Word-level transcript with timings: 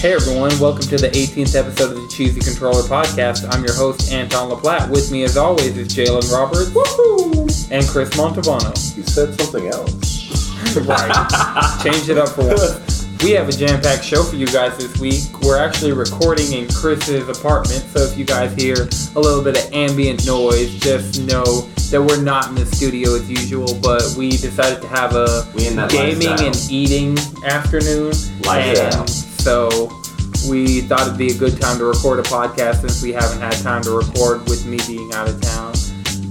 Hey 0.00 0.14
everyone, 0.14 0.58
welcome 0.58 0.86
to 0.88 0.96
the 0.96 1.08
18th 1.10 1.54
episode 1.54 1.90
of 1.94 1.96
the 2.02 2.08
Cheesy 2.08 2.40
Controller 2.40 2.82
Podcast. 2.84 3.46
I'm 3.54 3.62
your 3.62 3.74
host, 3.74 4.10
Anton 4.10 4.50
LaPlatte. 4.50 4.88
With 4.88 5.12
me, 5.12 5.24
as 5.24 5.36
always, 5.36 5.76
is 5.76 5.88
Jalen 5.94 6.32
Roberts 6.32 6.70
Woohoo! 6.70 7.70
and 7.70 7.86
Chris 7.86 8.08
Montalbano. 8.16 8.96
You 8.96 9.02
said 9.02 9.38
something 9.38 9.66
else. 9.66 10.76
right. 10.86 11.82
Change 11.82 12.08
it 12.08 12.16
up 12.16 12.30
for 12.30 12.46
once. 12.46 13.06
We 13.22 13.32
have 13.32 13.50
a 13.50 13.52
jam-packed 13.52 14.02
show 14.02 14.22
for 14.22 14.36
you 14.36 14.46
guys 14.46 14.78
this 14.78 14.98
week. 14.98 15.42
We're 15.42 15.58
actually 15.58 15.92
recording 15.92 16.50
in 16.52 16.68
Chris's 16.68 17.28
apartment, 17.28 17.82
so 17.82 18.00
if 18.00 18.16
you 18.16 18.24
guys 18.24 18.54
hear 18.54 18.88
a 19.16 19.20
little 19.20 19.44
bit 19.44 19.62
of 19.62 19.72
ambient 19.74 20.26
noise, 20.26 20.80
just 20.80 21.20
know 21.20 21.68
that 21.90 22.00
we're 22.00 22.22
not 22.22 22.48
in 22.48 22.54
the 22.54 22.64
studio 22.64 23.16
as 23.16 23.28
usual, 23.30 23.78
but 23.82 24.02
we 24.16 24.30
decided 24.30 24.80
to 24.80 24.88
have 24.88 25.14
a 25.14 25.46
We 25.54 25.66
in 25.66 25.76
that 25.76 25.90
gaming 25.90 26.28
lifestyle. 26.28 26.46
and 26.46 26.70
eating 26.70 27.18
afternoon. 27.44 28.14
Lifestyle. 28.46 29.00
And 29.02 29.10
so 29.10 29.99
we 30.48 30.82
thought 30.82 31.02
it'd 31.02 31.18
be 31.18 31.30
a 31.30 31.38
good 31.38 31.60
time 31.60 31.78
to 31.78 31.84
record 31.84 32.18
a 32.18 32.22
podcast 32.22 32.80
since 32.80 33.02
we 33.02 33.12
haven't 33.12 33.40
had 33.40 33.52
time 33.62 33.82
to 33.82 33.90
record 33.90 34.48
with 34.48 34.66
me 34.66 34.78
being 34.86 35.12
out 35.14 35.28
of 35.28 35.40
town. 35.40 35.74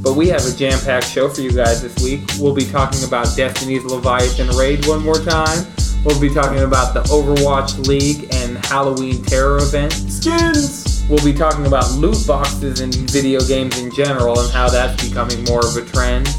But 0.02 0.16
we 0.16 0.30
have 0.30 0.46
a 0.46 0.56
jam-packed 0.56 1.08
show 1.08 1.30
for 1.30 1.42
you 1.42 1.52
guys 1.52 1.82
this 1.82 2.02
week. 2.02 2.22
We'll 2.40 2.56
be 2.56 2.66
talking 2.66 3.04
about 3.04 3.36
Destiny's 3.36 3.84
Leviathan 3.84 4.50
Raid 4.56 4.86
one 4.86 5.04
more 5.04 5.20
time. 5.20 5.68
We'll 6.06 6.20
be 6.20 6.34
talking 6.34 6.64
about 6.64 6.94
the 6.94 7.02
Overwatch 7.04 7.86
League 7.86 8.34
and 8.34 8.58
Halloween 8.66 9.22
Terror 9.24 9.58
event. 9.58 9.92
Skins! 9.92 11.06
We'll 11.10 11.24
be 11.26 11.34
talking 11.34 11.66
about 11.66 11.92
loot 11.94 12.26
boxes 12.26 12.80
in 12.80 12.92
video 12.92 13.42
games 13.42 13.78
in 13.80 13.92
general 13.92 14.40
and 14.40 14.52
how 14.54 14.70
that's 14.70 15.04
becoming 15.06 15.44
more 15.46 15.66
of 15.66 15.76
a 15.76 15.84
trend. 15.84 16.30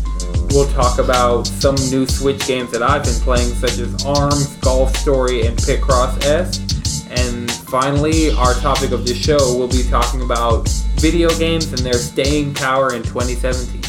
We'll 0.50 0.70
talk 0.70 0.98
about 0.98 1.46
some 1.46 1.74
new 1.90 2.06
Switch 2.06 2.46
games 2.46 2.70
that 2.72 2.82
I've 2.82 3.04
been 3.04 3.20
playing, 3.20 3.52
such 3.54 3.78
as 3.78 4.04
ARMS, 4.04 4.56
Golf 4.56 4.96
Story, 4.96 5.46
and 5.46 5.56
Picross 5.58 6.24
S. 6.24 6.79
And 7.10 7.50
finally, 7.50 8.30
our 8.32 8.54
topic 8.54 8.92
of 8.92 9.06
the 9.06 9.14
show, 9.14 9.56
we'll 9.56 9.68
be 9.68 9.82
talking 9.90 10.22
about 10.22 10.68
video 10.96 11.28
games 11.38 11.72
and 11.72 11.78
their 11.80 11.94
staying 11.94 12.54
power 12.54 12.94
in 12.94 13.02
2017. 13.02 13.80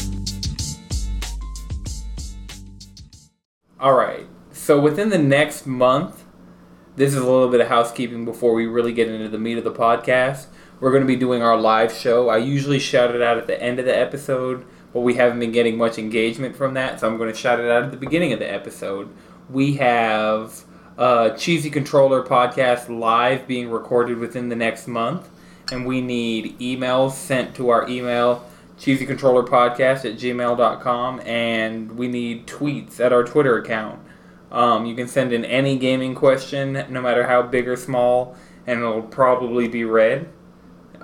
All 3.78 3.94
right. 3.94 4.26
So 4.52 4.80
within 4.80 5.08
the 5.08 5.18
next 5.18 5.66
month, 5.66 6.24
this 6.94 7.14
is 7.14 7.20
a 7.20 7.24
little 7.24 7.48
bit 7.48 7.60
of 7.60 7.68
housekeeping 7.68 8.24
before 8.24 8.54
we 8.54 8.66
really 8.66 8.92
get 8.92 9.08
into 9.08 9.28
the 9.28 9.38
meat 9.38 9.58
of 9.58 9.64
the 9.64 9.72
podcast. 9.72 10.46
We're 10.78 10.90
going 10.90 11.02
to 11.02 11.06
be 11.06 11.16
doing 11.16 11.42
our 11.42 11.56
live 11.56 11.92
show. 11.92 12.28
I 12.28 12.38
usually 12.38 12.78
shout 12.78 13.14
it 13.14 13.22
out 13.22 13.38
at 13.38 13.46
the 13.46 13.60
end 13.62 13.78
of 13.78 13.84
the 13.84 13.96
episode, 13.96 14.66
but 14.92 15.00
we 15.00 15.14
haven't 15.14 15.38
been 15.38 15.52
getting 15.52 15.78
much 15.78 15.98
engagement 15.98 16.56
from 16.56 16.74
that, 16.74 17.00
so 17.00 17.08
I'm 17.08 17.18
going 17.18 17.32
to 17.32 17.38
shout 17.38 17.60
it 17.60 17.70
out 17.70 17.84
at 17.84 17.92
the 17.92 17.96
beginning 17.96 18.32
of 18.32 18.40
the 18.40 18.52
episode. 18.52 19.08
We 19.48 19.74
have 19.74 20.64
a 21.02 21.34
Cheesy 21.36 21.68
Controller 21.68 22.22
podcast 22.22 22.88
live 22.88 23.48
being 23.48 23.68
recorded 23.70 24.18
within 24.18 24.50
the 24.50 24.54
next 24.54 24.86
month, 24.86 25.28
and 25.72 25.84
we 25.84 26.00
need 26.00 26.56
emails 26.60 27.10
sent 27.10 27.56
to 27.56 27.70
our 27.70 27.88
email 27.88 28.48
cheesycontrollerpodcast 28.78 30.04
at 30.04 30.16
gmail.com, 30.16 31.20
and 31.26 31.98
we 31.98 32.06
need 32.06 32.46
tweets 32.46 33.00
at 33.00 33.12
our 33.12 33.24
Twitter 33.24 33.58
account. 33.58 33.98
Um, 34.52 34.86
you 34.86 34.94
can 34.94 35.08
send 35.08 35.32
in 35.32 35.44
any 35.44 35.76
gaming 35.76 36.14
question, 36.14 36.84
no 36.88 37.02
matter 37.02 37.26
how 37.26 37.42
big 37.42 37.66
or 37.66 37.76
small, 37.76 38.36
and 38.64 38.78
it'll 38.78 39.02
probably 39.02 39.66
be 39.66 39.82
read 39.82 40.28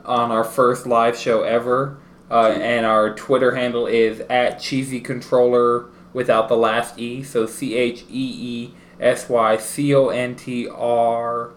on 0.04 0.30
our 0.30 0.44
first 0.44 0.86
live 0.86 1.18
show 1.18 1.42
ever. 1.42 1.98
Uh, 2.30 2.50
and 2.50 2.86
our 2.86 3.16
Twitter 3.16 3.56
handle 3.56 3.88
is 3.88 4.20
at 4.30 4.60
Cheesy 4.60 5.00
Controller 5.00 5.86
without 6.12 6.48
the 6.48 6.56
last 6.56 7.00
E. 7.00 7.24
So 7.24 7.46
C 7.46 7.74
H 7.74 8.04
E 8.08 8.68
E 8.68 8.74
S 9.00 9.28
Y 9.28 9.56
C 9.56 9.94
O 9.94 10.08
N 10.08 10.36
T 10.36 10.68
R 10.68 11.52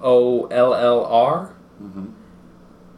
O 0.00 0.46
L 0.46 0.74
L 0.74 1.04
R. 1.04 1.54
Mm-hmm. 1.82 2.06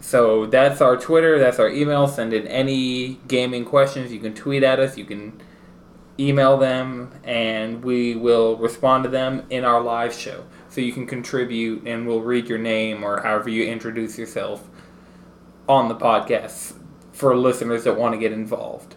So 0.01 0.45
that's 0.47 0.83
our 0.83 0.99
Twitter, 0.99 1.39
that's 1.39 1.59
our 1.59 1.69
email. 1.69 2.07
Send 2.07 2.35
in 2.35 2.47
any 2.47 3.21
gaming 3.27 3.65
questions. 3.65 4.13
You 4.13 4.21
can 4.21 4.35
tweet 4.35 4.63
at 4.63 4.79
us, 4.79 4.99
you 4.99 5.05
can 5.05 5.41
email 6.21 6.59
them, 6.59 7.11
and 7.25 7.83
we 7.83 8.15
will 8.15 8.57
respond 8.57 9.05
to 9.05 9.11
them 9.11 9.47
in 9.49 9.65
our 9.65 9.81
live 9.81 10.13
show. 10.13 10.45
So 10.69 10.81
you 10.81 10.93
can 10.93 11.07
contribute, 11.07 11.87
and 11.87 12.07
we'll 12.07 12.21
read 12.21 12.49
your 12.49 12.59
name 12.59 13.03
or 13.03 13.23
however 13.23 13.49
you 13.49 13.65
introduce 13.65 14.19
yourself 14.19 14.69
on 15.69 15.89
the 15.89 15.95
podcast 15.95 16.75
for 17.13 17.37
listeners 17.37 17.85
that 17.85 17.97
want 17.97 18.13
to 18.13 18.19
get 18.19 18.33
involved. 18.33 18.97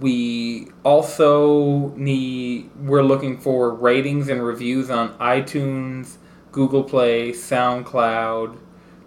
We 0.00 0.68
also 0.84 1.88
need, 1.96 2.70
we're 2.76 3.02
looking 3.02 3.38
for 3.38 3.74
ratings 3.74 4.28
and 4.28 4.44
reviews 4.44 4.90
on 4.90 5.16
iTunes, 5.18 6.18
Google 6.52 6.84
Play, 6.84 7.32
SoundCloud, 7.32 8.58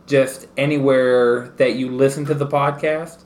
just 0.08 0.48
anywhere 0.58 1.50
that 1.58 1.76
you 1.76 1.90
listen 1.90 2.26
to 2.26 2.34
the 2.34 2.48
podcast. 2.48 3.24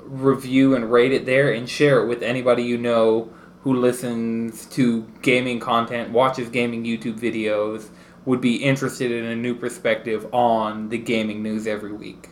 Review 0.00 0.74
and 0.74 0.92
rate 0.92 1.12
it 1.12 1.26
there 1.26 1.52
and 1.52 1.68
share 1.68 2.02
it 2.02 2.08
with 2.08 2.22
anybody 2.22 2.62
you 2.62 2.76
know 2.78 3.30
who 3.62 3.74
listens 3.74 4.66
to 4.66 5.02
gaming 5.22 5.60
content, 5.60 6.10
watches 6.10 6.48
gaming 6.48 6.84
YouTube 6.84 7.18
videos, 7.18 7.88
would 8.24 8.40
be 8.40 8.56
interested 8.56 9.10
in 9.10 9.24
a 9.24 9.34
new 9.36 9.54
perspective 9.54 10.26
on 10.32 10.90
the 10.90 10.98
gaming 10.98 11.42
news 11.42 11.66
every 11.66 11.92
week. 11.92 12.28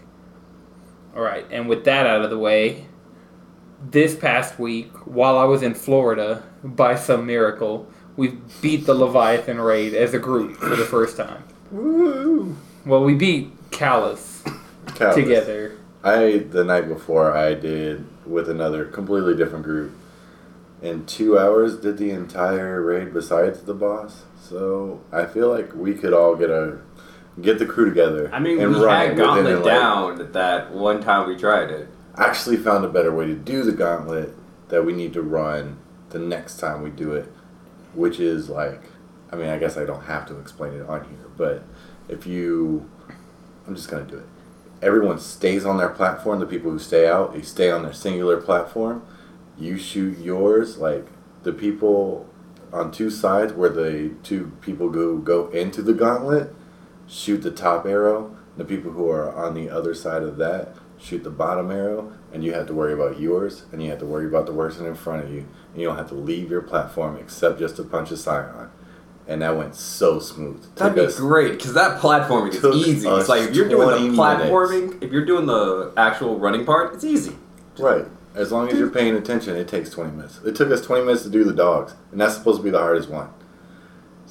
All 1.14 1.22
right, 1.22 1.46
and 1.50 1.68
with 1.68 1.84
that 1.84 2.06
out 2.06 2.22
of 2.22 2.30
the 2.30 2.38
way, 2.38 2.86
this 3.82 4.14
past 4.14 4.58
week, 4.58 4.90
while 5.06 5.38
I 5.38 5.44
was 5.44 5.62
in 5.62 5.74
Florida, 5.74 6.42
by 6.62 6.96
some 6.96 7.26
miracle, 7.26 7.88
we 8.16 8.38
beat 8.60 8.86
the 8.86 8.94
Leviathan 8.94 9.60
raid 9.60 9.94
as 9.94 10.14
a 10.14 10.18
group 10.18 10.56
for 10.56 10.74
the 10.76 10.84
first 10.84 11.16
time. 11.16 11.44
Woo! 11.70 12.56
Well, 12.84 13.04
we 13.04 13.14
beat 13.14 13.70
Calus 13.70 14.42
Calus. 14.86 15.14
together. 15.14 15.76
I 16.02 16.38
the 16.50 16.64
night 16.64 16.88
before 16.88 17.36
I 17.36 17.54
did 17.54 18.06
with 18.24 18.48
another 18.48 18.84
completely 18.84 19.36
different 19.36 19.64
group. 19.64 19.92
In 20.82 21.04
two 21.06 21.38
hours, 21.38 21.76
did 21.78 21.98
the 21.98 22.10
entire 22.10 22.80
raid 22.82 23.12
besides 23.12 23.62
the 23.62 23.74
boss. 23.74 24.22
So 24.40 25.00
I 25.10 25.24
feel 25.24 25.48
like 25.50 25.74
we 25.74 25.94
could 25.94 26.12
all 26.12 26.36
get 26.36 26.50
a 26.50 26.78
get 27.40 27.58
the 27.58 27.66
crew 27.66 27.88
together. 27.88 28.30
I 28.32 28.38
mean, 28.38 28.60
and 28.60 28.74
we 28.74 28.80
run 28.80 29.02
it 29.02 29.08
had 29.08 29.16
Gauntlet 29.16 29.46
it, 29.46 29.56
like- 29.56 29.64
down 29.64 30.32
that 30.32 30.70
one 30.72 31.02
time 31.02 31.28
we 31.28 31.36
tried 31.36 31.70
it. 31.70 31.88
Actually 32.16 32.56
found 32.56 32.84
a 32.84 32.88
better 32.88 33.14
way 33.14 33.26
to 33.26 33.34
do 33.34 33.62
the 33.62 33.72
gauntlet 33.72 34.34
that 34.68 34.84
we 34.84 34.92
need 34.92 35.12
to 35.12 35.22
run 35.22 35.78
the 36.10 36.18
next 36.18 36.58
time 36.58 36.82
we 36.82 36.90
do 36.90 37.12
it, 37.12 37.30
which 37.94 38.18
is 38.18 38.48
like, 38.48 38.82
I 39.30 39.36
mean, 39.36 39.48
I 39.48 39.58
guess 39.58 39.76
I 39.76 39.84
don't 39.84 40.04
have 40.04 40.26
to 40.28 40.38
explain 40.38 40.72
it 40.74 40.88
on 40.88 41.04
here, 41.04 41.28
but 41.36 41.64
if 42.08 42.26
you, 42.26 42.88
I'm 43.66 43.74
just 43.74 43.90
gonna 43.90 44.04
do 44.04 44.18
it. 44.18 44.26
Everyone 44.82 45.18
stays 45.18 45.64
on 45.64 45.78
their 45.78 45.88
platform. 45.88 46.38
The 46.38 46.46
people 46.46 46.70
who 46.70 46.78
stay 46.78 47.08
out, 47.08 47.32
they 47.32 47.42
stay 47.42 47.70
on 47.70 47.82
their 47.82 47.92
singular 47.92 48.40
platform. 48.40 49.02
You 49.58 49.78
shoot 49.78 50.18
yours, 50.18 50.76
like 50.76 51.06
the 51.42 51.52
people 51.52 52.28
on 52.72 52.92
two 52.92 53.10
sides 53.10 53.52
where 53.54 53.70
the 53.70 54.14
two 54.22 54.52
people 54.60 54.90
go 54.90 55.16
go 55.16 55.48
into 55.48 55.80
the 55.80 55.94
gauntlet, 55.94 56.54
shoot 57.06 57.38
the 57.38 57.50
top 57.50 57.86
arrow. 57.86 58.36
The 58.56 58.64
people 58.64 58.92
who 58.92 59.08
are 59.10 59.34
on 59.34 59.54
the 59.54 59.68
other 59.68 59.94
side 59.94 60.22
of 60.22 60.36
that 60.38 60.76
shoot 60.98 61.24
the 61.24 61.30
bottom 61.30 61.70
arrow, 61.70 62.12
and 62.32 62.44
you 62.44 62.52
have 62.54 62.66
to 62.66 62.74
worry 62.74 62.92
about 62.92 63.20
yours, 63.20 63.64
and 63.72 63.82
you 63.82 63.90
have 63.90 63.98
to 64.00 64.06
worry 64.06 64.26
about 64.26 64.46
the 64.46 64.52
person 64.52 64.86
in 64.86 64.94
front 64.94 65.24
of 65.24 65.32
you, 65.32 65.46
and 65.72 65.80
you 65.80 65.86
don't 65.86 65.96
have 65.96 66.08
to 66.08 66.14
leave 66.14 66.50
your 66.50 66.62
platform 66.62 67.16
except 67.16 67.58
just 67.58 67.76
to 67.76 67.84
punch 67.84 68.10
a 68.10 68.16
scion. 68.16 68.70
And 69.28 69.42
that 69.42 69.56
went 69.56 69.74
so 69.74 70.20
smooth. 70.20 70.62
That'd 70.76 70.94
Took 70.94 71.08
be 71.08 71.16
great 71.16 71.52
because 71.52 71.74
that 71.74 72.00
platforming 72.00 72.54
is 72.54 72.64
easy. 72.86 73.08
It's 73.08 73.28
like 73.28 73.48
if 73.48 73.56
you're 73.56 73.68
doing 73.68 73.88
the 73.88 74.16
platforming, 74.16 75.02
if 75.02 75.10
you're 75.10 75.24
doing 75.24 75.46
the 75.46 75.92
actual 75.96 76.38
running 76.38 76.64
part, 76.64 76.94
it's 76.94 77.04
easy. 77.04 77.36
Right. 77.76 78.06
As 78.34 78.52
long 78.52 78.68
as 78.68 78.78
you're 78.78 78.90
paying 78.90 79.16
attention, 79.16 79.56
it 79.56 79.66
takes 79.66 79.90
20 79.90 80.12
minutes. 80.12 80.40
It 80.44 80.54
took 80.54 80.70
us 80.70 80.80
20 80.82 81.04
minutes 81.04 81.22
to 81.24 81.30
do 81.30 81.42
the 81.42 81.54
dogs, 81.54 81.94
and 82.12 82.20
that's 82.20 82.36
supposed 82.36 82.58
to 82.58 82.62
be 82.62 82.70
the 82.70 82.78
hardest 82.78 83.08
one. 83.08 83.30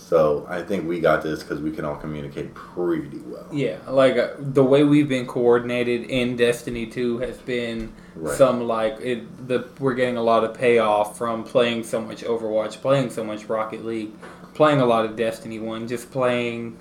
So 0.07 0.45
I 0.47 0.61
think 0.61 0.87
we 0.87 0.99
got 0.99 1.23
this 1.23 1.41
because 1.41 1.59
we 1.61 1.71
can 1.71 1.83
all 1.83 1.95
communicate 1.95 2.53
pretty 2.53 3.17
well. 3.25 3.47
Yeah, 3.51 3.79
like 3.89 4.17
uh, 4.17 4.33
the 4.37 4.63
way 4.63 4.83
we've 4.83 5.09
been 5.09 5.25
coordinated 5.25 6.03
in 6.03 6.35
Destiny 6.35 6.85
2 6.85 7.17
has 7.19 7.37
been 7.37 7.91
Right. 8.13 8.37
some 8.37 8.67
like 8.67 8.99
it. 9.01 9.47
The 9.47 9.67
we're 9.79 9.95
getting 9.95 10.15
a 10.15 10.21
lot 10.21 10.43
of 10.43 10.53
payoff 10.53 11.17
from 11.17 11.43
playing 11.43 11.85
so 11.85 11.99
much 11.99 12.23
Overwatch, 12.23 12.81
playing 12.81 13.09
so 13.09 13.23
much 13.23 13.45
Rocket 13.45 13.83
League, 13.83 14.11
playing 14.53 14.79
a 14.79 14.85
lot 14.85 15.05
of 15.05 15.15
Destiny 15.15 15.57
1, 15.57 15.87
just 15.87 16.11
playing 16.11 16.77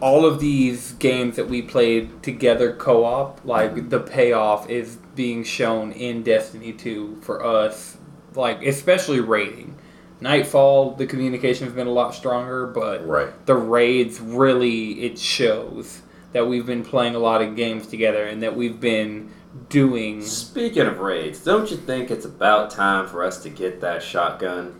all 0.00 0.26
of 0.26 0.40
these 0.40 0.92
games 0.94 1.36
that 1.36 1.48
we 1.48 1.62
played 1.62 2.24
together 2.24 2.72
co-op. 2.72 3.40
Like 3.44 3.88
the 3.88 4.00
payoff 4.00 4.68
is 4.68 4.96
being 5.14 5.44
shown 5.44 5.92
in 5.92 6.24
Destiny 6.24 6.72
2 6.72 7.20
for 7.22 7.44
us, 7.44 7.98
like 8.34 8.64
especially 8.64 9.20
raiding. 9.20 9.76
Nightfall, 10.20 10.92
the 10.92 11.06
communication 11.06 11.66
has 11.66 11.74
been 11.74 11.86
a 11.86 11.92
lot 11.92 12.14
stronger, 12.14 12.66
but 12.66 13.06
Right. 13.06 13.46
the 13.46 13.54
raids 13.54 14.20
really 14.20 15.04
it 15.04 15.18
shows 15.18 16.00
that 16.32 16.46
we've 16.48 16.66
been 16.66 16.84
playing 16.84 17.14
a 17.14 17.18
lot 17.18 17.42
of 17.42 17.54
games 17.56 17.86
together 17.86 18.24
and 18.24 18.42
that 18.42 18.56
we've 18.56 18.80
been 18.80 19.30
doing 19.68 20.22
Speaking 20.22 20.86
of 20.86 20.98
raids, 21.00 21.40
don't 21.44 21.70
you 21.70 21.76
think 21.76 22.10
it's 22.10 22.24
about 22.26 22.70
time 22.70 23.06
for 23.06 23.22
us 23.24 23.42
to 23.42 23.48
get 23.50 23.80
that 23.82 24.02
shotgun? 24.02 24.74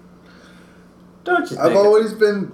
Don't 1.24 1.42
you 1.50 1.56
think? 1.56 1.60
I've 1.60 1.76
always 1.76 2.12
been. 2.12 2.52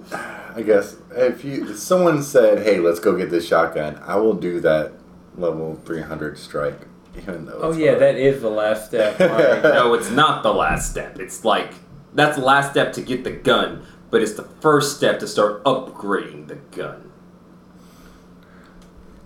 I 0.55 0.61
guess 0.63 0.95
if 1.15 1.43
you 1.45 1.69
if 1.69 1.77
someone 1.79 2.23
said, 2.23 2.59
"Hey, 2.63 2.79
let's 2.79 2.99
go 2.99 3.15
get 3.15 3.29
this 3.29 3.47
shotgun," 3.47 3.99
I 4.05 4.15
will 4.17 4.33
do 4.33 4.59
that 4.61 4.93
level 5.37 5.79
300 5.85 6.37
strike, 6.37 6.79
even 7.17 7.45
though. 7.45 7.59
Oh 7.61 7.71
yeah, 7.71 7.89
hard. 7.91 8.01
that 8.01 8.15
is 8.15 8.41
the 8.41 8.49
last 8.49 8.87
step. 8.87 9.19
Like, 9.19 9.63
no, 9.63 9.93
it's 9.93 10.09
not 10.09 10.41
the 10.43 10.53
last 10.53 10.89
step. 10.91 11.19
It's 11.19 11.43
like 11.45 11.71
that's 12.15 12.37
the 12.37 12.43
last 12.43 12.71
step 12.71 12.93
to 12.93 13.01
get 13.01 13.23
the 13.23 13.31
gun, 13.31 13.85
but 14.09 14.21
it's 14.21 14.33
the 14.33 14.43
first 14.61 14.95
step 14.97 15.19
to 15.19 15.27
start 15.27 15.63
upgrading 15.63 16.47
the 16.47 16.55
gun. 16.75 17.09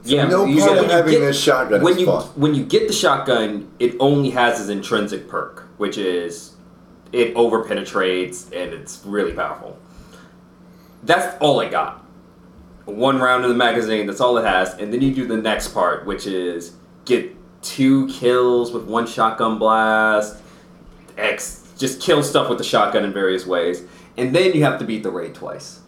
yeah, 0.04 0.26
no 0.28 0.46
you- 0.46 0.60
part 0.62 0.72
when 0.72 0.80
of 0.80 0.86
you 0.86 0.92
having 0.92 1.12
get- 1.14 1.20
this 1.20 1.40
shotgun 1.40 1.82
when 1.82 2.00
you 2.00 2.06
fun. 2.06 2.24
when 2.36 2.56
you 2.56 2.64
get 2.64 2.88
the 2.88 2.94
shotgun, 2.94 3.68
it 3.80 3.96
only 4.00 4.30
has 4.30 4.60
its 4.60 4.70
intrinsic 4.70 5.28
perk, 5.28 5.68
which 5.78 5.98
is 5.98 6.54
it 7.12 7.34
over 7.36 7.64
penetrates 7.64 8.46
and 8.54 8.74
it's 8.74 9.02
really 9.06 9.34
powerful. 9.34 9.78
That's 11.04 11.36
all 11.42 11.60
it 11.62 11.72
got. 11.72 12.04
One 12.86 13.20
round 13.20 13.44
in 13.44 13.50
the 13.50 13.56
magazine, 13.58 14.08
that's 14.08 14.22
all 14.22 14.38
it 14.38 14.46
has, 14.46 14.74
and 14.76 14.94
then 14.94 15.02
you 15.02 15.14
do 15.14 15.26
the 15.28 15.36
next 15.38 15.70
part, 15.70 16.06
which 16.06 16.26
is 16.26 16.72
get 17.04 17.36
two 17.62 18.08
kills 18.08 18.72
with 18.72 18.84
one 18.86 19.06
shotgun 19.06 19.58
blast, 19.58 20.38
X 21.18 21.67
just 21.78 22.02
kill 22.02 22.24
stuff 22.24 22.50
with 22.50 22.58
the 22.58 22.64
shotgun 22.64 23.04
in 23.06 23.14
various 23.14 23.46
ways, 23.46 23.84
and 24.18 24.36
then 24.36 24.54
you 24.54 24.64
have 24.64 24.80
to 24.80 24.86
beat 24.86 25.04
the 25.04 25.12
raid 25.12 25.36
twice. 25.36 25.82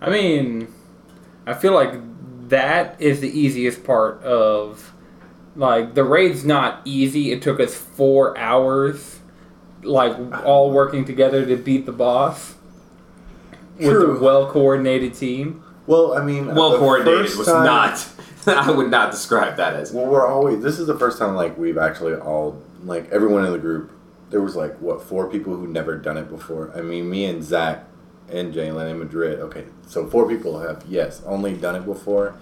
I 0.00 0.10
mean, 0.10 0.68
I 1.46 1.54
feel 1.54 1.72
like 1.74 1.94
that 2.48 3.00
is 3.00 3.20
the 3.20 3.28
easiest 3.28 3.84
part 3.84 4.22
of 4.22 4.92
like 5.54 5.94
the 5.94 6.04
raid's 6.04 6.44
not 6.44 6.80
easy. 6.84 7.32
It 7.32 7.42
took 7.42 7.60
us 7.60 7.74
four 7.74 8.36
hours, 8.38 9.20
like 9.82 10.16
all 10.44 10.70
working 10.70 11.04
together 11.04 11.44
to 11.46 11.56
beat 11.56 11.86
the 11.86 11.92
boss 11.92 12.54
with 13.78 13.88
True. 13.88 14.16
a 14.18 14.20
well 14.22 14.50
coordinated 14.50 15.14
team. 15.14 15.62
Well, 15.86 16.16
I 16.16 16.24
mean, 16.24 16.54
well 16.54 16.78
coordinated 16.78 17.26
first 17.26 17.38
was 17.38 17.46
time- 17.48 17.64
not. 17.64 18.08
I 18.48 18.70
would 18.70 18.90
not 18.92 19.10
describe 19.10 19.56
that 19.56 19.74
as. 19.74 19.92
Well, 19.92 20.06
we're 20.06 20.26
always. 20.26 20.62
This 20.62 20.78
is 20.78 20.86
the 20.86 20.96
first 20.98 21.18
time 21.18 21.34
like 21.34 21.58
we've 21.58 21.78
actually 21.78 22.14
all 22.14 22.62
like 22.84 23.08
everyone 23.10 23.44
in 23.44 23.52
the 23.52 23.58
group. 23.58 23.90
There 24.30 24.40
was 24.40 24.56
like 24.56 24.76
what 24.78 25.02
four 25.02 25.28
people 25.30 25.54
who 25.56 25.66
never 25.68 25.96
done 25.96 26.16
it 26.16 26.28
before. 26.28 26.72
I 26.76 26.80
mean, 26.80 27.08
me 27.08 27.26
and 27.26 27.42
Zach 27.42 27.84
and 28.28 28.52
Jalen 28.52 28.90
in 28.90 28.98
Madrid. 28.98 29.38
Okay, 29.40 29.64
so 29.86 30.06
four 30.06 30.28
people 30.28 30.58
have 30.60 30.84
yes 30.88 31.22
only 31.26 31.54
done 31.54 31.76
it 31.76 31.84
before. 31.84 32.34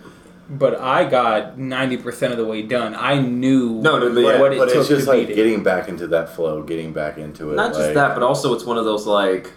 But 0.48 0.78
I 0.80 1.08
got 1.08 1.58
ninety 1.58 1.96
percent 1.96 2.32
of 2.32 2.38
the 2.38 2.44
way 2.44 2.62
done. 2.62 2.94
I 2.94 3.18
knew 3.18 3.80
No, 3.80 3.98
no, 3.98 4.14
But, 4.14 4.20
yeah. 4.20 4.40
what 4.40 4.52
it 4.52 4.58
but 4.58 4.66
took 4.68 4.76
it's 4.80 4.88
just 4.88 5.04
to 5.04 5.10
like 5.10 5.28
beat 5.28 5.32
it. 5.32 5.36
getting 5.36 5.62
back 5.62 5.88
into 5.88 6.06
that 6.08 6.30
flow, 6.30 6.62
getting 6.62 6.92
back 6.92 7.16
into 7.18 7.50
it. 7.52 7.56
Not 7.56 7.74
just 7.74 7.94
that, 7.94 8.14
but 8.14 8.22
also 8.22 8.54
it's 8.54 8.64
one 8.64 8.76
of 8.78 8.84
those 8.84 9.06
like. 9.06 9.52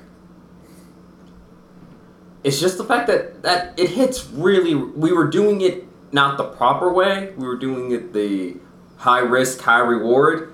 It's 2.43 2.59
just 2.59 2.77
the 2.77 2.83
fact 2.83 3.07
that 3.07 3.43
that 3.43 3.77
it 3.77 3.89
hits 3.89 4.27
really. 4.31 4.75
We 4.75 5.11
were 5.11 5.27
doing 5.27 5.61
it 5.61 5.85
not 6.13 6.37
the 6.37 6.45
proper 6.45 6.91
way. 6.91 7.33
We 7.37 7.45
were 7.47 7.57
doing 7.57 7.91
it 7.91 8.13
the 8.13 8.55
high 8.97 9.19
risk, 9.19 9.59
high 9.61 9.79
reward. 9.79 10.53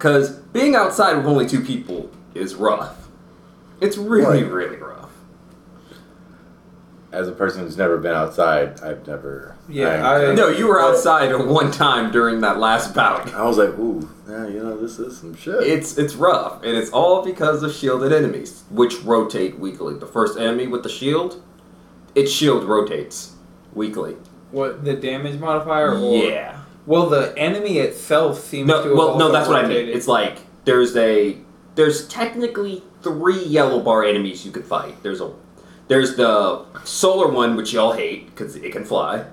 Because 0.00 0.30
being 0.30 0.74
outside 0.74 1.14
with 1.18 1.26
only 1.26 1.46
two 1.46 1.60
people 1.60 2.10
is 2.34 2.54
rough. 2.54 2.96
It's 3.82 3.98
really, 3.98 4.42
Right. 4.42 4.50
really 4.50 4.76
rough. 4.78 5.10
As 7.12 7.28
a 7.28 7.32
person 7.32 7.64
who's 7.64 7.76
never 7.76 7.98
been 7.98 8.14
outside, 8.14 8.80
I've 8.80 9.06
never. 9.06 9.56
Yeah, 9.68 10.08
I, 10.08 10.30
I- 10.30 10.34
No, 10.34 10.48
you 10.48 10.68
were 10.68 10.80
outside 10.80 11.30
at 11.32 11.46
one 11.46 11.70
time 11.70 12.10
during 12.12 12.40
that 12.40 12.58
last 12.58 12.94
bout. 12.94 13.34
I 13.34 13.44
was 13.44 13.58
like, 13.58 13.76
ooh, 13.78 14.08
yeah, 14.26 14.46
you 14.46 14.62
know, 14.62 14.74
this 14.80 14.98
is 14.98 15.18
some 15.18 15.34
shit. 15.36 15.62
It's 15.64 15.98
it's 15.98 16.14
rough, 16.14 16.62
and 16.64 16.74
it's 16.74 16.88
all 16.92 17.22
because 17.22 17.62
of 17.62 17.70
shielded 17.74 18.10
enemies, 18.10 18.62
which 18.70 19.02
rotate 19.02 19.58
weekly. 19.58 19.94
The 19.96 20.06
first 20.06 20.38
enemy 20.38 20.66
with 20.66 20.82
the 20.82 20.88
shield, 20.88 21.42
its 22.14 22.30
shield 22.32 22.64
rotates 22.64 23.32
weekly. 23.74 24.16
what 24.50 24.82
the 24.84 24.94
damage 24.94 25.38
modifier. 25.38 25.92
Or, 25.92 26.16
Yeah. 26.24 26.56
Well, 26.90 27.08
the 27.08 27.32
enemy 27.38 27.78
itself 27.78 28.40
seems 28.40 28.68
to. 28.68 28.76
No, 28.76 28.82
have 28.82 28.92
well, 28.96 29.16
no, 29.16 29.26
also 29.26 29.32
that's 29.32 29.48
what 29.48 29.64
I 29.64 29.68
mean. 29.68 29.86
It's 29.86 30.08
like 30.08 30.38
there's 30.64 30.96
a 30.96 31.36
there's 31.76 32.08
technically 32.08 32.82
three 33.00 33.44
yellow 33.44 33.78
bar 33.78 34.02
enemies 34.02 34.44
you 34.44 34.50
could 34.50 34.64
fight. 34.64 35.00
There's 35.04 35.20
a 35.20 35.32
there's 35.86 36.16
the 36.16 36.64
solar 36.82 37.28
one, 37.28 37.54
which 37.54 37.72
y'all 37.72 37.92
hate 37.92 38.26
because 38.26 38.56
it 38.56 38.72
can 38.72 38.84
fly. 38.84 39.24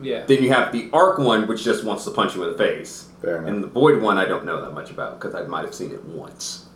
yeah. 0.00 0.24
Then 0.26 0.40
you 0.40 0.50
have 0.52 0.70
the 0.70 0.88
arc 0.92 1.18
one, 1.18 1.48
which 1.48 1.64
just 1.64 1.82
wants 1.82 2.04
to 2.04 2.12
punch 2.12 2.36
you 2.36 2.44
in 2.44 2.52
the 2.52 2.58
face. 2.58 3.08
Fair 3.22 3.38
enough. 3.38 3.48
And 3.48 3.64
the 3.64 3.66
void 3.66 4.00
one, 4.00 4.16
I 4.16 4.26
don't 4.26 4.44
know 4.44 4.60
that 4.60 4.72
much 4.72 4.92
about 4.92 5.18
because 5.18 5.34
I 5.34 5.42
might 5.48 5.64
have 5.64 5.74
seen 5.74 5.90
it 5.90 6.04
once. 6.04 6.67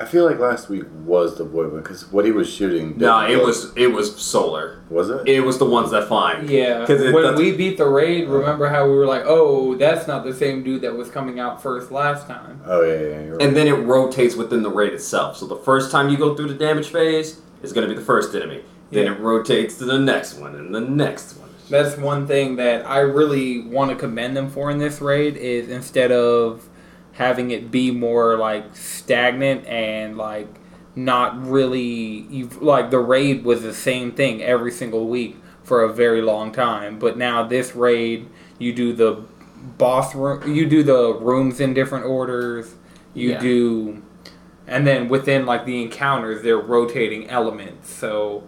I 0.00 0.06
feel 0.06 0.24
like 0.24 0.38
last 0.38 0.70
week 0.70 0.84
was 1.04 1.36
the 1.36 1.44
void 1.44 1.70
one 1.72 1.82
because 1.82 2.10
what 2.10 2.24
he 2.24 2.32
was 2.32 2.50
shooting. 2.50 2.94
No, 2.96 3.20
it 3.20 3.36
look- 3.36 3.48
was 3.48 3.76
it 3.76 3.88
was 3.88 4.16
solar. 4.16 4.80
Was 4.88 5.10
it? 5.10 5.28
It 5.28 5.40
was 5.40 5.58
the 5.58 5.66
ones 5.66 5.90
that 5.90 6.08
fly. 6.08 6.40
Yeah. 6.40 6.80
Because 6.80 7.12
when 7.12 7.34
we 7.34 7.54
beat 7.54 7.76
the 7.76 7.86
raid, 7.86 8.26
oh. 8.26 8.32
remember 8.38 8.68
how 8.68 8.86
we 8.86 8.94
were 8.94 9.04
like, 9.04 9.24
"Oh, 9.26 9.74
that's 9.74 10.08
not 10.08 10.24
the 10.24 10.32
same 10.32 10.62
dude 10.64 10.80
that 10.80 10.94
was 10.96 11.10
coming 11.10 11.38
out 11.38 11.62
first 11.62 11.90
last 11.92 12.26
time." 12.26 12.62
oh 12.64 12.80
yeah, 12.80 12.92
yeah. 12.94 13.20
You're 13.24 13.36
right. 13.36 13.42
And 13.46 13.54
then 13.54 13.68
it 13.68 13.74
rotates 13.74 14.36
within 14.36 14.62
the 14.62 14.70
raid 14.70 14.94
itself. 14.94 15.36
So 15.36 15.46
the 15.46 15.56
first 15.56 15.90
time 15.90 16.08
you 16.08 16.16
go 16.16 16.34
through 16.34 16.48
the 16.48 16.54
damage 16.54 16.88
phase 16.88 17.38
is 17.62 17.74
going 17.74 17.86
to 17.86 17.92
be 17.94 17.98
the 17.98 18.04
first 18.06 18.34
enemy. 18.34 18.62
Then 18.90 19.04
Yeah. 19.04 19.12
it 19.12 19.20
rotates 19.20 19.76
to 19.78 19.84
the 19.84 19.98
next 19.98 20.38
one 20.38 20.54
and 20.54 20.74
the 20.74 20.80
next 20.80 21.36
one. 21.36 21.50
That's 21.68 21.98
one 21.98 22.26
thing 22.26 22.56
that 22.56 22.86
I 22.86 23.00
really 23.00 23.60
want 23.60 23.90
to 23.90 23.96
commend 23.96 24.34
them 24.34 24.48
for 24.48 24.70
in 24.70 24.78
this 24.78 25.02
raid 25.02 25.36
is 25.36 25.68
instead 25.68 26.10
of 26.10 26.66
having 27.20 27.50
it 27.50 27.70
be 27.70 27.90
more 27.90 28.38
like 28.38 28.74
stagnant 28.74 29.66
and 29.66 30.16
like 30.16 30.48
not 30.96 31.38
really 31.46 32.22
like 32.62 32.90
the 32.90 32.98
raid 32.98 33.44
was 33.44 33.60
the 33.62 33.74
same 33.74 34.10
thing 34.10 34.42
every 34.42 34.72
single 34.72 35.06
week 35.06 35.36
for 35.62 35.82
a 35.82 35.92
very 35.92 36.22
long 36.22 36.50
time 36.50 36.98
but 36.98 37.18
now 37.18 37.42
this 37.46 37.76
raid 37.76 38.26
you 38.58 38.72
do 38.72 38.94
the 38.94 39.22
boss 39.76 40.14
room 40.14 40.54
you 40.56 40.64
do 40.66 40.82
the 40.82 41.12
rooms 41.20 41.60
in 41.60 41.74
different 41.74 42.06
orders 42.06 42.74
you 43.12 43.32
Yeah. 43.32 43.38
do 43.40 44.02
and 44.66 44.86
then 44.86 45.10
within 45.10 45.44
like 45.44 45.66
the 45.66 45.82
encounters 45.82 46.42
they're 46.42 46.56
rotating 46.58 47.28
elements 47.28 47.92
so 47.92 48.44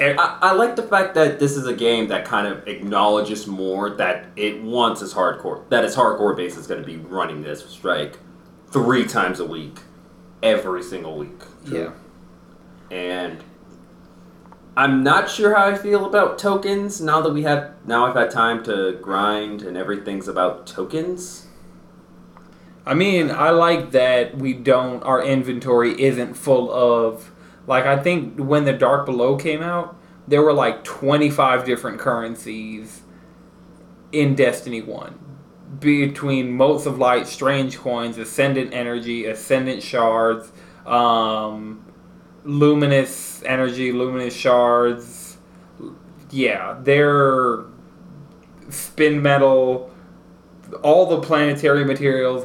I, 0.00 0.38
I 0.40 0.52
like 0.52 0.76
the 0.76 0.82
fact 0.82 1.14
that 1.14 1.38
this 1.38 1.56
is 1.56 1.66
a 1.66 1.74
game 1.74 2.08
that 2.08 2.24
kind 2.24 2.46
of 2.46 2.66
acknowledges 2.66 3.46
more 3.46 3.90
that 3.90 4.26
it 4.36 4.62
wants 4.62 5.02
its 5.02 5.14
hardcore, 5.14 5.68
that 5.68 5.84
its 5.84 5.94
hardcore 5.96 6.36
base 6.36 6.56
is 6.56 6.66
going 6.66 6.80
to 6.80 6.86
be 6.86 6.96
running 6.96 7.42
this 7.42 7.64
strike 7.68 8.18
three 8.70 9.04
times 9.04 9.38
a 9.38 9.44
week, 9.44 9.80
every 10.42 10.82
single 10.82 11.16
week. 11.18 11.42
yeah 11.66 11.92
and 12.92 13.42
I'm 14.76 15.02
not 15.02 15.30
sure 15.30 15.54
how 15.54 15.66
I 15.66 15.74
feel 15.74 16.04
about 16.04 16.38
tokens 16.38 17.00
now 17.00 17.20
that 17.22 17.32
we 17.32 17.42
have 17.42 17.72
now 17.86 18.06
I've 18.06 18.14
had 18.14 18.30
time 18.30 18.62
to 18.64 18.98
grind 19.02 19.62
and 19.62 19.76
everything's 19.76 20.28
about 20.28 20.66
tokens. 20.66 21.46
I 22.84 22.94
mean, 22.94 23.30
I 23.30 23.50
like 23.50 23.92
that 23.92 24.36
we 24.36 24.52
don't. 24.54 25.02
Our 25.04 25.22
inventory 25.22 26.00
isn't 26.00 26.34
full 26.34 26.70
of. 26.72 27.30
Like, 27.66 27.86
I 27.86 28.02
think 28.02 28.38
when 28.38 28.64
the 28.64 28.72
Dark 28.72 29.06
Below 29.06 29.36
came 29.36 29.62
out, 29.62 29.96
there 30.26 30.42
were 30.42 30.52
like 30.52 30.84
25 30.84 31.64
different 31.64 31.98
currencies 31.98 33.02
in 34.10 34.34
Destiny 34.34 34.82
1. 34.82 35.18
Between 35.78 36.52
Motes 36.52 36.86
of 36.86 36.98
Light, 36.98 37.26
Strange 37.26 37.78
Coins, 37.78 38.18
Ascendant 38.18 38.74
Energy, 38.74 39.24
Ascendant 39.26 39.82
Shards, 39.82 40.52
um, 40.84 41.84
Luminous 42.44 43.42
Energy, 43.44 43.92
Luminous 43.92 44.34
Shards. 44.34 45.38
Yeah, 46.30 46.78
they're 46.82 47.64
spin 48.68 49.22
metal 49.22 49.92
all 50.82 51.06
the 51.06 51.20
planetary 51.20 51.84
materials, 51.84 52.44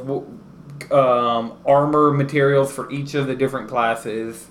um, 0.90 1.58
armor 1.64 2.12
materials 2.12 2.72
for 2.72 2.90
each 2.90 3.14
of 3.14 3.26
the 3.26 3.34
different 3.34 3.68
classes. 3.68 4.46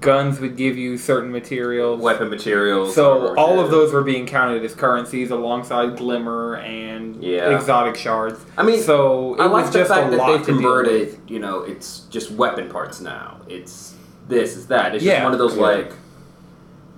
Guns 0.00 0.40
would 0.40 0.56
give 0.56 0.76
you 0.76 0.96
certain 0.96 1.30
materials. 1.30 2.00
Weapon 2.00 2.30
materials. 2.30 2.94
So 2.94 3.34
all 3.36 3.60
of 3.60 3.70
those 3.70 3.92
were 3.92 4.02
being 4.02 4.26
counted 4.26 4.64
as 4.64 4.74
currencies 4.74 5.30
alongside 5.30 5.96
glimmer 5.96 6.56
and 6.56 7.22
Yeah. 7.22 7.54
exotic 7.54 7.96
shards. 7.96 8.40
I 8.56 8.62
mean, 8.62 8.80
so 8.80 9.34
it 9.34 9.40
I 9.40 9.46
like 9.46 9.64
was 9.66 9.72
the 9.72 9.78
just 9.80 9.90
fact 9.90 10.08
a 10.08 10.10
that 10.12 10.18
lot 10.18 10.38
they 10.38 10.44
converted. 10.44 11.18
You 11.28 11.40
know, 11.40 11.60
it's 11.60 12.00
just 12.10 12.30
weapon 12.32 12.68
parts 12.70 13.00
now. 13.00 13.36
It's 13.48 13.94
this, 14.28 14.56
it's 14.56 14.66
that. 14.66 14.94
It's 14.94 15.04
Yeah. 15.04 15.14
just 15.14 15.24
one 15.24 15.32
of 15.34 15.38
those 15.38 15.56
Yeah. 15.56 15.62
like 15.62 15.92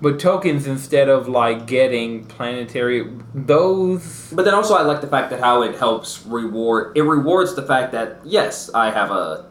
But 0.01 0.19
tokens 0.19 0.67
instead 0.67 1.07
of 1.09 1.27
like 1.29 1.65
getting 1.67 2.25
planetary, 2.25 3.07
those 3.33 4.29
But 4.33 4.45
then 4.45 4.53
also, 4.53 4.73
I 4.75 4.81
like 4.83 5.01
the 5.01 5.07
fact 5.07 5.29
that 5.31 5.39
how 5.39 5.61
it 5.63 5.75
helps 5.75 6.25
reward. 6.27 6.91
It 6.95 7.03
rewards 7.03 7.55
the 7.55 7.61
fact 7.61 7.91
that 7.93 8.19
yes, 8.23 8.69
I 8.73 8.89
have 8.91 9.11
a 9.11 9.45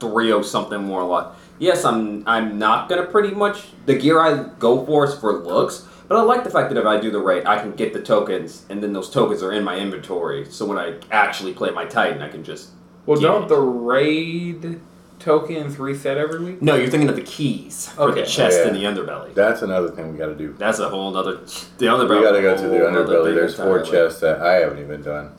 three 0.00 0.32
oh 0.32 0.42
something 0.42 0.82
more 0.84 1.02
lot. 1.04 1.36
Yes, 1.58 1.84
I'm. 1.84 2.22
I'm 2.26 2.58
not 2.58 2.88
gonna 2.88 3.04
pretty 3.06 3.34
much 3.34 3.68
the 3.86 3.94
gear 3.96 4.20
I 4.20 4.44
go 4.58 4.84
for 4.84 5.04
is 5.04 5.14
for 5.18 5.32
looks. 5.32 5.86
But 6.06 6.18
I 6.18 6.22
like 6.22 6.44
the 6.44 6.50
fact 6.50 6.68
that 6.68 6.78
if 6.78 6.84
I 6.84 7.00
do 7.00 7.10
the 7.10 7.18
raid, 7.20 7.46
I 7.46 7.58
can 7.58 7.72
get 7.72 7.94
the 7.94 8.02
tokens, 8.02 8.66
and 8.68 8.82
then 8.82 8.92
those 8.92 9.08
tokens 9.08 9.42
are 9.42 9.52
in 9.52 9.64
my 9.64 9.76
inventory. 9.78 10.44
So 10.50 10.66
when 10.66 10.76
I 10.76 10.96
actually 11.10 11.54
play 11.54 11.70
my 11.70 11.86
Titan, 11.86 12.20
I 12.20 12.28
can 12.28 12.44
just 12.44 12.70
Well, 13.06 13.20
Yeah. 13.20 13.28
don't 13.28 13.48
the 13.48 13.58
raid 13.60 14.80
tokens 15.18 15.78
reset 15.78 16.16
every 16.18 16.42
week? 16.44 16.60
No, 16.62 16.74
you're 16.74 16.88
thinking 16.88 17.08
of 17.08 17.16
the 17.16 17.22
keys 17.22 17.88
for 17.94 18.02
Okay. 18.10 18.20
the 18.22 18.26
chest 18.26 18.58
Yeah. 18.60 18.68
and 18.68 18.76
the 18.76 18.84
underbelly. 18.84 19.32
That's 19.34 19.62
another 19.62 19.88
thing 19.88 20.10
we 20.12 20.18
got 20.18 20.26
to 20.26 20.34
do. 20.34 20.54
That's 20.58 20.78
a 20.78 20.88
whole 20.88 21.14
other. 21.16 21.38
The 21.78 21.86
underbelly. 21.86 22.18
We 22.18 22.22
got 22.22 22.32
to 22.32 22.42
go 22.42 22.56
to 22.56 22.62
the 22.68 22.76
underbelly. 22.78 23.34
There's 23.34 23.54
four 23.54 23.78
entirely. 23.78 23.90
chests 23.90 24.20
that 24.20 24.40
I 24.40 24.54
haven't 24.54 24.78
even 24.80 25.02
done. 25.02 25.30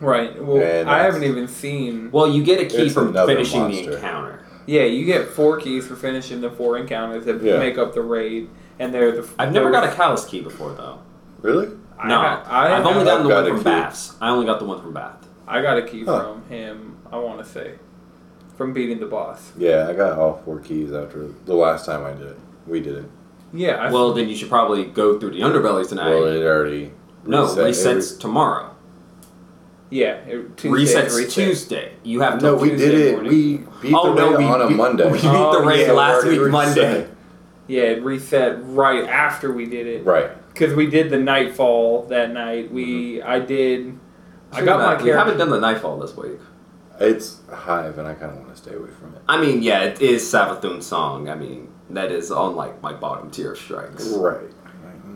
Right. 0.00 0.40
Well, 0.44 0.60
And 0.62 0.88
I 0.90 0.98
haven't 1.04 1.22
even 1.24 1.46
seen. 1.48 2.08
Well, 2.10 2.26
you 2.28 2.42
get 2.42 2.60
a 2.60 2.64
key 2.64 2.88
from 2.88 3.08
another 3.08 3.32
finishing 3.34 3.68
the 3.68 3.92
encounter. 3.94 4.40
Yeah, 4.66 4.82
you 4.84 5.04
get 5.04 5.28
four 5.28 5.58
keys 5.58 5.86
for 5.86 5.96
finishing 5.96 6.40
the 6.40 6.50
four 6.50 6.76
encounters 6.78 7.24
that 7.24 7.42
Yeah. 7.42 7.58
make 7.58 7.78
up 7.78 7.94
the 7.94 8.02
raid, 8.02 8.48
and 8.78 8.92
they're 8.94 9.12
the. 9.12 9.28
I've 9.38 9.52
never 9.52 9.70
got 9.70 9.84
a 9.84 9.88
those- 9.88 9.96
Calus 9.96 10.28
key 10.28 10.40
before 10.40 10.72
though. 10.72 10.98
Really? 11.40 11.68
I 11.98 12.08
no, 12.08 12.18
ha- 12.18 12.44
I 12.48 12.68
have 12.70 12.84
only 12.86 12.98
have- 13.00 13.04
gotten 13.06 13.26
the 13.28 13.34
I've 13.34 13.44
one 13.44 13.44
got 13.44 13.44
a 13.44 13.48
from 13.54 13.58
key. 13.58 13.64
Baths. 13.64 14.14
I 14.20 14.30
only 14.30 14.46
got 14.46 14.58
the 14.58 14.64
one 14.64 14.80
from 14.80 14.92
Bath. 14.92 15.28
I 15.46 15.60
got 15.62 15.78
a 15.78 15.82
key 15.82 16.04
Huh. 16.04 16.20
from 16.20 16.42
him. 16.48 16.96
I 17.12 17.18
want 17.18 17.38
to 17.38 17.44
say, 17.44 17.72
from 18.56 18.72
beating 18.72 19.00
the 19.00 19.06
boss. 19.06 19.52
Yeah, 19.58 19.86
I 19.88 19.92
got 19.92 20.18
all 20.18 20.40
four 20.44 20.58
keys 20.60 20.92
after 20.92 21.26
the 21.46 21.54
last 21.54 21.84
time 21.86 22.04
I 22.04 22.12
did 22.12 22.28
it. 22.28 22.38
We 22.66 22.80
did 22.80 22.96
it. 22.96 23.04
Yeah. 23.52 23.76
I, 23.76 23.90
Well, 23.92 24.12
then 24.14 24.28
you 24.28 24.36
should 24.36 24.48
probably 24.48 24.84
go 24.84 25.18
through 25.18 25.30
the 25.30 25.40
underbelly 25.40 25.86
tonight. 25.88 26.08
well, 26.10 26.24
it 26.26 26.42
already 26.44 26.92
no, 27.26 27.42
reset 27.42 27.96
resets 27.98 28.18
tomorrow. 28.18 28.70
Yeah. 29.92 30.14
It, 30.26 30.56
Tuesday 30.56 31.00
resets 31.00 31.16
reset. 31.16 31.30
Tuesday. 31.30 31.92
You 32.02 32.20
have. 32.22 32.40
No, 32.40 32.56
we 32.56 32.70
Tuesday 32.70 32.90
did 32.90 33.00
it. 33.00 33.12
morning. 33.12 33.30
We 33.30 33.56
beat 33.82 33.94
Oh, 33.94 34.14
the 34.14 34.20
no, 34.20 34.38
we 34.38 34.44
on 34.44 34.62
a 34.62 34.68
beat- 34.68 34.76
Monday. 34.76 35.04
we 35.10 35.18
beat 35.18 35.26
Oh, 35.26 35.60
the 35.60 35.66
raid 35.66 35.86
yeah, 35.86 35.92
last 35.92 36.24
already 36.24 36.38
week 36.38 36.50
Monday. 36.50 37.08
Yeah, 37.68 37.82
it 37.82 38.02
reset 38.02 38.58
right 38.64 39.04
after 39.08 39.52
we 39.52 39.66
did 39.66 39.86
it. 39.86 40.04
Right. 40.04 40.30
Because 40.48 40.74
we 40.74 40.86
did 40.86 41.10
the 41.10 41.18
nightfall 41.18 42.06
that 42.06 42.30
night. 42.30 42.72
We 42.72 43.18
mm-hmm. 43.18 43.28
I 43.28 43.38
did. 43.38 43.98
I 44.50 44.64
got 44.64 44.98
my 44.98 45.02
We 45.02 45.10
haven't 45.10 45.38
done 45.38 45.50
the 45.50 45.60
nightfall 45.60 45.98
this 45.98 46.16
week. 46.16 46.38
It's 46.98 47.40
Hive, 47.50 47.98
and 47.98 48.06
I 48.06 48.14
kind 48.14 48.32
of 48.32 48.38
want 48.38 48.50
to 48.50 48.56
stay 48.56 48.74
away 48.74 48.90
from 48.90 49.14
it. 49.14 49.22
I 49.28 49.40
mean, 49.40 49.62
yeah, 49.62 49.82
it 49.82 50.00
is 50.00 50.22
Savathun's 50.22 50.86
song. 50.86 51.28
I 51.28 51.34
mean, 51.34 51.68
that 51.90 52.12
is 52.12 52.30
on 52.30 52.54
like 52.54 52.80
my 52.82 52.92
bottom 52.92 53.30
tier 53.30 53.52
of 53.52 53.58
strikes. 53.58 54.08
Right. 54.08 54.50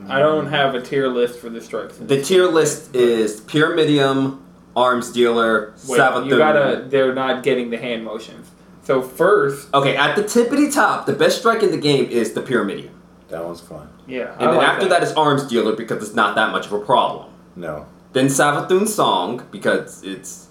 I 0.09 0.21
don't 0.21 0.47
have 0.47 0.75
a 0.75 0.81
tier 0.81 1.09
list 1.09 1.41
for 1.41 1.49
the 1.49 1.61
strikes. 1.61 1.97
The 1.97 2.23
tier 2.23 2.47
list 2.47 2.95
is 2.95 3.41
Pyramidion, 3.41 4.41
Arms 4.77 5.11
Dealer, 5.11 5.73
Wait, 5.89 5.99
Savathun. 5.99 6.27
you 6.29 6.37
gotta. 6.39 6.85
They're 6.89 7.15
not 7.15 7.43
getting 7.43 7.71
the 7.71 7.79
hand 7.79 8.05
motions. 8.05 8.51
So 8.83 9.03
first, 9.03 9.73
Okay, 9.75 9.97
at 9.97 10.15
the 10.15 10.23
tippity 10.23 10.73
top, 10.73 11.07
the 11.07 11.13
best 11.15 11.39
strike 11.39 11.63
in 11.65 11.71
the 11.73 11.77
game 11.79 12.05
is 12.11 12.35
the 12.35 12.43
Pyramidion. 12.43 12.91
That 13.29 13.45
one's 13.45 13.61
fun. 13.61 13.89
yeah. 14.07 14.35
And 14.35 14.43
I 14.43 14.51
then 14.53 14.57
like 14.59 14.69
after 14.69 14.89
that 14.89 15.03
is 15.03 15.13
Arms 15.15 15.47
Dealer 15.49 15.75
because 15.75 16.03
it's 16.07 16.15
not 16.15 16.37
that 16.37 16.53
much 16.53 16.67
of 16.67 16.73
a 16.73 16.79
problem. 16.79 17.33
No. 17.57 17.87
Then 18.13 18.27
Savathun's 18.27 18.95
song 18.95 19.45
because 19.51 20.05
it's 20.05 20.47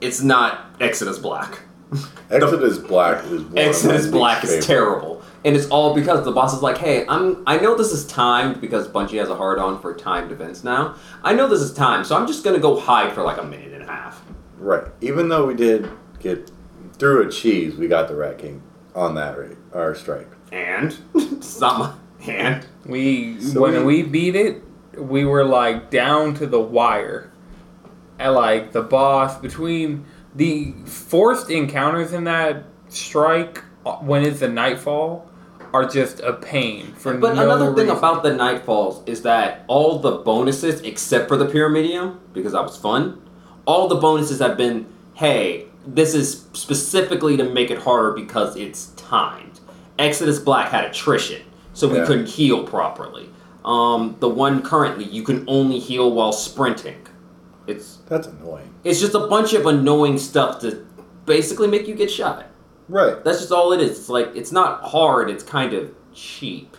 it's 0.00 0.20
not 0.22 0.66
Exodus 0.80 1.18
Black. 1.18 1.60
Exodus 2.30 2.78
Black 2.78 3.24
is 3.24 3.42
one 3.42 3.58
Exodus 3.58 4.06
of 4.06 4.12
my 4.12 4.18
Black 4.18 4.44
is 4.44 4.50
favorite. 4.50 4.66
terrible, 4.66 5.13
and 5.44 5.54
it's 5.56 5.66
all 5.68 5.94
because 5.94 6.24
the 6.24 6.32
boss 6.32 6.54
is 6.54 6.62
like, 6.62 6.78
"Hey, 6.78 7.04
I'm 7.08 7.42
I 7.46 7.58
know 7.58 7.74
this 7.76 7.92
is 7.92 8.06
timed 8.06 8.60
because 8.60 8.88
Bungie 8.88 9.18
has 9.18 9.28
a 9.28 9.36
hard 9.36 9.58
on 9.58 9.80
for 9.80 9.94
timed 9.94 10.32
events 10.32 10.64
now. 10.64 10.94
I 11.22 11.34
know 11.34 11.48
this 11.48 11.60
is 11.60 11.72
timed, 11.72 12.06
so 12.06 12.16
I'm 12.16 12.26
just 12.26 12.44
gonna 12.44 12.58
go 12.58 12.78
hide 12.78 13.12
for 13.12 13.22
like 13.22 13.38
a 13.38 13.44
minute 13.44 13.72
and 13.72 13.82
a 13.82 13.86
half." 13.86 14.22
Right. 14.58 14.84
Even 15.00 15.28
though 15.28 15.46
we 15.46 15.54
did 15.54 15.88
get 16.20 16.50
through 16.98 17.28
a 17.28 17.30
cheese, 17.30 17.76
we 17.76 17.88
got 17.88 18.08
the 18.08 18.14
Rat 18.14 18.38
King 18.38 18.62
on 18.94 19.14
that 19.16 19.36
rate, 19.38 19.56
our 19.74 19.94
strike. 19.94 20.28
And 20.52 20.96
some 21.40 21.78
not 21.78 21.96
my 22.20 22.24
hand. 22.24 22.66
we 22.86 23.40
So 23.40 23.60
when 23.60 23.84
we- 23.84 24.02
we 24.04 24.08
beat 24.08 24.36
it, 24.36 24.62
we 24.96 25.24
were 25.24 25.44
like 25.44 25.90
down 25.90 26.34
to 26.34 26.46
the 26.46 26.60
wire. 26.60 27.30
And 28.18 28.32
like 28.34 28.70
the 28.72 28.82
boss 28.82 29.36
between 29.38 30.04
the 30.36 30.72
forced 30.86 31.50
encounters 31.50 32.12
in 32.12 32.24
that 32.24 32.62
strike 32.88 33.62
uh, 33.84 33.96
when 33.96 34.22
it's 34.22 34.40
a 34.40 34.48
nightfall 34.48 35.28
are 35.74 35.84
just 35.84 36.20
a 36.20 36.32
pain 36.32 36.92
for 36.94 37.14
But 37.14 37.34
no 37.34 37.42
another 37.42 37.66
thing 37.74 37.88
reason. 37.88 37.98
about 37.98 38.22
the 38.22 38.30
Nightfalls 38.30 39.06
is 39.08 39.22
that 39.22 39.64
all 39.66 39.98
the 39.98 40.12
bonuses, 40.18 40.80
except 40.82 41.26
for 41.26 41.36
the 41.36 41.46
Pyramidion, 41.46 42.16
because 42.32 42.52
that 42.52 42.62
was 42.62 42.76
fun, 42.76 43.20
all 43.66 43.88
the 43.88 43.96
bonuses 43.96 44.38
have 44.38 44.56
been, 44.56 44.86
hey, 45.14 45.66
this 45.84 46.14
is 46.14 46.46
specifically 46.52 47.36
to 47.36 47.42
make 47.44 47.72
it 47.72 47.78
harder 47.78 48.12
because 48.12 48.54
it's 48.54 48.86
timed. 48.96 49.58
Exodus 49.98 50.38
Black 50.38 50.70
had 50.70 50.84
attrition, 50.84 51.42
so 51.72 51.88
we 51.88 51.96
Yeah. 51.98 52.06
couldn't 52.06 52.28
heal 52.28 52.62
properly. 52.62 53.28
Um, 53.64 54.14
the 54.20 54.28
one 54.28 54.62
currently, 54.62 55.06
you 55.06 55.24
can 55.24 55.44
only 55.48 55.80
heal 55.80 56.08
while 56.12 56.32
sprinting. 56.32 56.98
It's 57.66 57.98
That's 58.08 58.28
annoying. 58.28 58.70
it's 58.84 59.00
just 59.00 59.14
a 59.14 59.26
bunch 59.26 59.54
of 59.54 59.66
annoying 59.66 60.18
stuff 60.18 60.60
to 60.60 60.84
basically 61.26 61.66
make 61.66 61.88
you 61.88 61.94
get 61.96 62.10
shot. 62.12 62.44
Right. 62.88 63.22
That's 63.24 63.38
just 63.40 63.52
all 63.52 63.72
it 63.72 63.80
is. 63.80 63.98
It's 63.98 64.08
like 64.08 64.30
it's 64.34 64.52
not 64.52 64.82
hard. 64.82 65.30
It's 65.30 65.42
kind 65.42 65.72
of 65.72 65.90
cheap, 66.12 66.76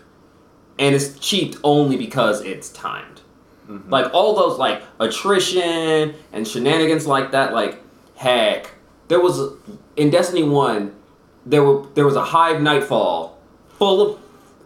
and 0.80 0.94
it's 0.96 1.18
cheap 1.20 1.56
only 1.64 1.98
because 1.98 2.42
it's 2.42 2.70
timed. 2.70 3.22
Mhm. 3.70 3.90
Like 3.90 4.14
all 4.14 4.36
those 4.36 4.58
like 4.60 4.84
attrition 5.00 6.14
and 6.32 6.48
shenanigans 6.48 7.08
like 7.08 7.32
that. 7.32 7.54
Like 7.54 7.82
heck, 8.16 8.72
there 9.08 9.20
was 9.20 9.54
in 9.96 10.10
Destiny 10.12 10.44
One, 10.44 10.94
there 11.46 11.64
were 11.64 11.86
there 11.96 12.06
was 12.06 12.16
a 12.16 12.24
hive 12.24 12.62
nightfall 12.62 13.40
full 13.80 14.02
of 14.02 14.20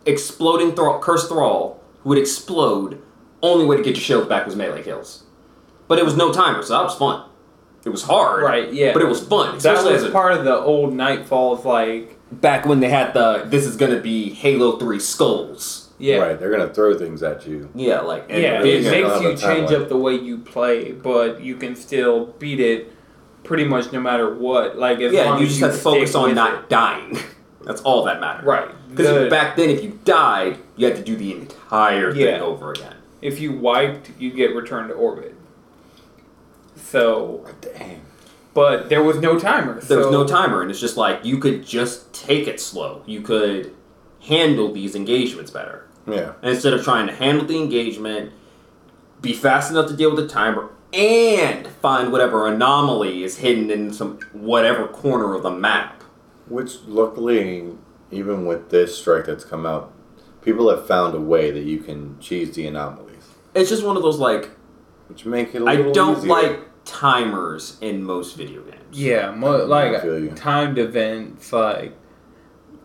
exploding 0.05 0.73
thrall, 0.75 0.99
cursed 0.99 1.29
thrall 1.29 1.81
who 2.03 2.09
would 2.09 2.17
explode. 2.17 3.01
Only 3.41 3.65
way 3.65 3.77
to 3.77 3.83
get 3.83 3.95
your 3.95 4.03
shields 4.03 4.27
back 4.27 4.45
was 4.45 4.57
melee 4.57 4.83
kills, 4.83 5.23
but 5.87 5.97
it 5.97 6.03
was 6.03 6.17
no 6.17 6.33
timer, 6.33 6.61
so 6.61 6.73
that 6.73 6.83
was 6.83 6.95
fun. 6.95 7.23
It 7.85 7.89
was 7.89 8.03
hard, 8.03 8.43
right, 8.43 8.71
yeah. 8.73 8.93
But 8.93 9.01
it 9.01 9.07
was 9.07 9.25
fun, 9.25 9.51
that 9.51 9.57
especially 9.57 9.93
was 9.93 10.03
as 10.03 10.09
a 10.09 10.11
part 10.11 10.33
of 10.33 10.43
the 10.43 10.55
old 10.55 10.93
Nightfalls, 10.93 11.63
like 11.63 12.17
back 12.31 12.65
when 12.65 12.79
they 12.81 12.89
had 12.89 13.13
the 13.13 13.43
this 13.45 13.65
is 13.65 13.75
gonna 13.77 13.99
be 14.01 14.29
Halo 14.33 14.77
Three 14.77 14.99
skulls. 14.99 15.89
yeah, 15.97 16.17
Right. 16.17 16.39
They're 16.39 16.51
gonna 16.51 16.73
throw 16.73 16.97
things 16.97 17.23
at 17.23 17.47
you. 17.47 17.69
Yeah, 17.73 18.01
like 18.01 18.25
yeah. 18.29 18.61
It 18.61 18.83
makes 18.83 19.21
you 19.21 19.35
change 19.37 19.71
up 19.71 19.89
the 19.89 19.97
way 19.97 20.15
you 20.15 20.37
play, 20.39 20.91
but 20.91 21.41
you 21.41 21.55
can 21.55 21.75
still 21.75 22.27
beat 22.39 22.59
it 22.59 22.91
pretty 23.43 23.63
much 23.65 23.91
no 23.93 23.99
matter 24.01 24.33
what. 24.33 24.77
Like 24.77 24.99
as 24.99 25.13
yeah, 25.13 25.37
you 25.37 25.43
as 25.45 25.49
just 25.49 25.61
have 25.61 25.71
to 25.73 25.77
focus 25.77 26.15
on 26.15 26.35
not 26.35 26.63
it. 26.63 26.69
dying. 26.69 27.17
That's 27.61 27.81
all 27.81 28.03
that 28.05 28.19
matters. 28.19 28.45
right. 28.45 28.69
Because 28.89 29.29
back 29.29 29.55
then, 29.55 29.69
if 29.69 29.83
you 29.83 29.99
died, 30.03 30.57
you 30.75 30.87
had 30.87 30.95
to 30.95 31.03
do 31.03 31.15
the 31.15 31.31
entire 31.33 32.11
thing 32.13 32.41
over 32.41 32.71
again. 32.71 32.95
if 33.21 33.39
you 33.39 33.51
wiped, 33.53 34.09
you 34.17 34.31
get 34.31 34.55
returned 34.55 34.89
to 34.89 34.95
orbit. 34.95 35.35
So, 36.89 37.45
Dang. 37.61 38.01
but 38.55 38.89
there 38.89 39.03
was 39.03 39.17
no 39.19 39.37
timer. 39.37 39.79
There 39.79 39.99
was 39.99 40.09
no 40.11 40.25
timer, 40.25 40.61
and 40.63 40.71
it's 40.71 40.79
just 40.79 40.97
like 40.97 41.23
you 41.23 41.37
could 41.37 41.63
just 41.65 42.11
take 42.13 42.47
it 42.47 42.59
slow. 42.59 43.03
You 43.05 43.21
could 43.21 43.75
handle 44.21 44.73
these 44.73 44.95
engagements 44.95 45.51
better. 45.51 45.87
Yeah. 46.07 46.33
And 46.41 46.51
instead 46.51 46.73
of 46.73 46.83
trying 46.83 47.05
to 47.07 47.13
handle 47.13 47.45
the 47.45 47.57
engagement, 47.57 48.31
be 49.21 49.33
fast 49.33 49.69
enough 49.69 49.87
to 49.89 49.95
deal 49.95 50.09
with 50.15 50.27
the 50.27 50.27
timer, 50.33 50.69
and 50.91 51.67
find 51.67 52.11
whatever 52.11 52.47
anomaly 52.47 53.23
is 53.23 53.37
hidden 53.37 53.69
in 53.69 53.93
some 53.93 54.19
whatever 54.33 54.87
corner 54.87 55.35
of 55.35 55.43
the 55.43 55.51
map. 55.51 56.01
Which 56.47 56.77
luckily, 56.87 57.67
even 58.09 58.47
with 58.47 58.71
this 58.71 58.97
strike 58.97 59.25
that's 59.27 59.45
come 59.45 59.67
out, 59.67 59.93
people 60.41 60.71
have 60.71 60.87
found 60.87 61.13
a 61.13 61.21
way 61.21 61.51
that 61.51 61.63
you 61.65 61.77
can 61.77 62.19
cheese 62.19 62.55
the 62.55 62.65
anomalies, 62.65 63.27
It's 63.53 63.69
just 63.69 63.83
one 63.85 63.95
of 63.95 64.01
those 64.01 64.17
like 64.17 64.49
which 65.07 65.25
make 65.25 65.53
it 65.53 65.61
a 65.61 65.65
I 65.65 65.75
little 65.75 65.91
don't 65.91 66.17
easier. 66.17 66.29
like 66.29 66.59
timers 66.85 67.77
in 67.81 68.03
most 68.03 68.35
video 68.35 68.61
games. 68.61 68.97
Yeah, 68.97 69.31
mo- 69.31 69.65
like 69.65 69.95
I 69.95 69.99
feel 70.01 70.19
you. 70.19 70.31
timed 70.31 70.77
events, 70.77 71.51
like 71.53 71.93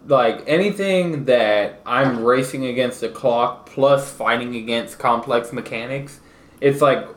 like 0.07 0.45
anything 0.47 1.25
that 1.25 1.81
I'm 1.87 2.23
racing 2.25 2.67
against 2.67 3.01
the 3.01 3.09
clock 3.09 3.67
plus 3.67 4.11
fighting 4.13 4.55
against 4.57 4.99
complex 4.99 5.53
mechanics. 5.53 6.21
It's 6.61 6.81
like 6.83 7.09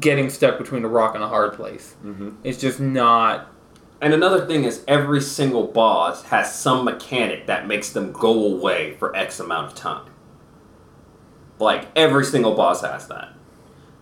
getting 0.00 0.30
stuck 0.30 0.58
between 0.58 0.84
a 0.84 0.88
rock 0.88 1.14
and 1.14 1.22
a 1.24 1.28
hard 1.28 1.52
place. 1.54 1.96
Mhm. 2.04 2.36
It's 2.44 2.58
just 2.58 2.78
not. 2.80 3.48
And 4.00 4.12
another 4.12 4.44
thing 4.46 4.64
is 4.64 4.84
every 4.86 5.20
single 5.20 5.64
boss 5.68 6.24
has 6.24 6.54
some 6.54 6.84
mechanic 6.84 7.46
that 7.46 7.66
makes 7.66 7.90
them 7.90 8.12
go 8.12 8.44
away 8.54 8.94
for 8.98 9.14
X 9.16 9.40
amount 9.40 9.68
of 9.68 9.74
time. 9.74 10.06
Like 11.58 11.88
every 11.96 12.24
single 12.24 12.54
boss 12.54 12.82
has 12.82 13.08
that. 13.08 13.30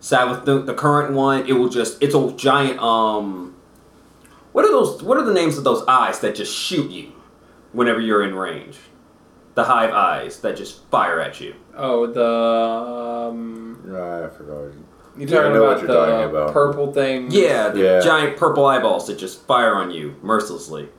Sabbath 0.05 0.45
the, 0.45 0.61
the 0.61 0.75
current 0.75 1.15
one, 1.15 1.47
it 1.49 1.55
will 1.55 1.71
just 1.71 2.03
it's 2.03 2.15
a 2.15 2.31
giant 2.33 2.79
um 2.79 3.55
what 4.53 4.67
are 4.67 4.71
those 4.71 5.03
what 5.03 5.17
are 5.17 5.25
the 5.25 5.33
names 5.33 5.57
of 5.57 5.65
those 5.65 5.83
eyes 5.89 6.21
that 6.21 6.35
just 6.35 6.55
shoot 6.55 6.91
you 6.91 7.11
whenever 7.73 8.01
you're 8.01 8.23
in 8.23 8.35
range? 8.35 8.77
The 9.55 9.65
hive 9.65 9.93
eyes 9.93 10.41
that 10.41 10.59
just 10.59 10.85
fire 10.91 11.21
at 11.21 11.41
you. 11.41 11.55
Oh, 11.75 12.07
the 12.07 12.23
um, 13.31 13.81
Right, 13.83 14.25
I 14.27 14.29
forgot. 14.29 14.75
you 14.75 14.85
Yeah, 15.17 15.25
I 15.25 15.27
talking 15.43 15.53
know 15.55 15.65
about 15.65 15.79
what 15.79 15.87
the 15.87 15.93
you're 15.95 16.07
talking 16.07 16.31
about. 16.31 16.53
purple 16.53 16.93
thing? 16.93 17.29
Yeah, 17.31 17.71
the 17.71 17.81
Yeah. 17.83 18.01
giant 18.01 18.37
purple 18.37 18.67
eyeballs 18.67 19.07
that 19.07 19.17
just 19.17 19.47
fire 19.47 19.75
on 19.75 19.91
you 19.91 20.17
mercilessly. 20.23 20.91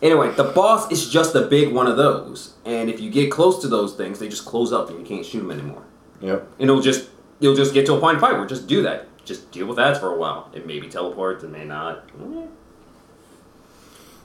Anyway, 0.00 0.30
the 0.36 0.44
boss 0.44 0.88
is 0.92 1.08
just 1.10 1.34
a 1.34 1.40
big 1.40 1.72
one 1.72 1.88
of 1.88 1.96
those, 1.96 2.54
and 2.64 2.88
if 2.90 3.00
you 3.00 3.10
get 3.10 3.32
close 3.32 3.60
to 3.62 3.66
those 3.66 3.94
things, 3.94 4.20
they 4.20 4.28
just 4.28 4.44
close 4.44 4.72
up 4.72 4.88
and 4.88 5.00
you 5.00 5.04
can't 5.04 5.26
shoot 5.26 5.40
them 5.40 5.50
anymore. 5.50 5.82
Yep. 6.20 6.46
And 6.60 6.70
it'll 6.70 6.82
just 6.82 7.08
you'll 7.44 7.54
just 7.54 7.74
get 7.74 7.84
to 7.84 7.94
a 7.94 8.00
point 8.00 8.14
in 8.14 8.20
fight 8.20 8.32
where 8.32 8.46
just 8.46 8.66
do 8.66 8.82
that. 8.82 9.06
Just 9.24 9.52
deal 9.52 9.66
with 9.66 9.76
that 9.76 9.98
for 9.98 10.12
a 10.12 10.16
while. 10.16 10.50
It 10.54 10.66
maybe 10.66 10.88
teleports, 10.88 11.44
it 11.44 11.50
may 11.50 11.64
not. 11.64 12.10
Eh. 12.18 12.46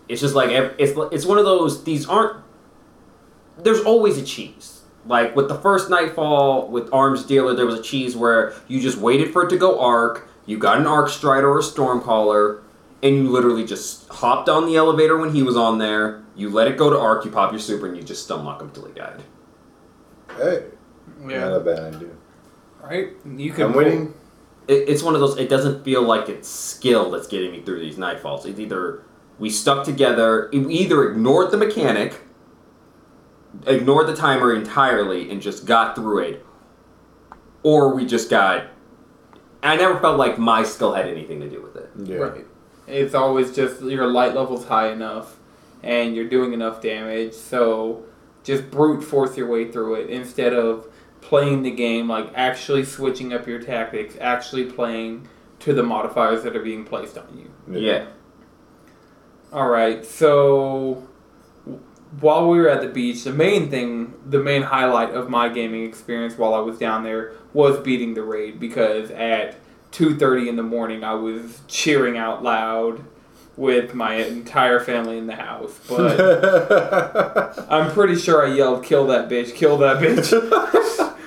It's 0.08 0.22
just 0.22 0.36
like 0.36 0.50
it's 0.52 0.98
it's 1.12 1.26
one 1.26 1.38
of 1.38 1.46
those. 1.46 1.84
These 1.84 2.08
aren't. 2.08 2.42
There's 3.58 3.82
always 3.82 4.18
a 4.18 4.24
cheese. 4.24 4.82
Like 5.06 5.36
with 5.36 5.50
the 5.50 5.56
first 5.56 5.90
Nightfall 5.90 6.70
with 6.70 6.92
Arms 6.94 7.26
Dealer, 7.26 7.54
there 7.54 7.66
was 7.66 7.78
a 7.78 7.84
cheese 7.84 8.16
where 8.16 8.54
you 8.68 8.80
just 8.80 8.98
waited 8.98 9.34
for 9.34 9.46
it 9.46 9.50
to 9.50 9.58
go 9.58 9.80
arc. 9.80 10.28
You 10.46 10.58
got 10.58 10.80
an 10.80 10.88
Arc 10.88 11.10
Strider 11.10 11.50
or 11.50 11.60
a 11.60 11.62
Stormcaller, 11.62 12.62
and 13.04 13.16
you 13.16 13.30
literally 13.30 13.66
just 13.66 14.08
hopped 14.10 14.50
on 14.50 14.66
the 14.66 14.78
elevator 14.78 15.18
when 15.18 15.34
he 15.34 15.44
was 15.44 15.56
on 15.56 15.78
there. 15.78 16.24
You 16.36 16.50
let 16.50 16.68
it 16.68 16.78
go 16.78 16.90
to 16.90 16.98
arc. 16.98 17.26
You 17.26 17.32
pop 17.32 17.52
your 17.52 17.60
super, 17.60 17.86
and 17.86 17.96
you 17.96 18.02
just 18.02 18.24
stun 18.24 18.46
lock 18.46 18.62
him 18.62 18.70
until 18.70 18.86
he 18.86 18.94
died. 18.94 19.22
Hey, 20.38 20.66
yeah, 21.28 21.50
not 21.50 21.58
a 21.58 21.60
bad 21.60 21.96
idea. 21.96 22.10
Right? 22.82 23.10
You 23.26 23.52
can 23.52 23.68
I'm 23.68 23.74
winning. 23.74 24.14
it, 24.68 24.90
it's 24.90 25.04
one 25.04 25.14
of 25.14 25.22
those. 25.22 25.38
It 25.38 25.50
doesn't 25.50 25.84
feel 25.84 26.02
like 26.02 26.30
it's 26.30 26.48
skill 26.48 27.12
that's 27.12 27.28
getting 27.28 27.52
me 27.52 27.62
through 27.62 27.80
these 27.80 27.98
nightfalls. 27.98 28.46
It's 28.46 28.60
either 28.60 29.04
we 29.38 29.50
stuck 29.50 29.86
together, 29.86 30.50
we 30.52 30.74
either 30.76 31.10
ignored 31.10 31.52
the 31.52 31.58
mechanic, 31.58 32.22
ignored 33.66 34.08
the 34.08 34.16
timer 34.16 34.54
entirely, 34.54 35.30
and 35.32 35.42
just 35.42 35.66
got 35.66 35.96
through 35.96 36.20
it, 36.20 36.46
or 37.64 37.94
we 37.96 38.06
just 38.06 38.30
got. 38.30 38.68
I 39.62 39.76
never 39.76 40.00
felt 40.00 40.18
like 40.18 40.38
my 40.38 40.64
skill 40.64 40.94
had 40.94 41.06
anything 41.08 41.42
to 41.42 41.50
do 41.50 41.62
with 41.62 41.76
it. 41.76 41.90
Yeah. 42.04 42.16
Right. 42.18 42.46
It's 42.88 43.14
always 43.14 43.54
just 43.54 43.82
your 43.82 44.08
light 44.08 44.34
level's 44.34 44.66
high 44.66 44.90
enough 44.92 45.38
and 45.84 46.16
you're 46.16 46.28
doing 46.28 46.54
enough 46.54 46.82
damage, 46.82 47.34
so 47.34 48.04
just 48.44 48.72
brute 48.72 49.04
force 49.04 49.38
your 49.38 49.48
way 49.48 49.72
through 49.72 49.96
it 49.96 50.10
instead 50.10 50.54
of 50.54 50.88
playing 51.22 51.64
the 51.64 51.72
game 51.72 52.08
like 52.08 52.32
actually 52.36 52.84
switching 52.84 53.34
up 53.34 53.48
your 53.48 53.62
tactics, 53.62 54.16
actually 54.20 54.66
playing 54.66 55.28
to 55.60 55.74
the 55.74 55.84
modifiers 55.84 56.44
that 56.44 56.56
are 56.56 56.64
being 56.64 56.86
placed 56.86 57.18
on 57.18 57.28
you. 57.38 57.80
Yeah. 57.80 58.06
All 59.52 59.68
right, 59.68 60.06
so 60.06 61.08
while 62.20 62.48
we 62.50 62.60
were 62.60 62.70
at 62.70 62.82
the 62.82 62.88
beach, 62.88 63.24
the 63.24 63.34
main 63.34 63.70
thing, 63.70 64.14
the 64.26 64.40
main 64.40 64.62
highlight 64.62 65.12
of 65.12 65.30
my 65.30 65.50
gaming 65.50 65.86
experience 65.86 66.38
while 66.38 66.54
I 66.54 66.60
was 66.60 66.78
down 66.78 67.04
there 67.04 67.34
was 67.54 67.80
beating 67.80 68.14
the 68.14 68.24
raid 68.24 68.60
because 68.60 69.12
at 69.12 69.56
2:30 69.92 70.50
in 70.50 70.56
the 70.56 70.64
morning 70.64 71.04
I 71.04 71.16
was 71.16 71.62
cheering 71.68 72.18
out 72.18 72.44
loud 72.44 73.04
with 73.60 73.94
my 73.94 74.16
entire 74.16 74.80
family 74.80 75.18
in 75.18 75.28
the 75.28 75.36
house. 75.36 75.78
But 75.90 77.68
I'm 77.70 77.92
pretty 77.92 78.16
sure 78.16 78.48
I 78.48 78.56
yelled 78.56 78.86
kill 78.86 79.08
that 79.08 79.28
bitch, 79.28 79.54
kill 79.54 79.78
that 79.80 79.98
bitch. 79.98 80.32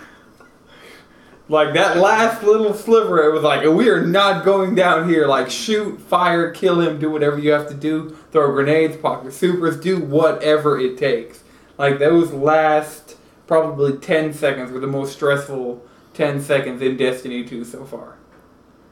like 1.51 1.75
that 1.75 1.99
last 1.99 2.43
little 2.43 2.73
sliver, 2.73 3.29
it 3.29 3.35
was 3.35 3.43
like, 3.43 3.67
we 3.67 3.91
are 3.91 4.07
not 4.07 4.47
going 4.47 4.75
down 4.75 5.11
here. 5.11 5.27
Like, 5.27 5.51
shoot, 5.51 6.01
fire, 6.01 6.51
kill 6.51 6.81
him, 6.81 6.99
do 6.99 7.11
whatever 7.11 7.39
you 7.39 7.53
have 7.53 7.69
to 7.69 7.75
do. 7.75 8.17
Throw 8.33 8.51
grenades, 8.53 8.97
pop 8.97 9.25
your 9.25 9.33
supers, 9.33 9.79
do 9.79 10.01
whatever 10.01 10.81
it 10.81 10.97
takes. 10.97 11.45
Like, 11.77 11.99
those 11.99 12.33
last 12.33 13.17
probably 13.47 13.99
10 13.99 14.33
seconds 14.33 14.73
were 14.73 14.81
the 14.81 14.87
most 14.87 15.13
stressful 15.13 15.85
10 16.15 16.41
seconds 16.41 16.81
in 16.81 16.97
Destiny 16.97 17.45
2 17.45 17.63
so 17.65 17.85
far. 17.85 18.17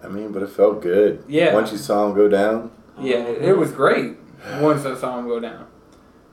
I 0.05 0.09
mean, 0.09 0.31
but 0.31 0.43
it 0.43 0.51
felt 0.51 0.83
good. 0.83 1.25
Yeah. 1.27 1.55
Once 1.55 1.73
you 1.73 1.79
saw 1.79 2.07
him 2.07 2.15
go 2.15 2.29
down. 2.29 2.71
Yeah, 2.99 3.19
it, 3.19 3.43
it 3.43 3.57
was 3.57 3.73
great 3.73 4.17
once 4.61 4.85
I 4.85 4.95
saw 4.95 5.19
him 5.19 5.29
go 5.29 5.41
down. 5.41 5.67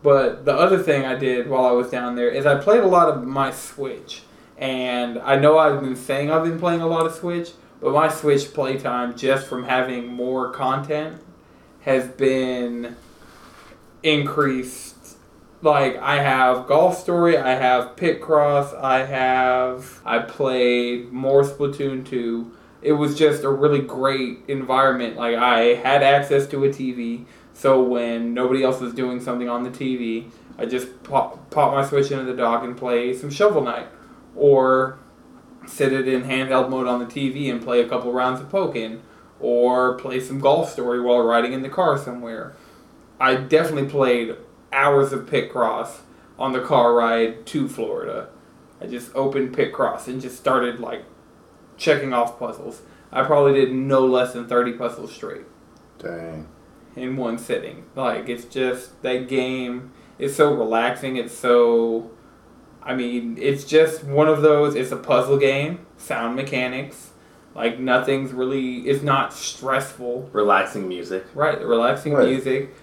But 0.04 0.46
the 0.46 0.54
other 0.54 0.78
thing 0.78 1.06
I 1.06 1.16
did 1.16 1.50
while 1.50 1.66
I 1.66 1.72
was 1.72 1.90
down 1.90 2.16
there 2.16 2.30
is 2.30 2.46
I 2.46 2.56
played 2.56 2.82
a 2.82 2.88
lot 2.88 3.10
of 3.10 3.26
my 3.26 3.52
Switch. 3.52 4.24
And 4.58 5.20
I 5.20 5.36
know 5.36 5.58
I've 5.58 5.82
been 5.82 5.96
saying 5.96 6.32
I've 6.32 6.44
been 6.44 6.60
playing 6.60 6.82
a 6.82 6.88
lot 6.88 7.06
of 7.06 7.14
Switch, 7.14 7.52
but 7.80 7.94
my 7.94 8.10
Switch 8.10 8.54
playtime, 8.54 9.16
just 9.16 9.48
from 9.48 9.66
having 9.66 10.08
more 10.08 10.52
content, 10.52 11.22
has 11.82 12.08
been 12.08 12.96
increased. 14.04 15.18
Like, 15.62 15.98
I 15.98 16.22
have 16.22 16.68
Golf 16.68 16.98
Story, 16.98 17.38
I 17.38 17.52
have 17.52 17.96
Picross, 17.96 18.80
I 18.80 19.06
have. 19.06 20.02
I 20.06 20.20
played 20.20 21.12
more 21.12 21.44
Splatoon 21.44 22.06
2 22.06 22.52
it 22.88 22.94
was 22.94 23.18
just 23.18 23.44
a 23.44 23.50
really 23.50 23.82
great 23.82 24.40
environment. 24.48 25.18
Like 25.18 25.36
I 25.36 25.76
had 25.76 26.02
access 26.02 26.48
to 26.48 26.64
a 26.64 26.70
TV, 26.70 27.26
so 27.54 27.84
when 27.84 28.34
nobody 28.34 28.64
else 28.64 28.80
was 28.80 28.94
doing 28.94 29.20
something 29.20 29.50
on 29.50 29.64
the 29.64 29.70
TV, 29.70 30.32
I 30.58 30.66
just 30.66 31.04
pop, 31.04 31.50
pop 31.50 31.74
my 31.74 31.86
Switch 31.86 32.12
into 32.12 32.24
the 32.24 32.34
dock 32.34 32.64
and 32.64 32.78
play 32.78 33.14
some 33.14 33.30
Shovel 33.30 33.62
Knight, 33.62 33.88
or 34.38 35.00
sit 35.66 35.92
it 35.92 36.08
in 36.08 36.24
handheld 36.24 36.70
mode 36.70 36.88
on 36.88 37.00
the 37.00 37.06
TV 37.06 37.52
and 37.52 37.62
play 37.62 37.82
a 37.82 37.90
couple 37.90 38.14
rounds 38.14 38.40
of 38.40 38.48
Pokken, 38.48 39.02
or 39.42 39.96
play 39.96 40.22
some 40.22 40.40
Golf 40.40 40.72
Story 40.72 41.02
while 41.02 41.20
riding 41.20 41.52
in 41.52 41.64
the 41.64 41.70
car 41.70 41.98
somewhere. 41.98 42.56
I 43.20 43.36
definitely 43.36 43.90
played 43.90 44.38
hours 44.72 45.12
of 45.12 45.26
Picross 45.26 45.98
on 46.40 46.54
the 46.54 46.62
car 46.62 46.94
ride 46.94 47.46
to 47.48 47.68
Florida. 47.68 48.30
I 48.80 48.88
just 48.88 49.14
opened 49.14 49.58
Picross 49.58 50.08
and 50.08 50.22
just 50.22 50.38
started 50.38 50.80
like 50.80 51.04
checking 51.78 52.14
off 52.14 52.40
puzzles. 52.40 52.82
I 53.12 53.24
probably 53.24 53.54
did 53.54 53.74
no 53.74 54.06
less 54.06 54.34
than 54.34 54.48
30 54.48 54.74
puzzles 54.74 55.14
straight 55.14 55.44
Dang. 56.00 56.48
in 56.96 57.16
one 57.16 57.38
sitting. 57.38 57.86
Like, 57.96 58.28
it's 58.30 58.46
just, 58.46 59.02
that 59.04 59.28
game 59.30 59.92
is 60.20 60.36
so 60.36 60.54
relaxing. 60.54 61.16
It's 61.16 61.34
so, 61.34 62.12
I 62.84 62.96
mean, 62.96 63.38
it's 63.40 63.64
just 63.64 64.04
one 64.04 64.28
of 64.28 64.42
those, 64.42 64.76
it's 64.76 64.92
a 64.92 64.98
puzzle 64.98 65.38
game, 65.38 65.86
sound 65.98 66.36
mechanics. 66.36 67.12
Like, 67.56 67.80
nothing's 67.80 68.34
really, 68.34 68.80
it's 68.88 69.02
not 69.04 69.34
stressful. 69.34 70.30
Relaxing 70.34 70.88
music. 70.88 71.26
Right, 71.34 71.60
relaxing 71.66 72.14
Right. 72.14 72.28
music. 72.28 72.76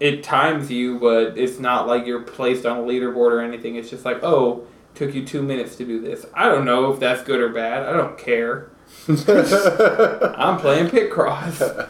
It 0.00 0.22
times 0.22 0.70
you, 0.70 0.98
but 0.98 1.36
it's 1.36 1.58
not 1.58 1.86
like 1.86 2.06
you're 2.06 2.22
placed 2.22 2.64
on 2.64 2.76
a 2.78 2.80
leaderboard 2.82 3.32
or 3.32 3.40
anything. 3.40 3.76
It's 3.76 3.90
just 3.90 4.04
like, 4.04 4.22
oh, 4.22 4.66
took 4.94 5.14
you 5.14 5.24
two 5.24 5.42
minutes 5.42 5.76
to 5.76 5.84
do 5.84 6.00
this. 6.00 6.26
I 6.34 6.46
don't 6.46 6.64
know 6.64 6.92
if 6.92 7.00
that's 7.00 7.22
good 7.22 7.40
or 7.40 7.48
bad. 7.48 7.82
I 7.86 7.92
don't 7.92 8.16
care. 8.16 8.70
I'm 9.08 10.58
playing 10.58 10.88
Picross. 10.88 11.88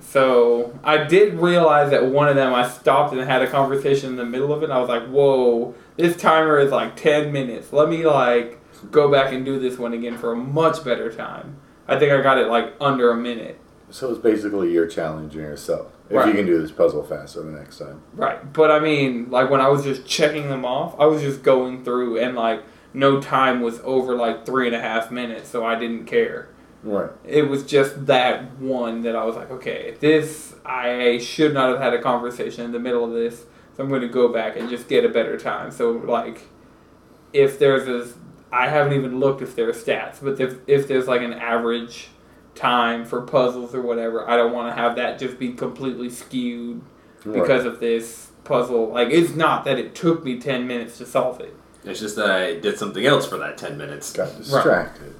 So 0.00 0.78
I 0.82 1.04
did 1.04 1.34
realize 1.34 1.90
that 1.90 2.06
one 2.06 2.28
of 2.28 2.36
them 2.36 2.54
I 2.54 2.66
stopped 2.66 3.12
and 3.12 3.20
had 3.20 3.42
a 3.42 3.50
conversation 3.50 4.10
in 4.10 4.16
the 4.16 4.24
middle 4.24 4.54
of 4.54 4.62
it. 4.62 4.66
And 4.66 4.72
I 4.72 4.78
was 4.78 4.88
like, 4.88 5.06
"Whoa, 5.06 5.74
this 5.96 6.16
timer 6.16 6.58
is 6.58 6.70
like 6.72 6.96
ten 6.96 7.30
minutes. 7.30 7.72
Let 7.72 7.90
me 7.90 8.06
like 8.06 8.58
go 8.90 9.10
back 9.10 9.32
and 9.34 9.44
do 9.44 9.58
this 9.58 9.78
one 9.78 9.92
again 9.92 10.16
for 10.16 10.32
a 10.32 10.36
much 10.36 10.82
better 10.82 11.12
time." 11.12 11.58
I 11.86 11.98
think 11.98 12.12
I 12.12 12.22
got 12.22 12.38
it 12.38 12.48
like 12.48 12.74
under 12.80 13.10
a 13.10 13.16
minute. 13.16 13.60
So 13.90 14.10
it's 14.10 14.18
basically 14.18 14.72
you're 14.72 14.86
challenging 14.86 15.40
yourself. 15.40 15.88
If 16.10 16.16
Right. 16.16 16.28
you 16.28 16.32
can 16.34 16.46
do 16.46 16.60
this 16.60 16.70
puzzle 16.70 17.02
faster 17.02 17.42
the 17.42 17.50
next 17.52 17.78
time. 17.78 18.00
Right. 18.14 18.52
But 18.52 18.70
I 18.70 18.80
mean, 18.80 19.30
like 19.30 19.50
when 19.50 19.60
I 19.60 19.68
was 19.68 19.84
just 19.84 20.06
checking 20.06 20.48
them 20.48 20.64
off, 20.64 20.94
I 20.98 21.06
was 21.06 21.20
just 21.22 21.42
going 21.42 21.84
through 21.84 22.18
and 22.18 22.34
like 22.34 22.62
no 22.94 23.20
time 23.20 23.60
was 23.60 23.80
over 23.84 24.14
like 24.14 24.46
three 24.46 24.66
and 24.66 24.74
a 24.74 24.80
half 24.80 25.10
minutes, 25.10 25.48
so 25.50 25.64
I 25.66 25.74
didn't 25.74 26.06
care. 26.06 26.48
Right. 26.82 27.10
It 27.24 27.48
was 27.48 27.64
just 27.64 28.06
that 28.06 28.58
one 28.58 29.02
that 29.02 29.14
I 29.16 29.24
was 29.24 29.36
like, 29.36 29.50
okay, 29.50 29.96
this 30.00 30.54
I 30.64 31.18
should 31.18 31.52
not 31.52 31.70
have 31.70 31.80
had 31.80 31.92
a 31.94 32.00
conversation 32.00 32.64
in 32.64 32.72
the 32.72 32.78
middle 32.78 33.04
of 33.04 33.12
this, 33.12 33.44
so 33.76 33.82
I'm 33.82 33.88
going 33.88 34.00
to 34.02 34.08
go 34.08 34.28
back 34.32 34.56
and 34.56 34.68
just 34.70 34.88
get 34.88 35.04
a 35.04 35.08
better 35.08 35.36
time. 35.38 35.70
So 35.70 35.90
like, 35.92 36.42
if 37.32 37.58
there's 37.58 37.86
a, 37.88 38.10
I 38.50 38.68
haven't 38.68 38.94
even 38.94 39.20
looked 39.20 39.42
if 39.42 39.54
there 39.56 39.68
are 39.68 39.72
stats, 39.72 40.22
but 40.22 40.40
if 40.40 40.56
if 40.66 40.88
there's 40.88 41.06
like 41.06 41.20
an 41.20 41.34
average 41.34 42.08
time 42.58 43.04
for 43.04 43.22
puzzles 43.22 43.74
or 43.74 43.82
whatever, 43.82 44.28
I 44.28 44.36
don't 44.36 44.52
want 44.52 44.74
to 44.74 44.80
have 44.80 44.96
that 44.96 45.18
just 45.18 45.38
be 45.38 45.52
completely 45.52 46.10
skewed 46.10 46.82
because 47.24 47.64
of 47.64 47.80
this 47.80 48.32
puzzle. 48.44 48.88
Like, 48.88 49.08
it's 49.10 49.34
not 49.34 49.64
that 49.64 49.78
it 49.78 49.94
took 49.94 50.24
me 50.24 50.40
10 50.40 50.66
minutes 50.66 50.98
to 50.98 51.06
solve 51.06 51.40
it. 51.40 51.54
It's 51.84 52.00
just 52.00 52.16
that 52.16 52.30
I 52.30 52.58
did 52.58 52.76
something 52.78 53.04
else 53.06 53.26
for 53.26 53.36
that 53.38 53.56
10 53.58 53.76
minutes. 53.78 54.12
got 54.12 54.36
distracted. 54.36 55.14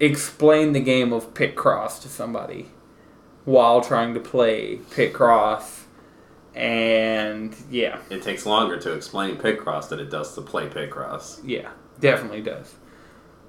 Explain 0.00 0.72
the 0.72 0.80
game 0.80 1.12
of 1.12 1.34
Picross 1.34 2.00
to 2.02 2.08
somebody 2.08 2.70
while 3.44 3.80
trying 3.82 4.14
to 4.14 4.20
play 4.20 4.78
Picross. 4.90 5.82
And 6.54 7.54
yeah, 7.70 7.98
It 8.10 8.22
takes 8.22 8.46
longer 8.46 8.78
to 8.78 8.92
explain 8.92 9.36
Picross 9.36 9.88
than 9.88 9.98
it 10.00 10.08
does 10.10 10.34
to 10.36 10.40
play 10.40 10.68
Picross. 10.68 11.40
yeah, 11.44 11.70
definitely 12.00 12.40
does. 12.42 12.74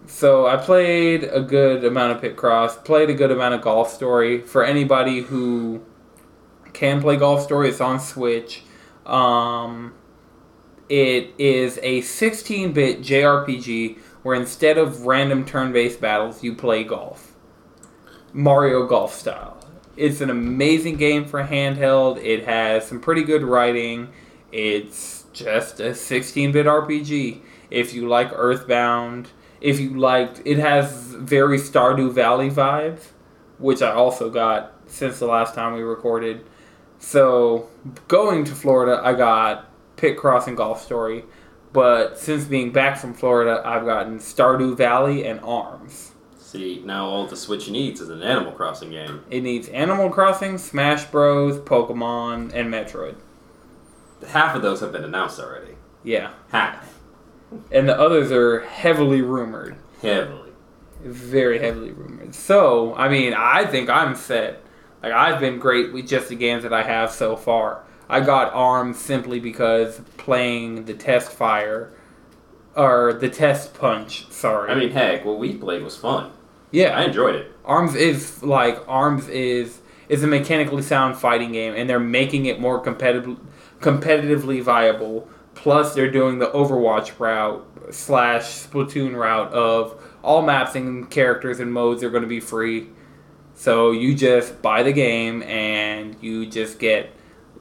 So 0.07 0.45
I 0.45 0.57
played 0.57 1.23
a 1.23 1.41
good 1.41 1.83
amount 1.83 2.11
of 2.13 2.21
Picross, 2.21 2.83
played 2.83 3.09
a 3.09 3.13
good 3.13 3.31
amount 3.31 3.55
of 3.55 3.61
Golf 3.61 3.91
Story. 3.91 4.41
For 4.41 4.63
anybody 4.63 5.21
who 5.21 5.83
can 6.73 7.01
play 7.01 7.17
Golf 7.17 7.41
Story, 7.41 7.69
it's 7.69 7.81
on 7.81 7.99
Switch. 7.99 8.63
Um, 9.05 9.93
it 10.89 11.33
is 11.37 11.79
a 11.81 12.01
16-bit 12.01 13.01
JRPG 13.01 13.97
where 14.21 14.35
instead 14.35 14.77
of 14.77 15.05
random 15.05 15.45
turn-based 15.45 15.99
battles, 16.01 16.43
you 16.43 16.55
play 16.55 16.83
golf. 16.83 17.33
Mario 18.33 18.85
Golf 18.85 19.13
style. 19.13 19.57
It's 19.97 20.21
an 20.21 20.29
amazing 20.29 20.97
game 20.97 21.25
for 21.25 21.43
handheld. 21.43 22.23
It 22.23 22.45
has 22.45 22.87
some 22.87 22.99
pretty 22.99 23.23
good 23.23 23.43
writing. 23.43 24.09
It's 24.51 25.25
just 25.31 25.79
a 25.79 25.91
16-bit 25.91 26.65
RPG. 26.65 27.41
If 27.71 27.93
you 27.93 28.07
like 28.07 28.29
Earthbound, 28.33 29.29
if 29.61 29.79
you 29.79 29.97
liked, 29.97 30.41
it 30.45 30.57
has 30.57 30.91
very 31.13 31.57
Stardew 31.57 32.11
Valley 32.11 32.49
vibes, 32.49 33.11
which 33.57 33.81
I 33.81 33.91
also 33.91 34.29
got 34.29 34.73
since 34.87 35.19
the 35.19 35.27
last 35.27 35.55
time 35.55 35.73
we 35.73 35.81
recorded. 35.81 36.45
So 36.99 37.69
going 38.07 38.45
to 38.45 38.53
Florida, 38.53 39.01
I 39.03 39.13
got 39.13 39.69
Picross 39.97 40.47
and 40.47 40.57
Golf 40.57 40.81
Story, 40.81 41.23
but 41.73 42.17
since 42.17 42.45
being 42.45 42.71
back 42.71 42.97
from 42.97 43.13
Florida, 43.13 43.61
I've 43.65 43.85
gotten 43.85 44.19
Stardew 44.19 44.77
Valley 44.77 45.25
and 45.25 45.39
Arms. 45.41 46.11
See, 46.37 46.81
now 46.85 47.05
all 47.05 47.27
the 47.27 47.35
Switch 47.35 47.69
needs 47.69 47.99
is 47.99 48.09
an 48.09 48.23
Animal 48.23 48.53
Crossing 48.53 48.91
game. 48.91 49.23
It 49.29 49.41
needs 49.41 49.67
Animal 49.69 50.09
Crossing, 50.09 50.57
Smash 50.57 51.05
Bros, 51.05 51.59
Pokemon, 51.59 52.53
and 52.53 52.73
Metroid. 52.73 53.15
Half 54.29 54.55
of 54.55 54.61
those 54.61 54.79
have 54.79 54.91
been 54.91 55.03
announced 55.03 55.39
already. 55.39 55.75
Yeah, 56.03 56.31
Half. 56.49 56.94
And 57.71 57.87
the 57.87 57.99
others 57.99 58.31
are 58.31 58.61
heavily 58.61 59.21
rumored. 59.21 59.75
Heavily. 60.01 60.51
very 61.03 61.59
heavily 61.59 61.91
rumored. 61.91 62.33
So, 62.35 62.95
I 62.95 63.09
mean, 63.09 63.33
I 63.33 63.65
think 63.65 63.89
I'm 63.89 64.15
set. 64.15 64.61
Like, 65.03 65.13
I've 65.13 65.39
been 65.39 65.59
great 65.59 65.93
with 65.93 66.07
just 66.07 66.29
the 66.29 66.35
games 66.35 66.63
that 66.63 66.73
I 66.73 66.83
have 66.83 67.11
so 67.11 67.35
far. 67.35 67.83
I 68.09 68.19
got 68.21 68.53
ARMS 68.53 68.97
simply 68.99 69.39
because 69.39 69.99
playing 70.17 70.85
the 70.85 70.93
test 70.93 71.31
fire, 71.31 71.91
or 72.75 73.13
the 73.13 73.29
test 73.29 73.73
punch, 73.73 74.29
sorry. 74.31 74.71
I 74.71 74.75
mean, 74.75 74.91
heck, 74.91 75.25
what 75.25 75.39
we 75.39 75.55
played 75.55 75.81
was 75.81 75.95
fun. 75.97 76.31
yeah, 76.71 76.97
I 76.97 77.03
enjoyed 77.05 77.35
it. 77.35 77.51
ARMS 77.63 77.95
is 77.95 78.43
like, 78.43 78.77
ARMS 78.87 79.27
is 79.29 79.79
is 80.07 80.23
a 80.23 80.27
mechanically 80.27 80.83
sound 80.83 81.17
fighting 81.17 81.51
game, 81.51 81.73
and 81.75 81.89
they're 81.89 81.99
making 81.99 82.45
it 82.45 82.59
more 82.59 82.79
competitive, 82.79 83.37
competitively 83.79 84.61
viable. 84.61 85.27
Plus, 85.55 85.95
they're 85.95 86.11
doing 86.11 86.37
the 86.39 86.47
Overwatch 86.47 87.19
route 87.19 87.65
slash 87.91 88.43
Splatoon 88.43 89.15
route 89.15 89.51
of 89.53 90.01
all 90.21 90.41
maps 90.41 90.75
and 90.75 91.09
characters 91.09 91.59
and 91.59 91.71
modes 91.71 92.03
are 92.03 92.09
going 92.09 92.23
to 92.23 92.29
be 92.29 92.39
free. 92.39 92.89
So 93.53 93.91
you 93.91 94.13
just 94.15 94.61
buy 94.61 94.83
the 94.83 94.91
game 94.91 95.41
and 95.43 96.15
you 96.21 96.45
just 96.45 96.77
get. 96.77 97.11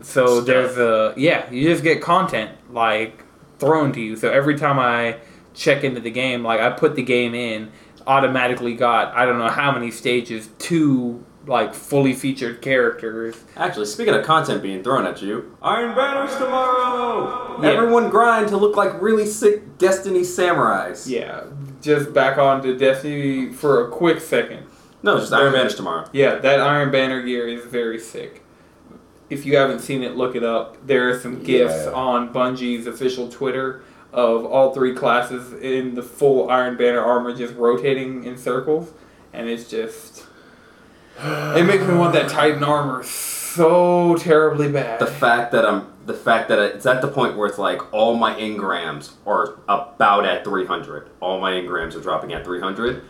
So 0.02 0.26
Stuff. 0.26 0.46
there's 0.46 0.78
a 0.78 1.14
yeah, 1.16 1.50
you 1.50 1.68
just 1.68 1.84
get 1.84 2.02
content 2.02 2.50
like 2.70 3.24
thrown 3.58 3.92
to 3.92 4.00
you. 4.00 4.16
So 4.16 4.30
every 4.30 4.58
time 4.58 4.78
I 4.78 5.18
check 5.54 5.84
into 5.84 6.00
the 6.00 6.10
game, 6.10 6.42
like 6.42 6.60
I 6.60 6.70
put 6.70 6.96
the 6.96 7.02
game 7.02 7.34
in, 7.34 7.70
automatically 8.06 8.74
got 8.74 9.14
I 9.14 9.24
don't 9.24 9.38
know 9.38 9.48
how 9.48 9.72
many 9.72 9.90
stages, 9.90 10.48
two 10.58 11.24
like 11.46 11.74
fully 11.74 12.12
featured 12.14 12.62
characters. 12.62 13.36
Actually, 13.56 13.86
speaking 13.86 14.14
of 14.14 14.24
content 14.24 14.62
being 14.62 14.82
thrown 14.82 15.06
at 15.06 15.20
you, 15.22 15.56
Iron 15.62 15.94
Banners 15.94 16.34
tomorrow! 16.36 17.60
Yeah. 17.62 17.70
Everyone 17.70 18.10
grind 18.10 18.48
to 18.48 18.56
look 18.56 18.76
like 18.76 19.00
really 19.00 19.26
sick 19.26 19.78
Destiny 19.78 20.20
samurais. 20.20 21.06
Yeah, 21.08 21.44
just 21.82 22.12
back 22.12 22.38
on 22.38 22.62
to 22.62 22.76
Destiny 22.76 23.52
for 23.52 23.86
a 23.86 23.90
quick 23.90 24.20
second. 24.20 24.66
No, 25.02 25.18
just 25.18 25.32
Iron 25.32 25.52
Banners 25.52 25.74
tomorrow. 25.74 26.08
Yeah, 26.12 26.36
that 26.36 26.60
Iron 26.60 26.90
Banner 26.90 27.22
gear 27.22 27.46
is 27.46 27.64
very 27.66 27.98
sick. 27.98 28.42
If 29.30 29.44
you 29.46 29.56
haven't 29.56 29.80
seen 29.80 30.02
it, 30.02 30.16
look 30.16 30.36
it 30.36 30.44
up. 30.44 30.86
There 30.86 31.10
are 31.10 31.18
some 31.18 31.42
gifs 31.42 31.84
Yeah. 31.86 31.92
on 31.92 32.32
Bungie's 32.32 32.86
official 32.86 33.28
Twitter 33.28 33.82
of 34.12 34.44
all 34.46 34.72
three 34.72 34.94
classes 34.94 35.52
in 35.60 35.94
the 35.94 36.02
full 36.02 36.48
Iron 36.48 36.76
Banner 36.76 37.00
armor 37.00 37.34
just 37.34 37.54
rotating 37.56 38.24
in 38.24 38.36
circles, 38.36 38.92
and 39.32 39.48
it's 39.48 39.68
just 39.68 40.23
it 41.18 41.64
makes 41.66 41.84
me 41.84 41.94
want 41.94 42.12
that 42.14 42.28
Titan 42.28 42.62
armor 42.64 43.02
so 43.04 44.16
terribly 44.16 44.70
bad. 44.70 44.98
The 45.00 45.06
fact 45.06 45.52
that 45.52 45.64
I'm 45.64 45.86
the 46.06 46.14
fact 46.14 46.48
that 46.50 46.58
it's 46.58 46.84
at 46.84 47.00
the 47.00 47.08
point 47.08 47.36
where 47.36 47.48
it's 47.48 47.56
like 47.58 47.92
all 47.94 48.14
my 48.16 48.34
engrams 48.34 49.12
are 49.26 49.58
about 49.68 50.26
at 50.26 50.44
300. 50.44 51.08
All 51.20 51.40
my 51.40 51.52
engrams 51.52 51.94
are 51.96 52.00
dropping 52.00 52.32
at 52.34 52.44
300. 52.44 53.02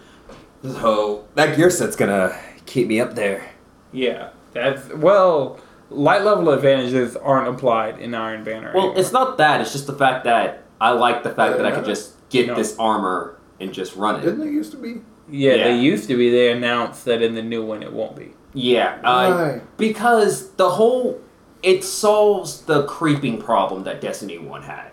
So 0.63 1.27
that 1.35 1.57
gear 1.57 1.71
set's 1.71 1.97
gonna 1.97 2.39
keep 2.67 2.89
me 2.89 3.01
up 3.01 3.15
there. 3.15 3.51
yeah, 3.93 4.31
that's 4.53 4.89
well. 4.95 5.61
Light 5.91 6.23
level 6.25 6.49
advantages 6.51 7.15
aren't 7.15 7.47
applied 7.47 7.99
in 8.01 8.15
Iron 8.15 8.43
Banner. 8.43 8.73
Well, 8.75 8.85
anymore. 8.85 8.99
it's 9.01 9.13
not 9.13 9.37
that. 9.39 9.61
It's 9.61 9.73
just 9.73 9.87
the 9.87 9.93
fact 9.93 10.25
that 10.25 10.65
I 10.81 10.91
like 10.91 11.23
the 11.23 11.29
fact 11.31 11.53
Yeah, 11.53 11.57
that 11.59 11.67
I 11.67 11.71
no. 11.71 11.77
could 11.77 11.85
just 11.85 12.15
get 12.31 12.47
No. 12.49 12.55
this 12.55 12.77
armor 12.79 13.39
and 13.61 13.73
just 13.73 13.95
run 13.95 14.17
it. 14.17 14.23
Didn't 14.23 14.43
it 14.49 14.51
used 14.51 14.71
to 14.73 14.79
be? 14.79 15.03
Yeah, 15.31 15.55
yeah. 15.55 15.65
They 15.65 15.79
used 15.81 16.09
to 16.09 16.17
be. 16.17 16.31
They 16.31 16.53
announced 16.53 17.05
that 17.07 17.23
in 17.23 17.35
the 17.35 17.43
new 17.43 17.65
one 17.65 17.83
it 17.83 17.93
won't 17.93 18.17
be. 18.17 18.33
Yeah, 18.53 18.99
uh, 19.03 19.31
Why? 19.35 19.61
because 19.77 20.51
the 20.53 20.71
whole 20.71 21.21
it 21.63 21.83
solves 21.83 22.61
the 22.63 22.85
creeping 22.87 23.41
problem 23.41 23.85
that 23.85 24.01
Destiny 24.01 24.39
One 24.39 24.63
had. 24.63 24.93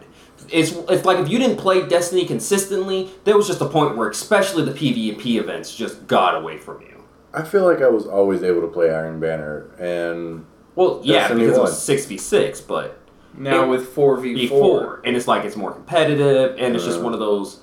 It's 0.50 0.72
it's 0.90 1.06
like 1.06 1.20
if 1.20 1.30
you 1.30 1.38
didn't 1.38 1.58
play 1.58 1.88
Destiny 1.88 2.26
consistently, 2.26 3.12
there 3.24 3.38
was 3.38 3.48
just 3.48 3.62
a 3.62 3.66
point 3.68 3.96
where, 3.98 4.10
especially 4.10 4.64
the 4.66 4.72
PvP 4.72 5.40
events, 5.40 5.76
just 5.76 6.08
got 6.08 6.36
away 6.36 6.58
from 6.58 6.82
you. 6.82 7.04
I 7.34 7.44
feel 7.44 7.64
like 7.66 7.82
I 7.82 7.88
was 7.88 8.06
always 8.08 8.44
able 8.44 8.62
to 8.62 8.68
play 8.68 8.90
Iron 8.94 9.20
Banner, 9.20 9.70
and 9.80 10.46
Well, 10.76 11.00
yeah, 11.04 11.20
Destiny 11.20 11.44
because 11.46 11.58
it 11.58 11.62
was 11.62 11.82
six 11.82 12.06
v 12.06 12.18
six, 12.18 12.60
but 12.60 12.98
Now 13.38 13.64
It- 13.64 13.68
with 13.70 13.90
four 13.90 14.18
v 14.18 14.34
v 14.34 14.48
four. 14.48 14.60
four, 14.60 15.02
and 15.06 15.16
it's 15.16 15.28
like 15.28 15.46
it's 15.46 15.56
more 15.56 15.72
competitive, 15.72 16.56
and 16.58 16.76
it's 16.76 16.84
just 16.84 17.00
Uh. 17.00 17.04
one 17.04 17.14
of 17.14 17.20
those. 17.20 17.60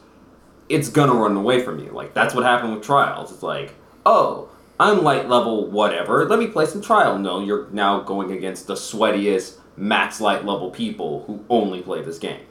It's 0.69 0.89
gonna 0.89 1.15
run 1.15 1.37
away 1.37 1.63
from 1.63 1.79
you. 1.79 1.91
Like 1.91 2.15
that's 2.15 2.35
what 2.35 2.45
happened 2.45 2.75
with 2.75 2.83
trials. 2.85 3.33
It's 3.33 3.43
like, 3.43 3.75
oh, 4.05 4.49
I'm 4.81 5.03
light 5.03 5.29
level, 5.29 5.71
whatever. 5.71 6.25
Let 6.29 6.39
me 6.39 6.47
play 6.47 6.67
some 6.67 6.83
trial. 6.83 7.19
No, 7.19 7.41
you're 7.41 7.69
now 7.71 8.01
going 8.01 8.31
against 8.33 8.67
the 8.67 8.75
sweatiest 8.75 9.59
max 9.77 10.21
light 10.21 10.45
level 10.45 10.71
people 10.71 11.25
who 11.27 11.45
only 11.49 11.81
play 11.83 12.03
this 12.03 12.19
game. 12.19 12.43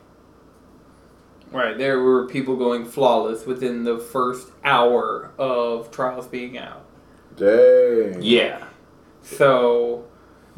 Right, 1.51 1.77
there 1.77 2.01
were 2.01 2.27
people 2.27 2.57
going 2.57 2.85
flawless 2.85 3.45
within 3.45 3.85
the 3.85 3.97
first 3.97 4.49
hour 4.65 5.31
of 5.37 5.91
trials 5.91 6.27
being 6.27 6.57
out. 6.57 6.83
dang. 7.37 8.21
Yeah, 8.21 8.65
So, 9.21 10.05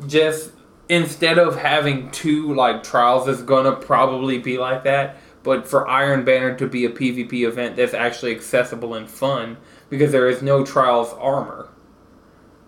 just 0.08 0.52
instead 0.88 1.38
of 1.38 1.58
having 1.60 2.10
two 2.10 2.54
like 2.56 2.82
trials, 2.82 3.28
is 3.28 3.44
gonna 3.44 3.74
probably 3.74 4.40
be 4.40 4.58
like 4.58 4.84
that. 4.86 5.18
But 5.44 5.68
for 5.68 5.88
Iron 5.88 6.26
Banner 6.26 6.56
to 6.58 6.68
be 6.68 6.86
a 6.86 6.90
PvP 6.90 7.48
event 7.48 7.76
that's 7.76 7.94
actually 7.94 8.36
accessible 8.36 8.94
and 8.94 9.10
fun, 9.10 9.58
because 9.90 10.12
there 10.12 10.30
is 10.30 10.42
no 10.42 10.66
trials 10.66 11.14
armor, 11.14 11.70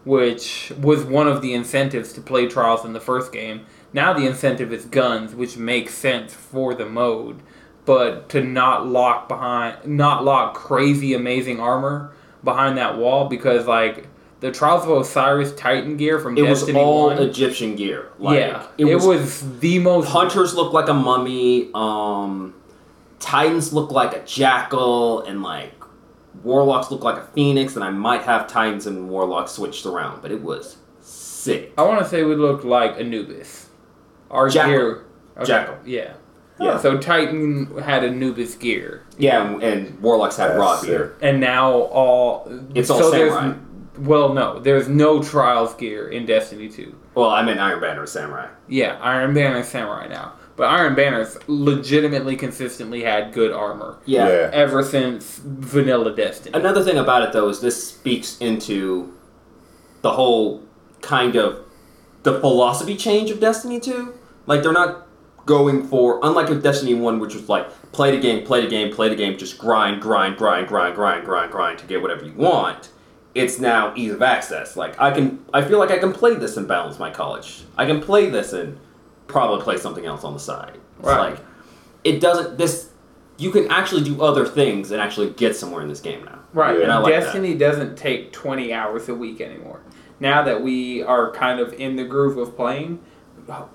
which 0.06 0.72
was 0.80 1.04
one 1.04 1.28
of 1.28 1.42
the 1.42 1.54
incentives 1.54 2.14
to 2.14 2.22
play 2.22 2.48
trials 2.48 2.86
in 2.86 2.94
the 2.94 3.00
first 3.00 3.32
game. 3.32 3.66
Now 3.94 4.14
the 4.14 4.26
incentive 4.26 4.72
is 4.72 4.86
guns, 4.86 5.36
which 5.36 5.58
makes 5.58 5.94
sense 5.94 6.34
for 6.34 6.74
the 6.74 6.86
mode, 6.86 7.42
but 7.86 8.30
to 8.30 8.42
not 8.42 8.88
lock 8.88 9.28
behind, 9.28 9.86
not 9.86 10.24
lock 10.24 10.54
crazy 10.54 11.14
amazing 11.14 11.60
armor 11.60 12.14
behind 12.44 12.78
that 12.78 12.98
wall 12.98 13.28
because 13.28 13.68
like 13.68 14.08
the 14.42 14.52
Trials 14.52 14.84
of 14.84 14.90
Osiris 14.90 15.54
Titan 15.54 15.98
gear 15.98 16.20
from 16.20 16.38
it 16.38 16.42
was 16.42 16.68
all 16.72 17.08
1, 17.08 17.20
Egyptian 17.20 17.76
gear. 17.76 18.10
Like, 18.18 18.40
yeah, 18.40 18.68
it 18.78 18.86
was, 18.86 19.60
the 19.60 19.78
most 19.80 20.08
Hunters 20.08 20.56
look 20.56 20.74
like 20.74 20.90
a 20.90 20.94
mummy. 20.96 21.70
Um, 21.76 22.56
Titans 23.22 23.72
look 23.72 23.92
like 23.92 24.14
a 24.14 24.26
jackal, 24.26 25.22
and 25.22 25.42
like 25.42 25.74
Warlocks 26.44 26.92
look 26.92 27.04
like 27.04 27.18
a 27.18 27.28
phoenix. 27.34 27.76
And 27.76 27.84
I 27.86 27.90
might 27.92 28.24
have 28.24 28.48
Titans 28.48 28.88
and 28.88 29.10
Warlocks 29.10 29.52
switched 29.54 29.86
around, 29.86 30.22
but 30.22 30.32
it 30.32 30.42
was 30.42 30.78
sick. 31.00 31.74
I 31.78 31.84
want 31.84 32.02
to 32.02 32.10
say 32.10 32.24
we 32.24 32.36
looked 32.36 32.66
like 32.66 33.00
Anubis. 33.00 33.70
Our 34.30 34.50
Jackal. 34.50 34.72
gear, 34.72 35.06
Jackal. 35.46 35.78
yeah. 35.86 36.14
Yeah. 36.60 36.78
So 36.80 36.98
Titan 37.00 37.80
had 37.80 38.04
Anubis 38.04 38.54
gear, 38.56 39.04
Yeah, 39.18 39.46
and, 39.46 39.64
and 39.64 40.00
Warlocks 40.00 40.38
had 40.38 40.52
That's 40.52 40.60
Ra 40.60 40.82
gear. 40.84 41.18
and 41.22 41.40
now 41.40 41.72
all 41.72 42.48
It's 42.76 42.90
all 42.92 43.00
so 43.00 43.12
there's- 43.12 43.34
samurai. 43.34 43.58
Well, 44.00 44.34
no, 44.34 44.60
there's 44.60 44.88
no 44.88 45.22
Trials 45.22 45.74
gear 45.76 46.08
in 46.08 46.26
Destiny 46.26 46.70
2. 46.70 46.96
Well, 47.14 47.30
I 47.30 47.42
meant 47.44 47.60
Iron 47.60 47.82
Banner 47.82 48.06
Samurai. 48.08 48.48
Yeah, 48.70 48.98
Iron 49.02 49.34
Banner 49.34 49.64
Samurai 49.64 50.08
now. 50.08 50.34
But 50.62 50.68
Iron 50.68 50.94
Banner's 50.94 51.40
legitimately 51.48 52.36
consistently 52.36 53.02
had 53.02 53.34
good 53.34 53.52
armor 53.52 53.98
Yeah. 54.06 54.28
Yeah. 54.28 54.50
ever 54.54 54.84
since 54.84 55.42
Vanilla 55.44 56.16
Destiny. 56.16 56.56
Another 56.56 56.84
thing 56.84 57.00
about 57.00 57.24
it 57.24 57.34
though 57.34 57.50
is 57.50 57.62
this 57.62 57.88
speaks 57.88 58.38
into 58.38 59.12
the 60.04 60.12
whole 60.12 60.62
kind 61.02 61.36
of 61.36 61.66
the 62.22 62.40
philosophy 62.40 62.96
change 62.96 63.32
of 63.32 63.40
Destiny 63.40 63.80
2. 63.80 64.14
Like 64.46 64.62
they're 64.62 64.72
not 64.72 65.08
going 65.48 65.88
for 65.88 66.20
unlike 66.22 66.50
with 66.50 66.62
Destiny 66.62 66.94
1 66.94 67.18
which 67.18 67.34
was 67.34 67.50
like 67.50 67.68
play 67.92 68.16
the 68.16 68.22
game, 68.22 68.46
play 68.46 68.62
the 68.62 68.70
game, 68.70 68.94
play 68.94 69.10
the 69.10 69.16
game, 69.16 69.40
just 69.40 69.58
grind, 69.58 70.00
grind, 70.00 70.38
grind, 70.38 70.68
grind, 70.68 70.94
grind, 70.94 71.26
grind, 71.26 71.52
grind 71.52 71.80
to 71.80 71.88
get 71.88 72.04
whatever 72.04 72.24
you 72.24 72.34
want. 72.34 72.90
It's 73.34 73.58
now 73.58 73.94
ease 73.96 74.14
of 74.14 74.22
access. 74.22 74.78
Like 74.78 75.02
I 75.02 75.10
can 75.10 75.44
I 75.56 75.64
feel 75.64 75.80
like 75.80 75.90
I 75.90 75.98
can 75.98 76.14
play 76.14 76.36
this 76.36 76.56
and 76.56 76.68
balance 76.68 77.00
my 77.00 77.10
college. 77.10 77.64
I 77.80 77.88
can 77.88 78.00
play 78.00 78.30
this 78.30 78.54
and 78.54 78.78
probably 79.32 79.64
play 79.64 79.78
something 79.78 80.06
else 80.06 80.24
on 80.24 80.34
the 80.34 80.40
side. 80.40 80.78
It's 81.00 81.08
Right. 81.08 81.32
like 81.32 81.40
it 82.04 82.20
doesn't 82.20 82.58
this 82.58 82.90
you 83.38 83.50
can 83.50 83.72
actually 83.72 84.04
do 84.04 84.22
other 84.22 84.46
things 84.46 84.92
and 84.92 85.02
actually 85.02 85.32
get 85.32 85.56
somewhere 85.56 85.82
in 85.82 85.88
this 85.90 86.00
game 86.02 86.24
now. 86.26 86.38
Right, 86.54 86.80
Yeah. 86.80 86.98
Like 87.00 87.14
Destiny 87.14 87.56
doesn't 87.56 87.98
take 87.98 88.32
20 88.32 88.72
hours 88.72 89.10
a 89.10 89.16
week 89.16 89.42
anymore. 89.42 89.80
Now 90.20 90.44
that 90.44 90.62
we 90.62 91.02
are 91.02 91.32
kind 91.32 91.60
of 91.60 91.74
in 91.74 91.96
the 91.96 92.04
groove 92.04 92.38
of 92.38 92.56
playing, 92.56 93.00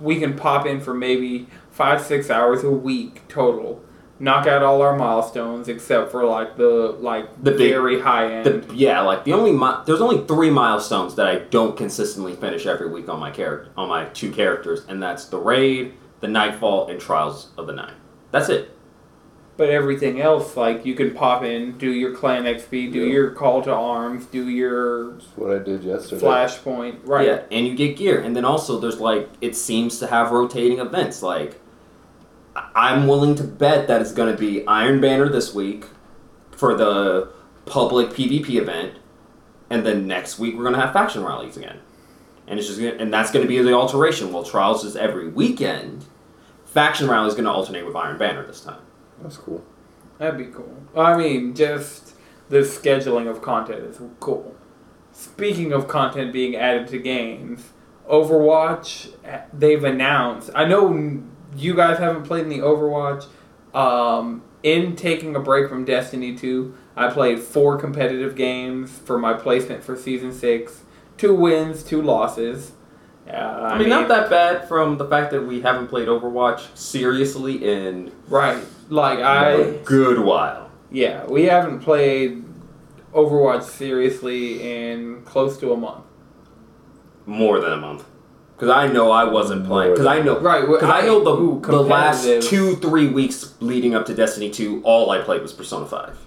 we 0.00 0.20
can 0.20 0.34
pop 0.34 0.66
in 0.66 0.80
for 0.80 0.94
maybe 0.94 1.48
five, 1.70 2.00
six 2.00 2.30
hours 2.30 2.62
a 2.62 2.70
week 2.70 3.22
total 3.28 3.80
knock 4.18 4.46
out 4.46 4.62
all 4.62 4.80
our 4.82 4.96
milestones 4.96 5.68
except 5.68 6.10
for 6.10 6.24
like 6.24 6.56
the 6.56 6.96
like 7.00 7.28
The 7.44 7.50
big- 7.52 7.70
very 7.72 8.00
high 8.00 8.32
end. 8.32 8.46
The, 8.46 8.74
yeah, 8.74 9.00
like 9.02 9.24
the 9.24 9.32
only 9.34 9.52
mi- 9.52 9.82
there's 9.86 10.00
only 10.00 10.24
three 10.26 10.50
milestones 10.50 11.14
that 11.16 11.26
I 11.26 11.40
don't 11.50 11.76
consistently 11.76 12.34
finish 12.34 12.66
every 12.66 12.88
week 12.88 13.08
on 13.08 13.20
my 13.20 13.30
character 13.30 13.70
on 13.76 13.88
my 13.88 14.06
two 14.06 14.30
characters, 14.32 14.84
and 14.88 15.02
that's 15.02 15.26
the 15.26 15.38
raid, 15.38 15.92
the 16.20 16.28
nightfall, 16.28 16.88
and 16.88 16.98
trials 17.00 17.48
of 17.58 17.66
the 17.66 17.72
Nine. 17.74 17.92
That's 18.30 18.48
it. 18.48 18.70
But 19.58 19.70
everything 19.70 20.20
else, 20.20 20.54
like 20.56 20.84
you 20.84 20.94
can 20.94 21.12
pop 21.14 21.42
in, 21.42 21.78
do 21.78 21.90
your 21.90 22.14
clan 22.14 22.44
XP, 22.44 22.92
do 22.92 23.00
Yeah. 23.00 23.12
your 23.12 23.30
call 23.30 23.62
to 23.62 23.72
arms, 23.72 24.26
do 24.26 24.48
your 24.48 25.12
That's 25.12 25.26
what 25.34 25.56
I 25.56 25.58
did 25.60 25.82
yesterday. 25.82 26.20
flashpoint, 26.26 26.96
right? 27.04 27.26
Yeah, 27.26 27.40
and 27.50 27.66
you 27.66 27.74
get 27.74 27.96
gear, 27.96 28.20
and 28.20 28.36
then 28.36 28.44
also 28.44 28.78
there's 28.78 29.00
like 29.00 29.30
it 29.40 29.56
seems 29.56 29.98
to 30.00 30.06
have 30.08 30.30
rotating 30.30 30.78
events. 30.78 31.22
Like 31.22 31.52
I- 31.52 31.56
I'm 32.74 33.06
willing 33.06 33.34
to 33.36 33.44
bet 33.44 33.88
that 33.88 34.00
it's 34.00 34.12
going 34.12 34.34
to 34.34 34.38
be 34.38 34.66
Iron 34.66 35.00
Banner 35.00 35.28
this 35.28 35.54
week 35.54 35.86
for 36.50 36.74
the 36.74 37.30
public 37.66 38.10
PvP 38.10 38.60
event, 38.60 38.94
and 39.68 39.84
then 39.84 40.06
next 40.06 40.38
week 40.38 40.54
we're 40.56 40.62
going 40.62 40.74
to 40.74 40.80
have 40.80 40.92
faction 40.92 41.24
rallies 41.24 41.56
again, 41.56 41.80
and 42.46 42.58
it's 42.58 42.68
just 42.68 42.80
gonna, 42.80 42.94
and 42.94 43.12
that's 43.12 43.30
going 43.30 43.44
to 43.44 43.48
be 43.48 43.60
the 43.60 43.72
alteration. 43.72 44.32
Well, 44.32 44.42
trials 44.44 44.84
is 44.84 44.96
every 44.96 45.28
weekend. 45.28 46.04
Faction 46.64 47.08
rally 47.08 47.28
is 47.28 47.34
going 47.34 47.44
to 47.44 47.50
alternate 47.50 47.86
with 47.86 47.96
Iron 47.96 48.18
Banner 48.18 48.46
this 48.46 48.60
time. 48.60 48.80
That's 49.22 49.36
cool. 49.36 49.64
That'd 50.18 50.38
be 50.38 50.46
cool. 50.46 50.76
I 50.96 51.16
mean, 51.16 51.54
just 51.54 52.14
the 52.48 52.58
scheduling 52.58 53.28
of 53.28 53.42
content 53.42 53.84
is 53.84 54.00
cool. 54.20 54.54
Speaking 55.12 55.72
of 55.72 55.88
content 55.88 56.32
being 56.32 56.56
added 56.56 56.88
to 56.88 56.98
games, 56.98 57.72
Overwatch, 58.08 59.12
they've 59.52 59.82
announced. 59.82 60.50
I 60.54 60.66
know 60.66 60.88
you 61.56 61.74
guys 61.74 61.98
haven't 61.98 62.24
played 62.24 62.42
in 62.44 62.48
the 62.48 62.58
Overwatch. 62.58 63.26
Um, 63.74 64.42
in 64.62 64.96
taking 64.96 65.36
a 65.36 65.40
break 65.40 65.68
from 65.68 65.84
Destiny 65.84 66.34
2, 66.34 66.74
I 66.96 67.08
played 67.10 67.38
four 67.40 67.76
competitive 67.78 68.34
games 68.34 68.90
for 68.90 69.18
my 69.18 69.34
placement 69.34 69.84
for 69.84 69.96
Season 69.96 70.32
6. 70.32 70.82
Two 71.18 71.34
wins, 71.34 71.82
two 71.82 72.02
losses. 72.02 72.72
Uh, 73.28 73.32
I 73.36 73.78
mean, 73.78 73.88
not 73.88 74.08
that 74.08 74.30
bad 74.30 74.66
from 74.68 74.98
the 74.98 75.06
fact 75.06 75.30
that 75.32 75.42
we 75.42 75.60
haven't 75.60 75.88
played 75.88 76.08
Overwatch 76.08 76.76
seriously 76.76 77.64
in 77.64 78.12
Right. 78.28 78.62
Like, 78.88 79.18
a 79.18 79.22
I. 79.24 79.76
good 79.84 80.18
while. 80.20 80.70
Yeah, 80.90 81.26
we 81.26 81.44
haven't 81.44 81.80
played 81.80 82.44
Overwatch 83.12 83.64
seriously 83.64 84.62
in 84.62 85.22
close 85.24 85.58
to 85.58 85.72
a 85.72 85.76
month. 85.76 86.04
more 87.26 87.58
than 87.60 87.72
a 87.72 87.76
month. 87.76 88.04
Because 88.56 88.70
I 88.70 88.86
know 88.90 89.10
I 89.10 89.24
wasn't 89.24 89.66
playing. 89.66 89.92
Because 89.92 90.06
I 90.06 90.20
know, 90.22 90.38
Right, 90.40 90.62
because 90.66 90.88
I 90.88 91.02
know 91.02 91.22
the 91.22 91.30
ooh, 91.32 91.60
the 91.60 91.82
last 91.82 92.24
two 92.48 92.76
three 92.76 93.08
weeks 93.08 93.54
leading 93.60 93.94
up 93.94 94.06
to 94.06 94.14
Destiny 94.14 94.50
two, 94.50 94.80
all 94.82 95.10
I 95.10 95.20
played 95.20 95.42
was 95.42 95.52
Persona 95.52 95.84
five. 95.86 96.18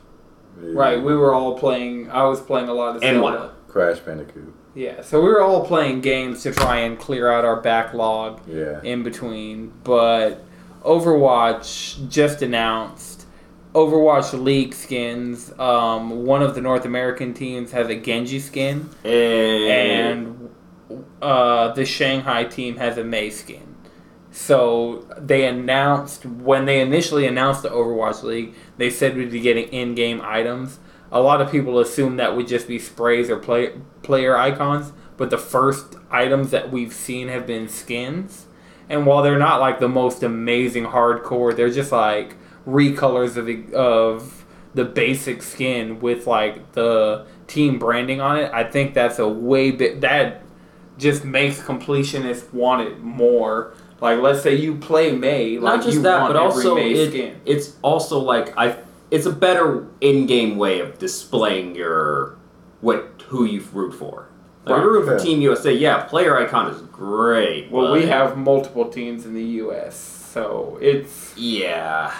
Right, 0.57 1.01
we 1.01 1.15
were 1.15 1.33
all 1.33 1.57
playing. 1.57 2.11
I 2.11 2.23
was 2.25 2.39
playing 2.41 2.67
a 2.69 2.73
lot 2.73 2.95
of 2.97 3.03
And 3.03 3.17
Zelda. 3.17 3.37
WoW. 3.37 3.51
Crash 3.67 3.99
Bandicoot. 3.99 4.53
Yeah, 4.75 5.01
so 5.01 5.21
we 5.21 5.27
were 5.29 5.41
all 5.41 5.65
playing 5.65 6.01
games 6.01 6.43
to 6.43 6.51
try 6.51 6.79
and 6.81 6.99
clear 6.99 7.31
out 7.31 7.45
our 7.45 7.59
backlog 7.61 8.41
Yeah. 8.47 8.79
in 8.83 9.01
between. 9.03 9.71
But 9.83 10.43
Overwatch 10.83 12.07
just 12.09 12.41
announced 12.41 13.25
Overwatch 13.73 14.33
League 14.41 14.73
skins. 14.73 15.51
Um, 15.59 16.25
one 16.25 16.41
of 16.41 16.55
the 16.55 16.61
North 16.61 16.85
American 16.85 17.33
teams 17.33 17.71
has 17.71 17.87
a 17.87 17.95
Genji 17.95 18.39
skin, 18.39 18.89
And, 19.03 19.13
and 19.71 20.49
uh, 21.21 21.71
the 21.73 21.85
Shanghai 21.85 22.43
team 22.45 22.77
has 22.77 22.97
a 22.97 23.03
Mei 23.03 23.29
skin. 23.29 23.75
So 24.31 25.07
they 25.17 25.47
announced 25.47 26.25
when 26.25 26.65
they 26.65 26.81
initially 26.81 27.25
announced 27.25 27.63
the 27.63 27.69
Overwatch 27.69 28.23
League, 28.23 28.53
they 28.77 28.89
said 28.89 29.17
we'd 29.17 29.31
be 29.31 29.39
getting 29.39 29.67
in-game 29.69 30.21
items. 30.23 30.79
A 31.11 31.19
lot 31.19 31.41
of 31.41 31.51
people 31.51 31.79
assume 31.79 32.17
that 32.17 32.35
would 32.35 32.47
just 32.47 32.67
be 32.67 32.77
sprays 32.77 33.29
or 33.29 33.37
play, 33.37 33.73
player 34.03 34.37
icons, 34.37 34.91
but 35.17 35.31
the 35.31 35.37
first 35.37 35.95
items 36.11 36.51
that 36.51 36.71
we've 36.71 36.93
seen 36.93 37.27
have 37.27 37.47
been 37.47 37.67
skins. 37.67 38.45
And 38.87 39.05
while 39.05 39.23
they're 39.23 39.39
not 39.39 39.59
like 39.59 39.79
the 39.79 39.89
most 39.89 40.23
amazing 40.23 40.85
hardcore, 40.85 41.55
they're 41.55 41.71
just 41.71 41.91
like 41.91 42.35
recolors 42.67 43.35
of 43.35 43.47
the, 43.47 43.75
of 43.75 44.45
the 44.75 44.85
basic 44.85 45.41
skin 45.41 45.99
with 45.99 46.27
like 46.27 46.73
the 46.73 47.25
team 47.47 47.79
branding 47.79 48.21
on 48.21 48.37
it. 48.37 48.51
I 48.53 48.63
think 48.63 48.93
that's 48.93 49.17
a 49.17 49.27
way 49.27 49.71
bit 49.71 50.01
that 50.01 50.43
just 50.99 51.25
makes 51.25 51.59
completionists 51.61 52.51
want 52.53 52.87
it 52.87 52.99
more. 53.01 53.73
Like, 54.01 54.19
let's 54.19 54.41
say 54.43 54.55
you 54.55 54.75
play 54.75 55.11
Mei, 55.11 55.57
like 55.57 55.77
not 55.77 55.83
just 55.83 55.97
you 55.97 56.03
that, 56.03 56.21
want 56.21 56.33
but 56.33 56.39
every 56.41 56.55
also 56.55 56.75
Mei 56.75 56.91
it, 56.93 57.09
skin. 57.09 57.41
it's 57.45 57.75
also 57.81 58.19
like 58.19 58.55
I. 58.57 58.77
It's 59.11 59.25
a 59.25 59.31
better 59.31 59.87
in-game 60.01 60.57
way 60.57 60.79
of 60.81 60.99
displaying 60.99 61.73
your 61.75 62.37
what 62.81 63.23
who 63.27 63.43
you 63.45 63.61
root 63.73 63.91
for. 63.93 64.29
Like, 64.65 64.75
Right. 64.75 64.77
if 64.79 64.83
you 64.83 64.89
root 64.91 65.05
for 65.05 65.13
Yeah. 65.13 65.17
Team 65.19 65.41
USA, 65.41 65.73
yeah, 65.73 66.03
player 66.03 66.37
icon 66.37 66.69
is 66.71 66.81
great. 66.91 67.71
Well, 67.71 67.91
we 67.91 68.05
have 68.05 68.37
multiple 68.37 68.85
teams 68.89 69.25
in 69.25 69.33
the 69.33 69.43
U.S., 69.43 69.97
so 69.97 70.77
it's 70.79 71.33
yeah. 71.35 72.13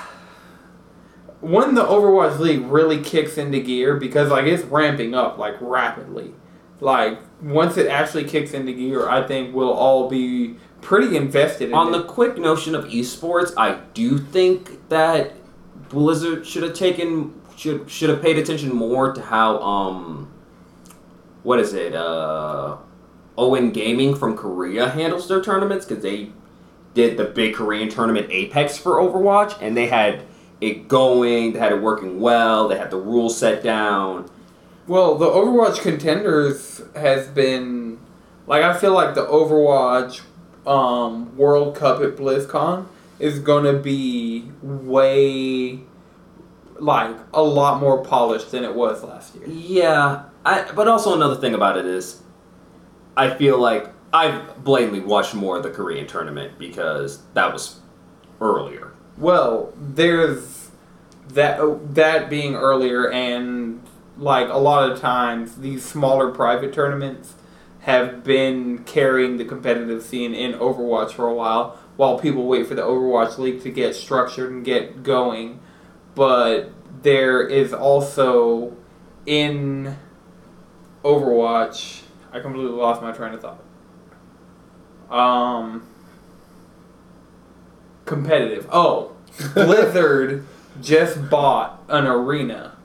when 1.42 1.76
the 1.76 1.84
Overwatch 1.86 2.40
League 2.40 2.66
really 2.66 3.00
kicks 3.02 3.38
into 3.38 3.60
gear 3.60 3.96
because 3.96 4.30
like 4.30 4.46
it's 4.46 4.64
ramping 4.66 5.14
up 5.14 5.38
like 5.38 5.56
rapidly. 5.62 6.34
Like 6.82 7.20
once 7.42 7.78
it 7.78 7.88
actually 7.88 8.26
kicks 8.26 8.54
into 8.54 8.74
gear, 8.74 9.08
I 9.08 9.26
think 9.26 9.56
we'll 9.56 9.74
all 9.74 10.10
be 10.10 10.56
pretty 10.82 11.16
invested 11.16 11.70
in 11.70 11.76
On 11.76 11.94
it. 11.94 11.98
the 11.98 12.04
quick 12.04 12.38
notion 12.38 12.76
of 12.76 12.86
esports, 12.86 13.54
I 13.58 13.80
do 13.94 14.18
think 14.18 14.90
that 14.90 15.34
Blizzard 15.90 16.46
should 16.46 16.64
have 16.64 16.74
taken 16.74 17.34
should 17.56 17.90
should 17.90 18.10
have 18.10 18.22
paid 18.22 18.38
attention 18.38 18.74
more 18.74 19.12
to 19.14 19.22
how 19.22 19.60
um 19.62 20.32
what 21.44 21.60
is 21.60 21.74
it 21.74 21.94
uh 21.94 22.78
Owen 23.38 23.72
Gaming 23.72 24.16
from 24.16 24.36
Korea 24.38 24.90
handles 24.90 25.28
their 25.28 25.42
tournaments 25.42 25.86
because 25.86 26.04
they 26.04 26.32
did 26.94 27.18
the 27.18 27.26
big 27.26 27.56
Korean 27.56 27.90
tournament 27.90 28.28
Apex 28.30 28.78
for 28.78 28.96
Overwatch 28.96 29.58
and 29.62 29.76
they 29.76 29.88
had 29.88 30.24
it 30.62 30.88
going, 30.90 31.54
they 31.54 31.60
had 31.60 31.72
it 31.72 31.82
working 31.82 32.20
well, 32.20 32.68
they 32.68 32.78
had 32.78 32.92
the 32.92 32.98
rules 32.98 33.38
set 33.38 33.64
down. 33.64 34.30
Well, 34.90 35.20
the 35.20 35.28
Overwatch 35.28 35.84
contenders 35.84 36.82
has 36.96 37.28
been 37.28 38.00
like 38.48 38.64
I 38.64 38.76
feel 38.76 38.92
like 38.92 39.14
the 39.14 39.24
Overwatch 39.24 40.22
um, 40.66 41.38
World 41.38 41.76
Cup 41.76 42.02
at 42.02 42.16
BlizzCon 42.16 42.88
is 43.20 43.38
gonna 43.38 43.74
be 43.74 44.52
way 44.64 45.82
like 46.80 47.16
a 47.36 47.44
lot 47.44 47.80
more 47.80 48.04
polished 48.04 48.50
than 48.50 48.64
it 48.64 48.74
was 48.74 49.04
last 49.04 49.36
year. 49.36 49.48
Yeah, 49.48 50.24
I, 50.44 50.72
but 50.74 50.88
also 50.88 51.14
another 51.14 51.36
thing 51.36 51.54
about 51.54 51.78
it 51.78 51.86
is, 51.86 52.24
I 53.16 53.30
feel 53.36 53.60
like 53.60 53.90
I've 54.12 54.64
blatantly 54.64 55.02
watched 55.02 55.36
more 55.36 55.58
of 55.58 55.62
the 55.62 55.70
Korean 55.70 56.08
tournament 56.08 56.58
because 56.58 57.22
that 57.36 57.54
was 57.54 57.80
earlier. 58.42 58.94
Well, 59.20 59.72
there's 59.78 60.72
that 61.28 61.60
that 61.94 62.28
being 62.28 62.56
earlier, 62.56 63.12
and 63.12 63.84
like 64.20 64.50
a 64.50 64.58
lot 64.58 64.92
of 64.92 65.00
times, 65.00 65.56
these 65.56 65.84
smaller 65.84 66.30
private 66.30 66.74
tournaments 66.74 67.36
have 67.82 68.24
been 68.24 68.84
carrying 68.84 69.38
the 69.38 69.46
competitive 69.46 70.04
scene 70.04 70.34
in 70.34 70.54
Overwatch 70.54 71.12
for 71.12 71.28
a 71.28 71.34
while, 71.34 71.80
while 71.96 72.20
people 72.20 72.46
wait 72.46 72.68
for 72.68 72.76
the 72.76 72.82
Overwatch 72.82 73.38
League 73.38 73.64
to 73.64 73.72
get 73.72 73.96
structured 73.96 74.52
and 74.52 74.66
get 74.66 75.04
going. 75.04 75.60
But 76.16 76.72
there 77.02 77.42
is 77.48 77.74
also 77.74 78.76
in 79.26 79.98
Overwatch. 81.04 82.02
I 82.34 82.42
completely 82.42 82.72
lost 82.72 83.02
my 83.02 83.14
train 83.14 83.34
of 83.34 83.42
thought. 83.42 83.64
Um 85.10 85.88
competitive. 88.06 88.68
Oh, 88.72 89.16
Blizzard 89.54 90.46
just 90.82 91.30
bought 91.30 91.84
an 91.88 92.06
arena 92.06 92.76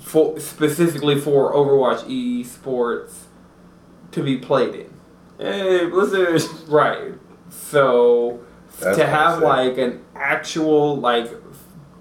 for 0.00 0.38
specifically 0.40 1.18
for 1.20 1.52
Overwatch 1.54 2.04
esports 2.08 3.24
to 4.12 4.22
be 4.22 4.36
played 4.36 4.74
in. 4.74 4.94
Hey, 5.38 5.86
Blizzard! 5.86 6.42
Right. 6.68 7.12
So 7.50 8.40
That's 8.80 8.96
to 8.98 9.06
have 9.06 9.34
kinda 9.40 9.46
like 9.46 9.78
an 9.78 10.00
actual 10.14 10.96
like 10.96 11.30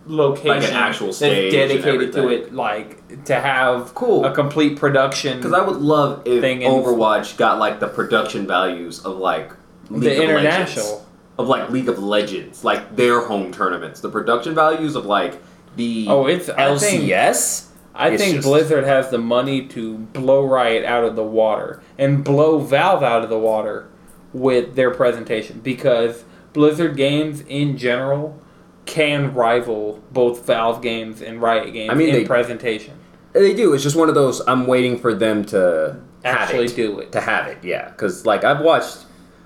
location 0.05 0.69
an 0.71 0.75
actual 0.75 1.07
that's 1.07 1.17
stage 1.17 1.53
and 1.53 1.69
dedicated 1.69 2.13
to 2.13 2.27
it, 2.29 2.53
like 2.53 3.23
to 3.25 3.35
have 3.39 3.93
Cool. 3.95 4.25
a 4.25 4.33
complete 4.33 4.77
production. 4.77 5.37
Because 5.37 5.53
I 5.53 5.61
would 5.61 5.77
love 5.77 6.23
if 6.25 6.41
Thing 6.41 6.61
in- 6.61 6.71
Overwatch 6.71 7.37
got 7.37 7.57
like 7.59 7.79
the 7.79 7.87
production 7.87 8.45
values 8.45 9.03
of 9.05 9.17
like 9.17 9.51
League 9.89 10.03
the 10.03 10.17
of 10.17 10.23
international. 10.29 10.85
Legends. 10.85 11.05
of 11.39 11.47
like 11.47 11.69
League 11.69 11.89
of 11.89 11.99
Legends, 12.03 12.63
like 12.63 12.95
their 12.95 13.21
home 13.21 13.51
tournaments. 13.51 14.01
The 14.01 14.09
production 14.09 14.53
values 14.53 14.95
of 14.95 15.05
like 15.05 15.41
the 15.75 16.05
Oh, 16.09 16.25
it's 16.27 16.49
I 16.49 16.75
think 16.77 17.03
LCS. 17.03 17.67
I 17.95 18.09
It's 18.09 18.23
think 18.23 18.35
just- 18.37 18.47
Blizzard 18.47 18.83
has 18.85 19.09
the 19.09 19.17
money 19.19 19.65
to 19.67 19.97
blow 19.97 20.45
Riot 20.45 20.83
out 20.85 21.03
of 21.03 21.15
the 21.15 21.23
water 21.23 21.81
and 21.97 22.23
blow 22.23 22.57
Valve 22.59 23.03
out 23.03 23.23
of 23.23 23.29
the 23.29 23.37
water 23.39 23.85
with 24.33 24.75
their 24.75 24.89
presentation 24.91 25.59
because 25.63 26.23
Blizzard 26.53 26.97
games 26.97 27.43
in 27.47 27.77
general 27.77 28.39
can 28.85 29.33
rival 29.33 30.01
both 30.11 30.45
Valve 30.45 30.81
games 30.81 31.21
and 31.21 31.41
Riot 31.41 31.71
games 31.71 31.91
I 31.91 31.93
mean, 31.95 32.09
in 32.09 32.15
they- 32.15 32.25
presentation. 32.25 32.95
They 33.33 33.53
do. 33.55 33.73
It's 33.73 33.81
just 33.81 33.95
one 33.95 34.09
of 34.09 34.15
those. 34.15 34.41
I'm 34.47 34.67
waiting 34.67 34.97
for 34.99 35.13
them 35.13 35.43
to 35.45 35.97
Actually 36.23 36.65
it. 36.65 36.75
do 36.75 36.99
it. 36.99 37.11
To 37.13 37.21
have 37.21 37.47
it, 37.47 37.57
yeah. 37.63 37.89
Because 37.89 38.25
like 38.27 38.43
I've 38.43 38.61
watched, 38.61 39.05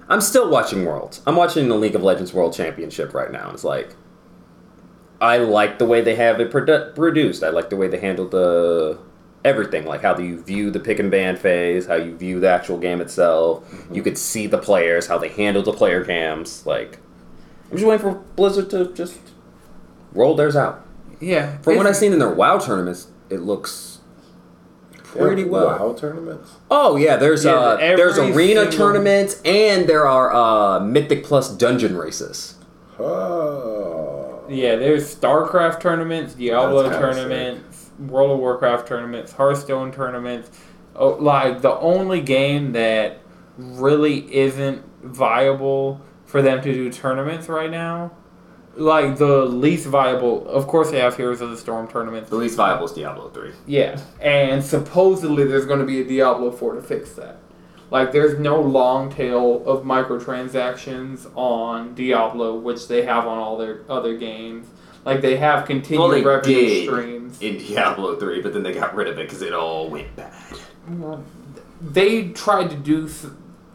I'm 0.10 0.20
still 0.20 0.50
watching 0.50 0.84
Worlds. 0.86 1.22
I'm 1.26 1.36
watching 1.38 1.70
the 1.70 1.76
League 1.76 1.96
of 1.96 2.04
Legends 2.04 2.34
World 2.34 2.54
Championship 2.54 3.14
right 3.14 3.32
now. 3.32 3.50
It's 3.54 3.64
like, 3.64 3.96
I 5.20 5.38
like 5.38 5.80
the 5.80 5.86
way 5.86 6.02
they 6.02 6.16
have 6.16 6.40
it 6.40 6.52
produ- 6.52 6.94
produced. 6.96 7.44
I 7.44 7.50
like 7.50 7.70
the 7.70 7.76
way 7.76 7.88
they 7.88 8.00
handle 8.00 8.28
the 8.28 9.00
everything, 9.44 9.86
like 9.86 10.02
how 10.02 10.14
do 10.14 10.24
you 10.24 10.42
view 10.42 10.70
the 10.72 10.80
pick 10.80 11.00
and 11.00 11.10
ban 11.10 11.38
phase, 11.38 11.86
how 11.88 11.96
you 11.96 12.16
view 12.18 12.40
the 12.40 12.50
actual 12.50 12.78
game 12.78 13.00
itself. 13.02 13.64
You 13.92 14.04
could 14.04 14.18
see 14.18 14.46
the 14.48 14.58
players, 14.58 15.08
how 15.08 15.18
they 15.18 15.30
handle 15.30 15.64
the 15.64 15.72
player 15.74 16.04
cams. 16.04 16.66
Like, 16.66 17.00
I'm 17.72 17.78
just 17.78 17.88
waiting 17.88 18.02
for 18.02 18.20
Blizzard 18.36 18.70
to 18.72 18.94
just 18.94 19.20
roll 20.14 20.36
theirs 20.36 20.56
out. 20.56 20.86
Yeah. 21.20 21.58
From 21.60 21.78
what 21.78 21.88
I've 21.88 21.96
seen 21.96 22.14
in 22.14 22.20
their 22.20 22.30
WoW 22.34 22.58
tournaments, 22.60 23.08
it 23.30 23.40
looks 23.40 24.00
pretty 25.04 25.46
well. 25.46 25.68
WoW 25.80 25.94
tournaments. 25.94 26.52
Oh 26.70 26.96
yeah, 26.98 27.16
there's 27.16 27.46
Yeah, 27.46 27.54
uh 27.56 27.78
there's 27.78 28.18
arena 28.20 28.64
single- 28.64 28.78
tournaments 28.78 29.42
and 29.46 29.88
there 29.88 30.06
are 30.08 30.34
uh 30.36 30.80
Mythic 30.82 31.24
Plus 31.24 31.50
dungeon 31.56 31.96
races. 31.98 32.56
Oh. 33.00 33.97
Yeah, 34.50 34.76
there's 34.76 35.16
StarCraft 35.16 35.80
tournaments, 35.82 36.34
Diablo 36.34 36.90
tournaments, 36.90 37.92
World 38.00 38.32
of 38.32 38.40
Warcraft 38.40 38.88
tournaments, 38.88 39.32
Hearthstone 39.34 39.92
tournaments. 39.92 40.50
Oh, 40.96 41.10
like 41.10 41.62
the 41.62 41.78
only 41.80 42.22
game 42.22 42.72
that 42.72 43.20
really 43.58 44.34
isn't 44.34 44.84
viable 45.04 46.02
for 46.26 46.42
them 46.42 46.62
to 46.62 46.74
do 46.74 46.92
tournaments 46.92 47.48
right 47.48 47.70
now. 47.70 48.12
Like 48.76 49.18
the 49.18 49.46
least 49.46 49.88
viable, 49.88 50.48
of 50.48 50.68
course, 50.68 50.92
they 50.92 51.00
have 51.00 51.18
Heroes 51.18 51.42
of 51.42 51.50
the 51.50 51.58
Storm 51.58 51.88
tournaments. 51.88 52.30
The 52.30 52.36
least 52.36 52.58
viable 52.58 52.86
is 52.86 52.92
Diablo 52.92 53.30
3. 53.30 53.52
Yeah, 53.66 54.00
and 54.22 54.64
supposedly 54.64 55.46
there's 55.46 55.66
going 55.66 55.80
to 55.80 55.86
be 55.86 56.02
a 56.02 56.04
Diablo 56.04 56.52
4 56.52 56.76
to 56.76 56.82
fix 56.82 57.14
that. 57.14 57.40
Like, 57.90 58.12
there's 58.12 58.38
no 58.38 58.60
long 58.60 59.10
tail 59.12 59.64
of 59.66 59.84
microtransactions 59.86 61.28
on 61.36 61.94
Diablo, 61.96 62.58
which 62.58 62.88
they 62.88 63.06
have 63.06 63.26
on 63.26 63.38
all 63.38 63.58
their 63.58 63.82
other 63.90 64.18
games. 64.18 64.68
Like, 65.06 65.22
they 65.22 65.38
have 65.38 65.66
continued 65.66 66.00
Well, 66.02 66.10
they 66.10 66.22
revenue 66.22 66.56
did. 66.56 66.84
streams. 66.86 67.42
In 67.42 67.58
Diablo 67.60 68.18
3, 68.18 68.42
but 68.42 68.54
then 68.54 68.64
they 68.64 68.74
got 68.74 68.94
rid 68.94 69.08
of 69.08 69.18
it 69.18 69.28
because 69.28 69.42
it 69.42 69.54
all 69.54 69.90
went 69.90 70.14
bad. 70.18 70.34
They 71.80 72.30
tried 72.30 72.70
to 72.72 72.76
do, 72.76 73.10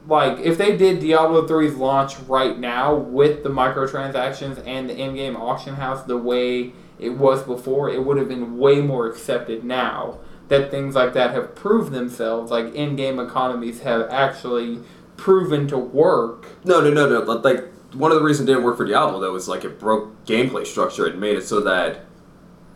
like, 0.07 0.39
if 0.41 0.59
they 0.59 0.77
did 0.77 1.01
Diablo 1.01 1.47
3's 1.47 1.77
launch 1.77 2.19
right 2.21 2.59
now 2.59 2.95
with 2.95 3.43
the 3.45 3.49
microtransactions 3.49 4.63
and 4.67 4.91
the 4.91 4.97
in 4.97 5.15
game 5.15 5.37
auction 5.37 5.75
house 5.77 6.03
the 6.05 6.19
way 6.19 6.73
it 6.99 7.17
was 7.17 7.43
before, 7.45 7.89
it 7.89 8.05
would 8.05 8.19
have 8.19 8.29
been 8.29 8.59
way 8.59 8.81
more 8.83 9.07
accepted 9.07 9.65
now 9.65 10.19
that 10.53 10.71
things 10.71 10.95
like 10.95 11.15
that 11.15 11.31
have 11.31 11.55
proved 11.55 11.93
themselves. 11.93 12.51
Like, 12.51 12.75
in 12.75 12.95
game 12.95 13.19
economies 13.19 13.81
have 13.81 14.11
actually 14.11 14.81
proven 15.17 15.67
to 15.69 15.79
work. 15.79 16.47
No, 16.63 16.83
no, 16.83 16.91
no, 16.91 17.09
no. 17.09 17.21
Like 17.21 17.73
one 17.95 18.11
of 18.11 18.19
the 18.19 18.23
reasons 18.23 18.49
it 18.49 18.53
didn't 18.53 18.65
work 18.65 18.77
for 18.77 18.85
Diablo 18.85 19.19
though 19.19 19.35
is 19.35 19.49
like 19.49 19.65
it 19.65 19.79
broke 19.79 20.25
gameplay 20.27 20.67
structure 20.67 21.07
and 21.07 21.19
made 21.19 21.39
it 21.39 21.45
so 21.45 21.61
that 21.61 22.05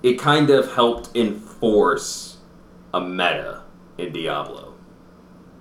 it 0.03 0.19
kind 0.19 0.49
of 0.49 0.73
helped 0.75 1.15
enforce 1.15 2.39
a 2.95 3.01
meta 3.01 3.63
in 3.99 4.13
Diablo, 4.13 4.75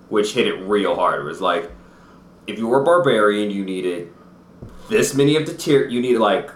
which 0.08 0.32
hit 0.32 0.46
it 0.46 0.54
real 0.62 0.94
hard. 0.94 1.20
It 1.20 1.24
was 1.24 1.42
like 1.42 1.70
if 2.46 2.58
you 2.58 2.66
were 2.66 2.80
a 2.80 2.84
barbarian, 2.84 3.50
you 3.50 3.62
needed 3.62 4.10
this 4.88 5.14
many 5.14 5.36
of 5.36 5.44
the 5.44 5.54
tier. 5.54 5.86
You 5.86 6.00
needed 6.00 6.20
like 6.20 6.50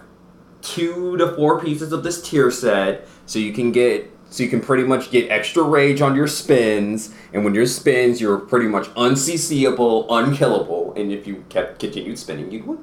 two 0.61 1.17
to 1.17 1.35
four 1.35 1.59
pieces 1.59 1.91
of 1.91 2.01
this 2.01 2.27
tier 2.27 2.49
set, 2.49 3.07
so 3.27 3.37
you 3.37 3.53
can 3.53 3.71
get. 3.71 4.09
So 4.31 4.43
you 4.43 4.49
can 4.49 4.61
pretty 4.61 4.83
much 4.85 5.11
get 5.11 5.29
extra 5.29 5.61
rage 5.61 6.01
on 6.01 6.15
your 6.15 6.25
spins, 6.27 7.13
and 7.33 7.43
when 7.43 7.53
your 7.53 7.65
spins, 7.65 8.21
you're 8.21 8.39
pretty 8.39 8.67
much 8.67 8.87
unCCable, 8.95 10.07
unkillable, 10.09 10.93
and 10.95 11.11
if 11.11 11.27
you 11.27 11.43
kept 11.49 11.79
continued 11.79 12.17
spinning, 12.17 12.49
you'd 12.49 12.65
win. 12.65 12.79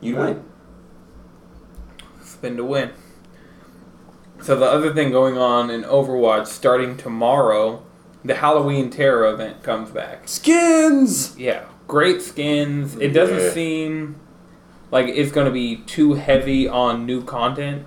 You'd 0.00 0.18
win. 0.18 0.44
Spin 2.22 2.56
to 2.58 2.64
win. 2.64 2.90
So 4.40 4.56
the 4.56 4.66
other 4.66 4.94
thing 4.94 5.10
going 5.10 5.36
on 5.36 5.68
in 5.68 5.82
Overwatch 5.82 6.46
starting 6.46 6.96
tomorrow, 6.96 7.82
the 8.24 8.34
Halloween 8.34 8.88
Terror 8.88 9.26
event 9.34 9.64
comes 9.64 9.90
back. 9.90 10.28
Skins. 10.28 11.36
Yeah, 11.36 11.64
great 11.88 12.22
skins. 12.22 12.96
It 12.96 13.08
doesn't 13.08 13.38
Yeah. 13.38 13.50
seem 13.50 14.16
like 14.92 15.08
it's 15.08 15.32
going 15.32 15.46
to 15.46 15.52
be 15.52 15.78
too 15.86 16.14
heavy 16.14 16.68
on 16.68 17.04
new 17.04 17.22
content. 17.24 17.84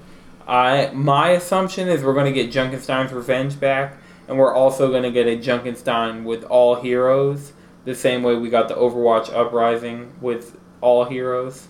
I 0.48 0.92
my 0.94 1.30
assumption 1.32 1.88
is 1.88 2.04
we're 2.04 2.14
going 2.14 2.32
to 2.32 2.44
get 2.44 2.52
Junkenstein's 2.52 3.12
Revenge 3.12 3.60
back, 3.60 3.98
and 4.28 4.38
we're 4.38 4.54
also 4.54 4.90
going 4.90 5.04
to 5.04 5.12
get 5.12 5.28
a 5.28 5.38
Junkenstein 5.38 6.24
with 6.24 6.44
all 6.46 6.76
heroes, 6.76 7.54
the 7.84 7.96
same 7.96 8.24
way 8.24 8.36
we 8.36 8.50
got 8.50 8.68
the 8.68 8.76
Overwatch 8.76 9.34
Uprising 9.34 10.14
with 10.22 10.58
all 10.82 11.06
heroes. 11.06 11.68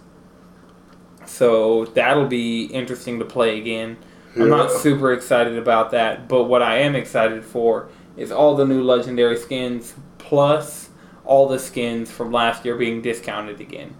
So 1.25 1.85
that'll 1.85 2.27
be 2.27 2.65
interesting 2.65 3.19
to 3.19 3.25
play 3.25 3.57
again. 3.57 3.97
I'm 4.35 4.49
not 4.49 4.69
super 4.69 5.13
excited 5.13 5.57
about 5.57 5.91
that, 5.91 6.27
but 6.27 6.43
what 6.43 6.61
I 6.61 6.79
am 6.79 6.93
excited 6.93 7.45
for 7.45 7.87
is 8.17 8.31
all 8.31 8.55
the 8.55 8.65
new 8.65 8.83
legendary 8.83 9.37
skins 9.37 9.93
plus 10.17 10.89
all 11.23 11.47
the 11.47 11.57
skins 11.59 12.11
from 12.11 12.31
last 12.31 12.65
year 12.65 12.75
being 12.75 13.01
discounted 13.01 13.61
again. 13.61 13.95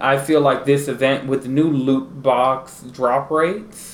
I 0.00 0.18
feel 0.18 0.40
like 0.40 0.64
this 0.64 0.88
event 0.88 1.26
with 1.26 1.44
the 1.44 1.48
new 1.48 1.70
loot 1.70 2.22
box 2.22 2.82
drop 2.92 3.30
rates, 3.30 3.91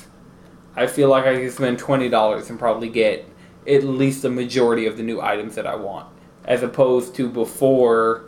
I 0.79 0.87
feel 0.87 1.09
like 1.09 1.25
I 1.25 1.35
can 1.35 1.51
spend 1.51 1.79
twenty 1.79 2.09
dollars 2.09 2.49
and 2.51 2.59
probably 2.59 2.89
get 2.89 3.29
at 3.67 3.85
least 3.85 4.23
the 4.23 4.31
majority 4.31 4.87
of 4.87 4.97
the 4.97 5.03
new 5.03 5.21
items 5.21 5.57
that 5.57 5.67
I 5.67 5.75
want, 5.75 6.09
as 6.45 6.63
opposed 6.63 7.15
to 7.17 7.29
before 7.29 8.25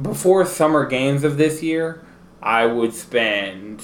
before 0.00 0.44
summer 0.44 0.86
games 0.86 1.24
of 1.24 1.36
this 1.36 1.62
year, 1.62 2.04
I 2.42 2.66
would 2.66 2.94
spend 2.94 3.82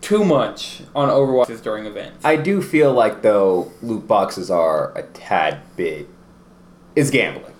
too 0.00 0.24
much 0.24 0.82
on 0.94 1.08
Overwatches 1.08 1.62
during 1.62 1.86
events. 1.86 2.24
I 2.24 2.36
do 2.36 2.60
feel 2.60 2.92
like 2.92 3.22
though 3.22 3.72
loot 3.82 4.06
boxes 4.06 4.50
are 4.50 4.96
a 4.96 5.02
tad 5.02 5.60
bit 5.76 6.08
is 6.96 7.10
gambling. 7.10 7.52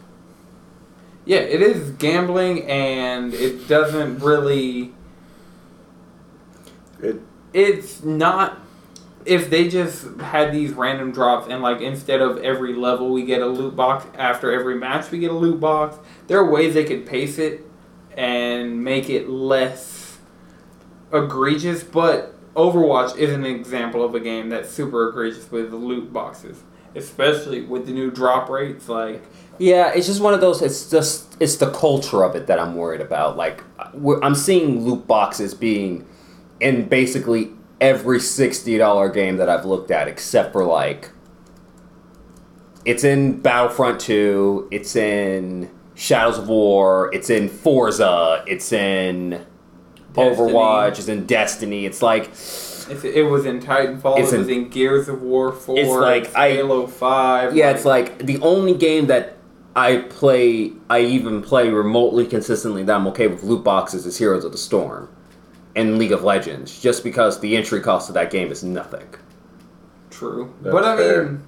Yeah, 1.27 1.39
it 1.39 1.63
is 1.63 1.91
gambling, 1.93 2.65
and 2.65 3.33
it 3.33 3.67
doesn't 3.67 4.19
really. 4.19 4.93
It 7.03 7.21
It's 7.53 8.03
not. 8.03 8.59
If 9.25 9.49
they 9.49 9.69
just 9.69 10.21
had 10.21 10.53
these 10.53 10.73
random 10.73 11.11
drops, 11.11 11.49
and 11.49 11.63
like 11.63 11.81
instead 11.81 12.21
of 12.21 12.39
every 12.39 12.75
level 12.75 13.13
we 13.13 13.25
get 13.25 13.41
a 13.41 13.47
loot 13.47 13.75
box, 13.75 14.07
after 14.19 14.53
every 14.53 14.77
match 14.77 15.11
we 15.11 15.19
get 15.19 15.31
a 15.31 15.35
loot 15.35 15.61
box, 15.61 15.97
there 16.27 16.39
are 16.39 16.51
ways 16.51 16.75
they 16.75 16.85
could 16.85 17.07
pace 17.07 17.39
it 17.39 17.63
and 18.17 18.85
make 18.85 19.09
it 19.09 19.29
less 19.29 20.19
egregious. 21.13 21.83
But 21.83 22.35
Overwatch 22.55 23.17
is 23.17 23.33
an 23.33 23.45
example 23.45 24.05
of 24.05 24.15
a 24.15 24.21
game 24.21 24.49
that's 24.51 24.71
super 24.71 25.09
egregious 25.09 25.51
with 25.51 25.73
loot 25.73 26.13
boxes, 26.13 26.63
especially 26.95 27.63
with 27.63 27.87
the 27.87 27.93
new 27.93 28.11
drop 28.11 28.49
rates. 28.49 28.89
Like, 28.89 29.23
Yeah, 29.59 29.93
it's 29.95 30.07
just 30.07 30.21
one 30.21 30.35
of 30.35 30.41
those. 30.41 30.63
It's 30.63 30.91
just 30.91 31.37
it's 31.41 31.57
the 31.57 31.71
culture 31.71 32.23
of 32.25 32.37
it 32.37 32.47
that 32.49 32.59
I'm 32.59 32.77
worried 32.77 33.01
about. 33.01 33.37
Like 33.37 33.65
uh, 33.79 34.21
I'm 34.23 34.35
seeing 34.35 34.85
loot 34.85 35.07
boxes 35.07 35.55
being 35.55 36.07
in 36.61 36.89
basically 36.89 37.51
every 37.85 38.19
sixty 38.21 38.79
dollar 38.79 39.09
game 39.09 39.37
that 39.37 39.49
I've 39.49 39.65
looked 39.65 39.91
at, 39.91 40.09
except 40.09 40.53
for 40.53 40.65
like 40.65 41.11
it's 42.85 43.05
in 43.05 43.41
Battlefront 43.41 44.01
Two, 44.01 44.69
it's 44.71 44.95
in 44.97 45.71
Shadows 45.95 46.39
of 46.39 46.49
War, 46.49 47.11
it's 47.15 47.31
in 47.31 47.49
Forza, 47.49 48.45
it's 48.47 48.73
in 48.73 49.45
Overwatch, 50.15 50.99
it's 50.99 51.09
in 51.09 51.27
Destiny. 51.27 51.87
It's 51.87 52.03
like 52.03 52.25
It's, 52.29 53.05
it 53.05 53.23
was 53.31 53.47
in 53.47 53.61
Titanfall. 53.61 54.19
It's 54.19 54.33
it 54.33 54.39
was 54.39 54.49
in- 54.49 54.65
in 54.65 54.69
Gears 54.69 55.09
of 55.09 55.23
War 55.23 55.53
Four. 55.53 55.79
It's 55.79 55.89
like 55.91 56.25
it's 56.25 56.35
I- 56.35 56.51
Halo 56.53 56.87
Five. 56.87 57.57
Yeah, 57.57 57.71
it's 57.71 57.85
like 57.85 58.19
the 58.19 58.39
only 58.41 58.75
game 58.75 59.07
that 59.07 59.37
I 59.77 59.99
play, 60.09 60.73
I 60.89 61.01
even 61.01 61.43
play 61.43 61.69
remotely 61.71 62.27
consistently 62.27 62.83
that 62.85 62.95
I'm 62.95 63.07
okay 63.09 63.27
with 63.27 63.43
loot 63.43 63.65
boxes 63.65 64.07
is 64.07 64.19
Heroes 64.19 64.45
of 64.45 64.53
the 64.53 64.59
Storm 64.59 65.09
and 65.77 65.99
League 65.99 66.13
of 66.13 66.23
Legends, 66.25 66.81
just 66.81 67.03
because 67.05 67.41
the 67.41 67.57
entry 67.57 67.81
cost 67.81 68.09
of 68.09 68.15
that 68.15 68.31
game 68.31 68.51
is 68.53 68.63
nothing. 68.65 69.07
true. 70.11 70.55
That's 70.63 70.73
but 70.73 70.85
I 70.85 70.97
fair. 70.97 71.25
mean, 71.25 71.43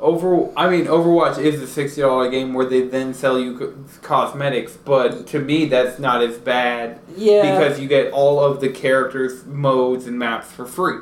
over. 0.00 0.48
I 0.56 0.68
mean, 0.70 0.86
Overwatch 0.86 1.38
is 1.38 1.60
a 1.60 1.66
sixty 1.66 2.00
dollar 2.00 2.30
game 2.30 2.54
where 2.54 2.66
they 2.66 2.82
then 2.82 3.14
sell 3.14 3.38
you 3.38 3.58
co- 3.58 3.74
cosmetics. 4.02 4.76
But 4.76 5.26
to 5.28 5.40
me, 5.40 5.66
that's 5.66 5.98
not 5.98 6.22
as 6.22 6.38
bad 6.38 7.00
Yeah, 7.16 7.42
because 7.42 7.80
you 7.80 7.88
get 7.88 8.12
all 8.12 8.40
of 8.40 8.60
the 8.60 8.68
characters, 8.68 9.44
modes, 9.44 10.06
and 10.06 10.18
maps 10.18 10.50
for 10.52 10.66
free. 10.66 10.98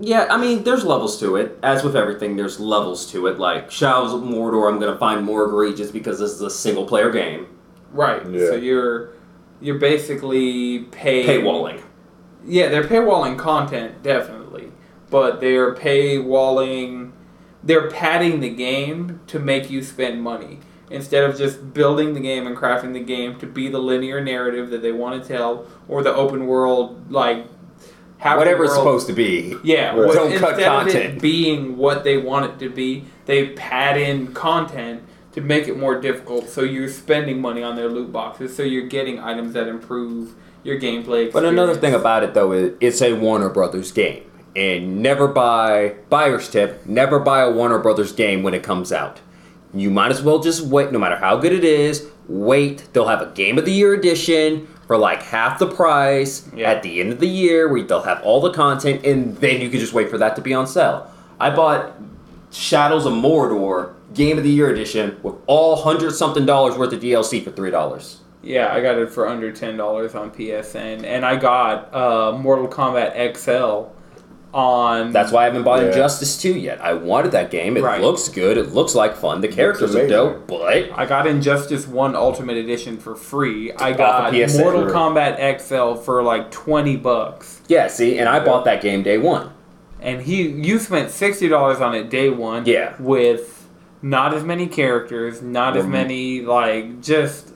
Yeah, 0.00 0.28
I 0.30 0.36
mean, 0.36 0.62
there's 0.62 0.84
levels 0.84 1.18
to 1.18 1.34
it. 1.34 1.58
As 1.64 1.82
with 1.82 1.96
everything, 1.96 2.36
there's 2.36 2.60
levels 2.60 3.10
to 3.10 3.26
it. 3.26 3.40
Like 3.40 3.70
Shadows 3.72 4.12
of 4.12 4.20
Mordor, 4.22 4.68
I'm 4.72 4.78
gonna 4.78 4.98
find 4.98 5.24
more 5.24 5.44
egregious 5.46 5.90
because 5.90 6.20
this 6.20 6.30
is 6.30 6.40
a 6.40 6.50
single 6.50 6.86
player 6.86 7.10
game. 7.10 7.46
Right. 7.92 8.24
Yeah. 8.30 8.46
So 8.46 8.54
you're 8.54 9.10
you're 9.60 9.78
basically 9.78 10.80
paying 10.90 11.26
Paywalling. 11.42 11.82
Yeah, 12.46 12.68
they're 12.68 12.84
paywalling 12.84 13.38
content 13.38 14.02
definitely, 14.02 14.72
but 15.10 15.40
they're 15.40 15.74
paywalling. 15.74 17.12
They're 17.62 17.90
padding 17.90 18.40
the 18.40 18.48
game 18.50 19.20
to 19.26 19.38
make 19.38 19.70
you 19.70 19.82
spend 19.82 20.22
money 20.22 20.60
instead 20.90 21.22
of 21.24 21.36
just 21.36 21.72
building 21.74 22.14
the 22.14 22.20
game 22.20 22.46
and 22.46 22.56
crafting 22.56 22.94
the 22.94 23.00
game 23.00 23.38
to 23.38 23.46
be 23.46 23.68
the 23.68 23.78
linear 23.78 24.20
narrative 24.20 24.70
that 24.70 24.82
they 24.82 24.90
want 24.92 25.22
to 25.22 25.28
tell 25.28 25.66
or 25.86 26.02
the 26.02 26.12
open 26.14 26.46
world 26.46 27.10
like 27.12 27.46
Whatever 28.22 28.64
it's 28.64 28.74
supposed 28.74 29.06
to 29.06 29.14
be. 29.14 29.56
yeah, 29.64 29.94
what- 29.94 30.14
Don't 30.14 30.36
cut 30.36 30.50
instead 30.54 30.68
of 30.72 30.88
it 30.88 30.92
content. 30.92 31.22
being 31.22 31.76
what 31.78 32.04
they 32.04 32.18
want 32.18 32.44
it 32.52 32.58
to 32.64 32.68
be, 32.68 33.04
they 33.24 33.48
pad 33.50 33.96
in 33.96 34.34
content 34.34 35.02
to 35.32 35.40
make 35.40 35.68
it 35.68 35.76
more 35.78 36.00
difficult. 36.00 36.48
So 36.48 36.62
you're 36.62 36.88
spending 36.88 37.40
money 37.40 37.62
on 37.62 37.76
their 37.76 37.88
loot 37.88 38.12
boxes. 38.12 38.56
So 38.56 38.62
you're 38.62 38.88
getting 38.88 39.18
items 39.20 39.52
that 39.54 39.68
improve 39.68 40.34
your 40.64 40.76
gameplay. 40.78 41.26
Experience. 41.26 41.32
But 41.32 41.44
another 41.44 41.74
thing 41.74 41.94
about 41.94 42.22
it 42.24 42.34
though 42.34 42.52
is 42.52 42.74
it's 42.80 43.00
a 43.02 43.12
Warner 43.14 43.48
Brothers 43.48 43.92
game. 43.92 44.24
And 44.56 45.00
never 45.00 45.28
buy 45.28 45.94
buyer's 46.08 46.48
tip, 46.50 46.84
never 46.84 47.20
buy 47.20 47.40
a 47.42 47.50
Warner 47.50 47.78
Brothers 47.78 48.12
game 48.12 48.42
when 48.42 48.52
it 48.54 48.64
comes 48.64 48.90
out. 48.92 49.20
You 49.72 49.90
might 49.90 50.10
as 50.10 50.20
well 50.22 50.40
just 50.40 50.62
wait 50.66 50.90
no 50.90 50.98
matter 50.98 51.14
how 51.16 51.36
good 51.36 51.52
it 51.52 51.62
is, 51.62 52.08
wait. 52.26 52.88
They'll 52.92 53.06
have 53.06 53.22
a 53.22 53.30
game 53.30 53.58
of 53.58 53.64
the 53.64 53.70
year 53.70 53.94
edition 53.94 54.66
for 54.88 54.98
like 54.98 55.22
half 55.22 55.60
the 55.60 55.68
price 55.68 56.48
Yeah. 56.52 56.72
at 56.72 56.82
the 56.82 57.00
end 57.00 57.12
of 57.12 57.20
the 57.20 57.28
year 57.28 57.68
where 57.72 57.80
they'll 57.84 58.02
have 58.02 58.20
all 58.24 58.40
the 58.40 58.50
content 58.50 59.06
and 59.06 59.36
then 59.36 59.60
you 59.60 59.70
can 59.70 59.78
just 59.78 59.92
wait 59.92 60.10
for 60.10 60.18
that 60.18 60.34
to 60.34 60.42
be 60.42 60.52
on 60.52 60.66
sale. 60.66 61.08
I 61.38 61.50
bought 61.54 61.92
Shadows 62.50 63.06
of 63.06 63.12
Mordor 63.12 63.94
Game 64.14 64.38
of 64.38 64.44
the 64.44 64.50
Year 64.50 64.70
edition 64.70 65.18
with 65.22 65.34
all 65.46 65.76
hundred 65.76 66.12
something 66.12 66.44
dollars 66.46 66.76
worth 66.76 66.92
of 66.92 67.00
DLC 67.00 67.42
for 67.44 67.50
three 67.50 67.70
dollars. 67.70 68.20
yeah, 68.42 68.72
I 68.72 68.80
got 68.80 68.98
it 68.98 69.10
for 69.10 69.28
under 69.28 69.52
ten 69.52 69.76
dollars 69.76 70.14
on 70.14 70.30
PSN, 70.30 71.04
and 71.04 71.24
I 71.24 71.36
got 71.36 71.94
uh, 71.94 72.32
Mortal 72.38 72.68
Kombat 72.68 73.36
XL 73.36 73.90
on. 74.52 75.12
That's 75.12 75.30
why 75.30 75.42
I 75.42 75.44
haven't 75.44 75.62
bought 75.62 75.80
Yeah. 75.80 75.88
Injustice 75.88 76.40
2 76.42 76.54
yet. 76.54 76.80
I 76.80 76.94
wanted 76.94 77.30
that 77.32 77.52
game. 77.52 77.76
It 77.76 77.84
Right. 77.84 78.00
looks 78.00 78.28
good. 78.28 78.58
It 78.58 78.72
looks 78.74 78.96
like 78.96 79.14
fun. 79.16 79.40
The 79.42 79.48
characters 79.48 79.94
are 79.94 80.08
dope, 80.08 80.48
but 80.48 80.90
I 80.92 81.06
got 81.06 81.26
Injustice 81.28 81.86
One 81.86 82.16
Ultimate 82.16 82.56
Edition 82.56 82.96
for 82.96 83.14
free. 83.14 83.70
I 83.78 83.92
got 83.92 84.32
PSN. 84.32 84.58
Mortal 84.60 84.86
Kombat 84.86 85.60
XL 85.60 85.94
for 86.02 86.22
like 86.24 86.50
twenty 86.50 86.96
bucks. 86.96 87.60
yeah, 87.68 87.86
see, 87.86 88.18
and 88.18 88.28
I 88.28 88.44
bought 88.44 88.64
that 88.64 88.82
game 88.82 89.02
day 89.04 89.18
one. 89.18 89.50
and 90.00 90.22
he 90.22 90.48
you 90.48 90.78
spent 90.80 91.10
sixty 91.10 91.46
dollars 91.46 91.80
on 91.80 91.94
it 91.94 92.10
day 92.10 92.28
one. 92.30 92.64
Yeah. 92.66 92.94
With 92.98 93.59
not 94.02 94.34
as 94.34 94.44
many 94.44 94.66
characters, 94.66 95.42
not 95.42 95.76
as 95.76 95.86
many 95.86 96.40
like 96.40 97.00
just 97.02 97.52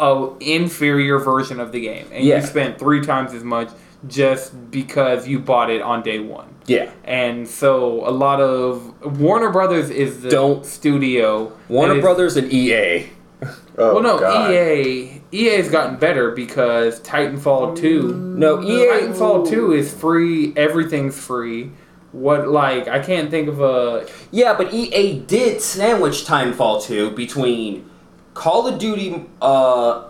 a 0.00 0.28
inferior 0.40 1.18
version 1.18 1.60
of 1.60 1.72
the 1.72 1.80
game, 1.80 2.06
and 2.12 2.24
Yeah. 2.24 2.40
you 2.40 2.42
spent 2.46 2.78
three 2.78 3.00
times 3.02 3.32
as 3.34 3.44
much 3.44 3.68
just 4.08 4.70
because 4.70 5.28
you 5.28 5.38
bought 5.38 5.70
it 5.70 5.80
on 5.80 6.02
day 6.02 6.18
one. 6.18 6.46
Yeah. 6.66 6.90
And 7.04 7.46
so 7.46 8.06
a 8.06 8.10
lot 8.10 8.40
of 8.40 8.94
Warner 9.20 9.50
Brothers 9.50 9.90
is 9.90 10.22
the 10.22 10.30
Don't- 10.30 10.66
studio. 10.66 11.52
Warner 11.68 12.00
Brothers 12.00 12.36
and 12.36 12.52
EA. 12.52 13.06
Oh, 13.42 13.48
well, 13.94 14.02
no, 14.02 14.16
oh, 14.16 14.20
God. 14.20 14.50
EA 14.50 15.20
EA's 15.34 15.70
gotten 15.70 15.96
better 15.96 16.30
because 16.32 17.00
Titanfall 17.00 17.76
two. 17.76 18.12
No, 18.36 18.60
EA. 18.62 18.86
Titanfall 18.86 19.48
two 19.48 19.72
is 19.72 19.92
free. 19.94 20.52
Everything's 20.56 21.18
free. 21.18 21.70
What 22.12 22.48
like 22.48 22.88
I 22.88 23.00
can't 23.00 23.30
think 23.30 23.48
of 23.48 23.60
a 23.60 24.06
Yeah, 24.30 24.54
but 24.54 24.72
EA 24.72 25.18
did 25.20 25.60
sandwich 25.60 26.24
Titanfall 26.24 26.84
2 26.84 27.10
between 27.12 27.90
Call 28.34 28.66
of 28.66 28.78
Duty 28.78 29.26
uh, 29.40 30.08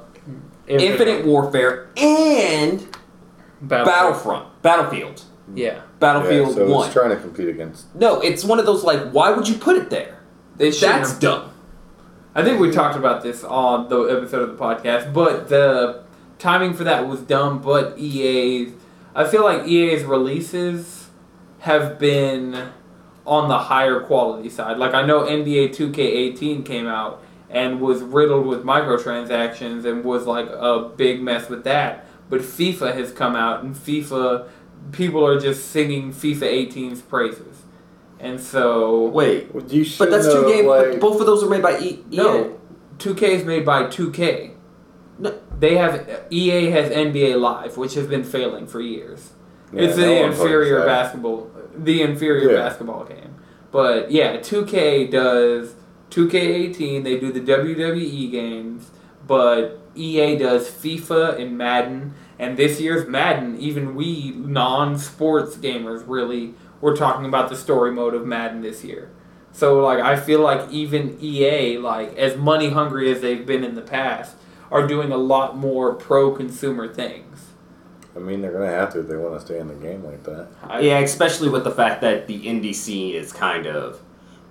Infinite 0.66 1.24
Warfare 1.24 1.90
and 1.96 2.86
Battlefront. 3.60 4.62
Battlefield. 4.62 5.22
Yeah, 5.54 5.82
Battlefield 6.00 6.48
yeah, 6.50 6.54
so 6.54 6.70
1. 6.70 6.86
it's 6.86 6.92
trying 6.92 7.10
to 7.10 7.16
compete 7.16 7.48
against. 7.48 7.94
no, 7.94 8.20
it's 8.20 8.44
one 8.44 8.58
of 8.58 8.66
those 8.66 8.84
like, 8.84 9.10
why 9.10 9.30
would 9.30 9.48
you 9.48 9.56
put 9.56 9.76
it 9.76 9.90
there? 9.90 10.18
they 10.56 10.70
should. 10.70 10.88
That's 10.88 11.18
dumb. 11.18 11.50
I 12.34 12.42
think 12.42 12.60
we 12.60 12.70
talked 12.70 12.96
about 12.96 13.22
this 13.22 13.44
on 13.44 13.88
the 13.88 14.04
episode 14.04 14.48
of 14.48 14.56
the 14.56 14.64
podcast, 14.64 15.12
but 15.12 15.48
the 15.48 16.02
timing 16.38 16.72
for 16.74 16.84
that 16.84 17.06
was 17.06 17.20
dumb. 17.20 17.60
But 17.60 17.98
EA's, 17.98 18.72
I 19.14 19.26
feel 19.26 19.44
like 19.44 19.66
EA's 19.66 20.04
releases 20.04 21.01
have 21.62 21.96
been 21.96 22.70
on 23.24 23.48
the 23.48 23.56
higher 23.58 24.00
quality 24.00 24.50
side. 24.50 24.78
Like 24.78 24.94
I 24.94 25.06
know 25.06 25.22
NBA 25.22 25.68
2K18 25.70 26.66
came 26.66 26.88
out 26.88 27.22
and 27.48 27.80
was 27.80 28.02
riddled 28.02 28.46
with 28.46 28.64
microtransactions 28.64 29.84
and 29.84 30.04
was 30.04 30.26
like 30.26 30.48
a 30.48 30.90
big 30.96 31.22
mess 31.22 31.48
with 31.48 31.62
that. 31.62 32.04
But 32.28 32.40
FIFA 32.40 32.94
has 32.94 33.12
come 33.12 33.36
out 33.36 33.62
and 33.62 33.76
FIFA 33.76 34.48
people 34.90 35.24
are 35.24 35.38
just 35.38 35.70
singing 35.70 36.12
FIFA 36.12 36.72
18's 36.72 37.00
praises. 37.02 37.62
And 38.18 38.40
so 38.40 39.06
Wait, 39.06 39.54
Well, 39.54 39.64
you 39.66 39.84
should 39.84 40.00
but 40.00 40.10
that's 40.10 40.26
two 40.26 40.42
know, 40.42 40.48
games. 40.48 40.66
Like, 40.66 41.00
both 41.00 41.20
of 41.20 41.26
those 41.26 41.44
are 41.44 41.48
made 41.48 41.62
by 41.62 41.78
E- 41.78 42.04
EA. 42.10 42.16
No, 42.16 42.60
2K 42.98 43.22
is 43.22 43.44
made 43.44 43.64
by 43.64 43.84
2K. 43.84 44.54
No. 45.20 45.38
They 45.60 45.76
have 45.76 46.26
EA 46.30 46.70
has 46.70 46.90
NBA 46.90 47.40
Live, 47.40 47.76
which 47.76 47.94
has 47.94 48.08
been 48.08 48.24
failing 48.24 48.66
for 48.66 48.80
years. 48.80 49.34
Yeah, 49.72 49.82
it's 49.82 49.96
the 49.96 50.22
inferior 50.24 50.84
basketball, 50.84 51.50
the 51.76 52.02
inferior 52.02 52.50
Yeah. 52.52 52.58
basketball 52.58 53.04
game. 53.04 53.34
But 53.70 54.10
yeah, 54.10 54.36
2K 54.38 55.10
does 55.10 55.74
2K18. 56.10 57.04
They 57.04 57.18
do 57.18 57.32
the 57.32 57.40
WWE 57.40 58.30
games, 58.30 58.90
but 59.26 59.80
EA 59.94 60.36
does 60.36 60.68
FIFA 60.70 61.38
and 61.40 61.56
Madden. 61.56 62.14
And 62.38 62.56
this 62.56 62.80
year's 62.80 63.08
Madden, 63.08 63.58
even 63.58 63.94
we 63.94 64.32
non-sports 64.36 65.56
gamers 65.56 66.02
really 66.06 66.54
were 66.80 66.96
talking 66.96 67.24
about 67.24 67.48
the 67.48 67.56
story 67.56 67.92
mode 67.92 68.14
of 68.14 68.26
Madden 68.26 68.62
this 68.62 68.84
year. 68.84 69.10
So 69.52 69.80
like 69.80 70.00
I 70.00 70.16
feel 70.16 70.40
like 70.40 70.70
even 70.70 71.16
EA, 71.20 71.78
like 71.78 72.16
as 72.16 72.36
money 72.36 72.70
hungry 72.70 73.10
as 73.12 73.20
they've 73.20 73.46
been 73.46 73.64
in 73.64 73.74
the 73.74 73.82
past, 73.82 74.34
are 74.70 74.86
doing 74.86 75.12
a 75.12 75.16
lot 75.18 75.56
more 75.56 75.94
pro 75.94 76.30
consumer 76.32 76.92
things. 76.92 77.51
I 78.14 78.18
mean, 78.18 78.42
they're 78.42 78.52
gonna 78.52 78.66
have 78.66 78.92
to 78.92 79.00
if 79.00 79.08
they 79.08 79.16
want 79.16 79.34
to 79.34 79.40
stay 79.40 79.58
in 79.58 79.68
the 79.68 79.74
game 79.74 80.04
like 80.04 80.22
that. 80.24 80.48
Yeah, 80.82 80.98
especially 80.98 81.48
with 81.48 81.64
the 81.64 81.70
fact 81.70 82.00
that 82.02 82.26
the 82.26 82.40
indie 82.46 82.74
scene 82.74 83.14
is 83.14 83.32
kind 83.32 83.66
of. 83.66 84.00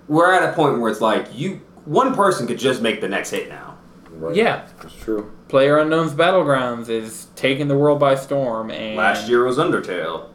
We're 0.07 0.33
at 0.33 0.49
a 0.49 0.53
point 0.53 0.79
where 0.79 0.91
it's 0.91 1.01
like 1.01 1.27
you, 1.33 1.61
one 1.85 2.15
person 2.15 2.47
could 2.47 2.57
just 2.59 2.81
make 2.81 3.01
the 3.01 3.07
next 3.07 3.29
hit 3.29 3.49
now. 3.49 3.77
Right? 4.09 4.35
Yeah. 4.35 4.67
it's 4.83 4.95
true. 4.95 5.31
PlayerUnknown's 5.47 6.13
Battlegrounds 6.13 6.89
is 6.89 7.27
taking 7.35 7.67
the 7.67 7.77
world 7.77 7.99
by 7.99 8.15
storm, 8.15 8.71
and 8.71 8.95
Last 8.97 9.27
year 9.29 9.43
was 9.45 9.57
Undertale. 9.57 10.27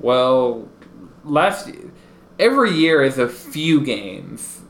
well, 0.00 0.68
last 1.24 1.70
every 2.38 2.72
year 2.72 3.02
is 3.02 3.18
a 3.18 3.28
few 3.28 3.80
games 3.80 4.60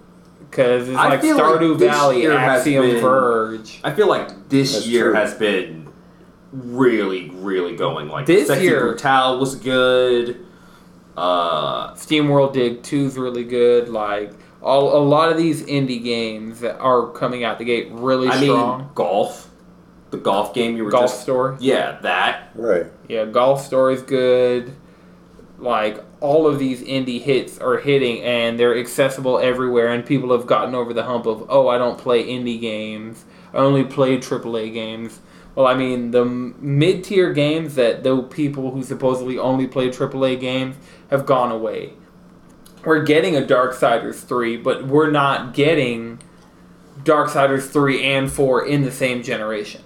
because 0.50 0.88
it's 0.88 0.96
I 0.98 1.08
like 1.08 1.20
feel 1.20 1.36
like 1.36 1.60
Stardew 1.60 1.78
Valley, 1.78 2.22
year 2.22 2.32
Axiom 2.36 2.86
been- 2.86 3.00
Verge. 3.00 3.80
I 3.84 3.92
feel 3.92 4.08
like 4.08 4.48
this 4.48 4.72
That's 4.74 4.86
year 4.86 5.06
true. 5.06 5.14
has 5.14 5.34
been 5.34 5.88
really, 6.53 7.30
really 7.30 7.76
going. 7.76 8.09
Like 8.09 8.26
This 8.26 8.49
Sexy 8.49 8.64
year- 8.64 8.80
Brutal 8.80 9.38
was 9.38 9.55
good. 9.57 10.44
Uh, 11.16 11.94
SteamWorld 11.94 12.53
Dig 12.53 12.82
2 12.82 13.07
is 13.07 13.18
really 13.18 13.44
good. 13.44 13.88
Like 13.88 14.32
all 14.62 14.96
a 14.96 15.03
lot 15.03 15.30
of 15.30 15.36
these 15.36 15.62
indie 15.64 16.03
games 16.03 16.61
that 16.61 16.78
are 16.78 17.09
coming 17.11 17.44
out 17.44 17.59
the 17.59 17.64
gate 17.64 17.88
really 17.90 18.28
I 18.28 18.40
mean, 18.40 18.51
strong. 18.51 18.90
golf, 18.94 19.51
the 20.11 20.16
golf 20.16 20.55
game 20.55 20.76
you 20.76 20.84
were 20.84 20.90
Golf 20.90 21.11
just 21.11 21.22
Story, 21.22 21.57
yeah 21.61 21.99
that 22.03 22.51
Right. 22.55 22.86
yeah, 23.09 23.24
Golf 23.24 23.64
Story 23.64 23.94
is 23.94 24.03
good. 24.03 24.74
Like 25.59 26.05
all 26.20 26.46
of 26.46 26.59
these 26.61 26.82
indie 26.82 27.20
hits 27.20 27.59
are 27.59 27.78
hitting, 27.78 28.22
and 28.22 28.59
they're 28.59 28.78
accessible 28.78 29.38
everywhere. 29.40 29.88
And 29.88 30.07
people 30.07 30.30
have 30.36 30.46
gotten 30.46 30.74
over 30.74 30.92
the 30.92 31.03
hump 31.03 31.26
of, 31.26 31.46
oh, 31.49 31.66
I 31.68 31.78
don't 31.78 31.99
play 31.99 32.24
indie 32.26 32.61
games. 32.61 33.24
I 33.53 33.59
only 33.59 33.82
play 33.84 34.18
AAA 34.18 34.72
games. 34.72 35.18
Well, 35.55 35.66
I 35.66 35.74
mean, 35.74 36.12
the 36.12 36.24
mid 36.24 37.05
tier 37.05 37.32
games 37.32 37.74
that 37.74 38.05
the 38.05 38.22
people 38.22 38.70
who 38.70 38.82
supposedly 38.82 39.38
only 39.38 39.66
play 39.66 39.88
AAA 39.88 40.38
games 40.40 40.76
have 41.11 41.26
gone 41.26 41.51
away. 41.51 41.94
We're 42.84 43.03
getting 43.03 43.36
a 43.36 43.40
Darksiders 43.40 44.22
3, 44.22 44.57
but 44.59 44.86
we're 44.86 45.11
not 45.11 45.53
getting 45.53 46.20
Darksiders 47.03 47.68
3 47.68 48.05
and 48.05 48.30
4 48.30 48.66
in 48.66 48.82
the 48.82 48.92
same 48.92 49.22
generation. 49.22 49.82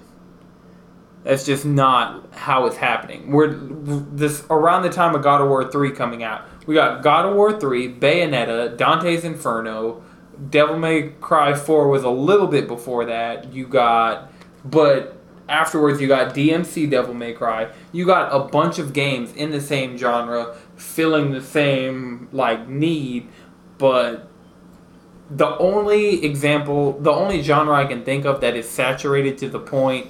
That's 1.24 1.46
just 1.46 1.64
not 1.64 2.32
how 2.32 2.66
it's 2.66 2.76
happening. 2.76 3.30
We're 3.30 3.52
this 3.52 4.44
around 4.50 4.82
the 4.82 4.90
time 4.90 5.14
of 5.14 5.22
God 5.22 5.40
of 5.40 5.48
War 5.48 5.70
3 5.70 5.92
coming 5.92 6.22
out. 6.22 6.42
We 6.66 6.74
got 6.74 7.02
God 7.02 7.26
of 7.26 7.36
War 7.36 7.58
3, 7.58 7.94
Bayonetta, 7.94 8.76
Dante's 8.76 9.24
Inferno, 9.24 10.02
Devil 10.50 10.78
May 10.78 11.10
Cry 11.20 11.54
4 11.54 11.88
was 11.88 12.02
a 12.02 12.10
little 12.10 12.48
bit 12.48 12.66
before 12.66 13.04
that. 13.04 13.52
You 13.52 13.66
got 13.66 14.32
but 14.64 15.16
afterwards 15.48 16.00
you 16.00 16.08
got 16.08 16.34
DMC 16.34 16.90
Devil 16.90 17.14
May 17.14 17.32
Cry. 17.32 17.70
You 17.92 18.06
got 18.06 18.34
a 18.34 18.48
bunch 18.48 18.78
of 18.78 18.92
games 18.92 19.32
in 19.34 19.50
the 19.50 19.60
same 19.60 19.96
genre 19.96 20.56
filling 20.76 21.32
the 21.32 21.42
same 21.42 22.28
like 22.32 22.68
need, 22.68 23.28
but 23.78 24.28
the 25.30 25.56
only 25.58 26.24
example, 26.24 26.92
the 27.00 27.12
only 27.12 27.42
genre 27.42 27.74
I 27.74 27.86
can 27.86 28.04
think 28.04 28.24
of 28.24 28.40
that 28.42 28.56
is 28.56 28.68
saturated 28.68 29.38
to 29.38 29.48
the 29.48 29.60
point 29.60 30.08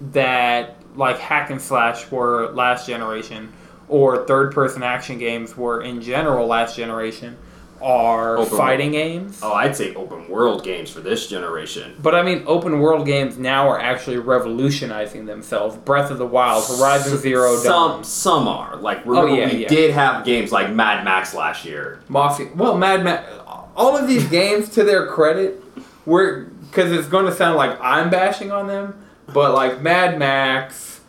that 0.00 0.76
like 0.96 1.18
hack 1.18 1.50
and 1.50 1.60
slash 1.60 2.10
were 2.10 2.50
last 2.52 2.86
generation 2.86 3.52
or 3.88 4.26
third 4.26 4.52
person 4.52 4.82
action 4.82 5.18
games 5.18 5.56
were 5.56 5.82
in 5.82 6.00
general 6.00 6.46
last 6.46 6.76
generation 6.76 7.36
are 7.82 8.38
Open 8.38 8.56
fighting 8.56 8.92
games. 8.92 9.40
Oh, 9.42 9.52
I'd 9.52 9.76
say 9.76 9.94
open 9.94 10.28
world 10.28 10.64
games 10.64 10.90
for 10.90 11.00
this 11.00 11.26
generation. 11.26 11.94
But 12.00 12.14
I 12.14 12.22
mean, 12.22 12.42
open 12.46 12.80
world 12.80 13.06
games 13.06 13.36
now 13.38 13.68
are 13.68 13.78
actually 13.80 14.18
revolutionizing 14.18 15.26
themselves. 15.26 15.76
Breath 15.76 16.10
of 16.10 16.18
the 16.18 16.26
Wild, 16.26 16.64
Horizon 16.66 17.18
Zero 17.18 17.56
Some 17.56 17.64
Dawn, 17.72 18.04
some 18.04 18.48
are 18.48 18.76
like 18.76 19.04
remember 19.04 19.30
Oh, 19.30 19.34
yeah, 19.34 19.52
we 19.52 19.62
yeah. 19.62 19.68
did 19.68 19.90
have 19.92 20.24
games 20.24 20.52
like 20.52 20.70
Mad 20.72 21.04
Max 21.04 21.34
last 21.34 21.64
year. 21.64 22.00
Mafia. 22.08 22.48
Well, 22.54 22.76
Mad 22.78 23.04
Max. 23.04 23.28
All 23.76 23.96
of 23.96 24.06
these 24.06 24.24
games, 24.28 24.68
to 24.70 24.84
their 24.84 25.06
credit, 25.08 25.62
were 26.06 26.44
because 26.70 26.92
it's 26.92 27.08
going 27.08 27.26
to 27.26 27.32
sound 27.32 27.56
like 27.56 27.78
I'm 27.80 28.08
bashing 28.10 28.50
on 28.52 28.66
them, 28.68 29.04
but 29.32 29.52
like 29.54 29.80
Mad 29.82 30.18
Max. 30.18 31.00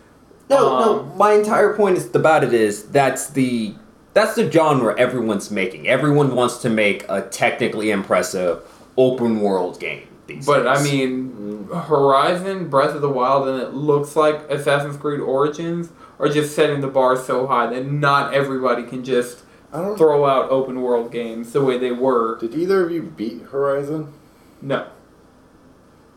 No, 0.50 0.76
Um, 0.76 0.82
no. 0.86 1.04
My 1.16 1.34
entire 1.34 1.74
point 1.76 1.98
is 1.98 2.14
about 2.16 2.44
it 2.44 2.54
is 2.54 2.84
that's 2.90 3.30
the 3.30 3.74
that's 4.16 4.34
the 4.34 4.50
genre 4.50 4.98
everyone's 4.98 5.52
making. 5.52 5.88
Everyone 5.88 6.34
wants 6.36 6.58
to 6.60 6.70
make 6.70 7.06
a 7.10 7.22
technically 7.22 7.92
impressive 7.92 8.64
open 8.98 9.42
world 9.42 9.80
game. 9.80 10.08
These 10.26 10.46
But 10.46 10.68
I 10.68 10.82
mean, 10.82 11.68
Horizon, 11.68 12.70
Breath 12.70 12.96
of 12.96 13.02
the 13.02 13.10
Wild, 13.10 13.48
and 13.48 13.62
it 13.62 13.74
looks 13.74 14.16
like 14.16 14.50
Assassin's 14.50 14.98
Creed 14.98 15.20
Origins 15.20 15.90
are 16.18 16.30
just 16.30 16.56
setting 16.56 16.80
the 16.80 16.88
bar 16.88 17.18
so 17.18 17.46
high 17.46 17.68
that 17.68 17.92
not 17.92 18.34
everybody 18.34 18.84
can 18.84 19.04
just 19.04 19.44
I 19.74 19.82
don't. 19.82 19.98
throw 19.98 20.26
out 20.26 20.50
open 20.50 20.82
world 20.82 21.12
games 21.12 21.52
the 21.52 21.62
way 21.62 21.78
they 21.78 21.92
were. 21.92 22.40
Did 22.40 22.56
either 22.56 22.86
of 22.86 22.92
you 22.92 23.04
beat 23.04 23.42
Horizon? 23.44 24.14
No. 24.62 24.88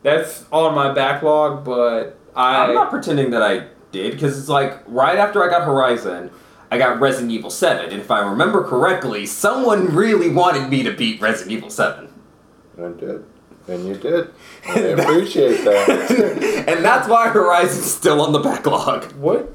That's 0.03 0.45
on 0.51 0.73
my 0.73 0.93
backlog, 0.93 1.65
but 1.65 2.17
I. 2.33 2.63
I'm 2.67 2.73
not 2.73 2.89
pretending 2.89 3.31
that 3.31 3.43
I 3.43 3.67
did 3.91 4.13
because 4.13 4.39
it's 4.39 4.47
like 4.47 4.81
right 4.87 5.17
after 5.17 5.43
I 5.43 5.49
got 5.49 5.65
Horizon, 5.65 6.31
I 6.71 6.77
got 6.77 6.99
Resident 6.99 7.31
Evil 7.31 7.49
Seven, 7.49 7.91
and 7.91 7.99
if 7.99 8.11
I 8.11 8.19
remember 8.21 8.63
correctly, 8.63 9.25
someone 9.25 9.95
really 9.95 10.29
wanted 10.29 10.69
me 10.69 10.83
to 10.83 10.91
beat 10.91 11.19
Resident 11.19 11.51
Evil 11.51 11.69
Seven. 11.69 12.09
I 12.77 12.89
did. 12.89 13.25
And 13.67 13.87
you 13.87 13.95
did. 13.95 14.29
I 14.67 14.79
appreciate 14.79 15.63
that. 15.63 16.65
and 16.67 16.83
that's 16.83 17.07
why 17.07 17.29
Horizon's 17.29 17.91
still 17.91 18.21
on 18.21 18.31
the 18.33 18.39
backlog. 18.39 19.11
What 19.13 19.53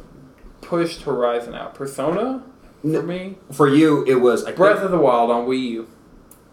pushed 0.60 1.02
Horizon 1.02 1.54
out? 1.54 1.74
Persona? 1.74 2.42
For 2.82 3.02
me? 3.02 3.38
For 3.50 3.68
you, 3.68 4.04
it 4.06 4.16
was 4.16 4.44
I 4.44 4.52
Breath 4.52 4.74
think, 4.76 4.86
of 4.86 4.90
the 4.90 4.98
Wild 4.98 5.30
on 5.30 5.46
Wii 5.46 5.70
U. 5.70 5.88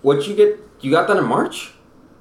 What'd 0.02 0.28
you 0.28 0.36
get? 0.36 0.60
You 0.80 0.90
got 0.92 1.08
that 1.08 1.18
in 1.18 1.26
March. 1.26 1.74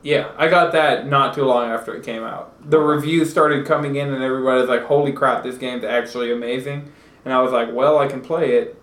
Yeah, 0.02 0.32
I 0.36 0.48
got 0.48 0.72
that 0.72 1.06
not 1.06 1.34
too 1.34 1.44
long 1.44 1.70
after 1.70 1.94
it 1.94 2.02
came 2.02 2.22
out. 2.22 2.70
The 2.70 2.78
reviews 2.78 3.30
started 3.30 3.66
coming 3.66 3.96
in, 3.96 4.12
and 4.12 4.22
everybody 4.22 4.60
was 4.60 4.68
like, 4.68 4.84
"Holy 4.84 5.12
crap, 5.12 5.42
this 5.42 5.58
game's 5.58 5.84
actually 5.84 6.32
amazing!" 6.32 6.90
And 7.24 7.34
I 7.34 7.40
was 7.42 7.52
like, 7.52 7.72
"Well, 7.72 7.98
I 7.98 8.06
can 8.06 8.20
play 8.20 8.56
it," 8.56 8.80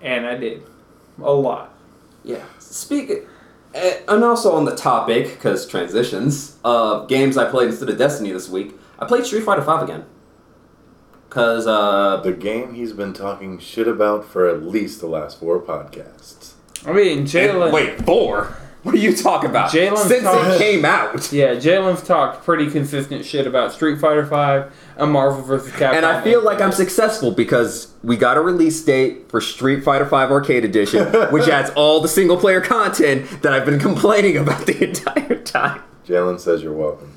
and 0.00 0.26
I 0.26 0.36
did 0.36 0.62
a 1.22 1.32
lot. 1.32 1.74
Yeah. 2.24 2.44
Speak, 2.58 3.10
uh, 3.74 3.90
and 4.08 4.24
also 4.24 4.52
on 4.52 4.64
the 4.64 4.74
topic, 4.76 5.34
because 5.34 5.66
transitions 5.66 6.56
of 6.64 7.08
games 7.08 7.36
I 7.36 7.50
played 7.50 7.68
instead 7.68 7.88
of 7.88 7.98
Destiny 7.98 8.32
this 8.32 8.48
week, 8.48 8.74
I 8.98 9.06
played 9.06 9.24
Street 9.24 9.44
Fighter 9.44 9.62
Five 9.62 9.82
again. 9.82 10.04
Cause 11.30 11.66
uh, 11.66 12.20
the 12.24 12.32
game 12.32 12.72
he's 12.74 12.94
been 12.94 13.12
talking 13.12 13.58
shit 13.58 13.86
about 13.86 14.24
for 14.24 14.48
at 14.48 14.62
least 14.62 15.00
the 15.00 15.06
last 15.06 15.38
four 15.38 15.60
podcasts. 15.60 16.54
I 16.86 16.92
mean, 16.92 17.24
Jalen. 17.24 17.70
wait, 17.70 18.00
four? 18.02 18.56
What 18.84 18.94
are 18.94 18.98
you 18.98 19.14
talking 19.14 19.50
about? 19.50 19.70
Jalen's 19.70 20.02
Since 20.02 20.22
talking- 20.22 20.52
it 20.52 20.58
came 20.58 20.84
out. 20.84 21.32
Yeah, 21.32 21.56
Jalen's 21.56 22.02
talked 22.02 22.44
pretty 22.44 22.70
consistent 22.70 23.24
shit 23.24 23.46
about 23.46 23.72
Street 23.72 23.98
Fighter 24.00 24.24
Five 24.24 24.72
and 24.96 25.10
Marvel 25.12 25.42
vs. 25.42 25.72
Capcom. 25.72 25.94
And 25.94 26.06
I 26.06 26.20
feel 26.22 26.42
like 26.42 26.60
I'm 26.60 26.70
successful 26.72 27.32
because 27.32 27.88
we 28.04 28.16
got 28.16 28.36
a 28.36 28.40
release 28.40 28.80
date 28.82 29.28
for 29.30 29.40
Street 29.40 29.82
Fighter 29.82 30.04
V 30.04 30.14
Arcade 30.14 30.64
Edition, 30.64 31.06
which 31.32 31.48
adds 31.48 31.70
all 31.70 32.00
the 32.00 32.08
single 32.08 32.36
player 32.36 32.60
content 32.60 33.42
that 33.42 33.52
I've 33.52 33.66
been 33.66 33.80
complaining 33.80 34.36
about 34.36 34.66
the 34.66 34.84
entire 34.84 35.36
time. 35.42 35.82
Jalen 36.06 36.38
says 36.40 36.62
you're 36.62 36.72
welcome. 36.72 37.12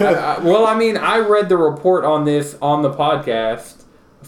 I- 0.00 0.04
I- 0.14 0.38
well, 0.38 0.66
I 0.66 0.74
mean, 0.76 0.96
I 0.96 1.18
read 1.18 1.48
the 1.48 1.56
report 1.56 2.04
on 2.04 2.24
this 2.24 2.56
on 2.62 2.82
the 2.82 2.90
podcast 2.92 3.74
a 3.80 3.83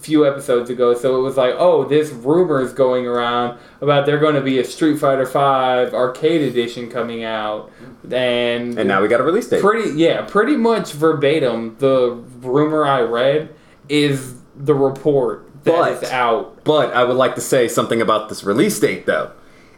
few 0.07 0.27
episodes 0.27 0.71
ago, 0.71 0.95
so 0.95 1.19
it 1.19 1.23
was 1.23 1.37
like, 1.37 1.55
oh, 1.59 1.85
this 1.85 2.11
rumor 2.11 2.61
is 2.63 2.73
going 2.73 3.07
around 3.07 3.59
about 3.81 4.07
there 4.07 4.19
going 4.19 4.37
to 4.37 4.41
be 4.41 4.59
a 4.61 4.65
Street 4.65 4.99
Fighter 4.99 5.27
Five 5.27 5.93
Arcade 5.93 6.43
Edition 6.43 6.89
coming 6.89 7.25
out, 7.25 7.71
and 8.05 8.79
And 8.79 8.89
now 8.89 9.03
we 9.03 9.09
got 9.09 9.21
a 9.21 9.25
release 9.25 9.49
date. 9.49 9.61
pretty 9.61 9.91
yeah, 9.99 10.23
pretty 10.23 10.57
much 10.57 10.93
verbatim. 10.93 11.77
The 11.79 12.13
rumor 12.41 12.87
I 12.87 13.01
read 13.03 13.55
is 13.89 14.35
the 14.55 14.75
report 14.75 15.51
that 15.65 16.03
is 16.03 16.11
out. 16.11 16.65
But 16.65 16.95
I 16.95 17.05
would 17.05 17.17
like 17.17 17.35
to 17.35 17.41
say 17.41 17.69
something 17.69 18.01
about 18.01 18.29
this 18.29 18.45
release 18.45 18.79
date, 18.79 19.07
though. 19.07 19.33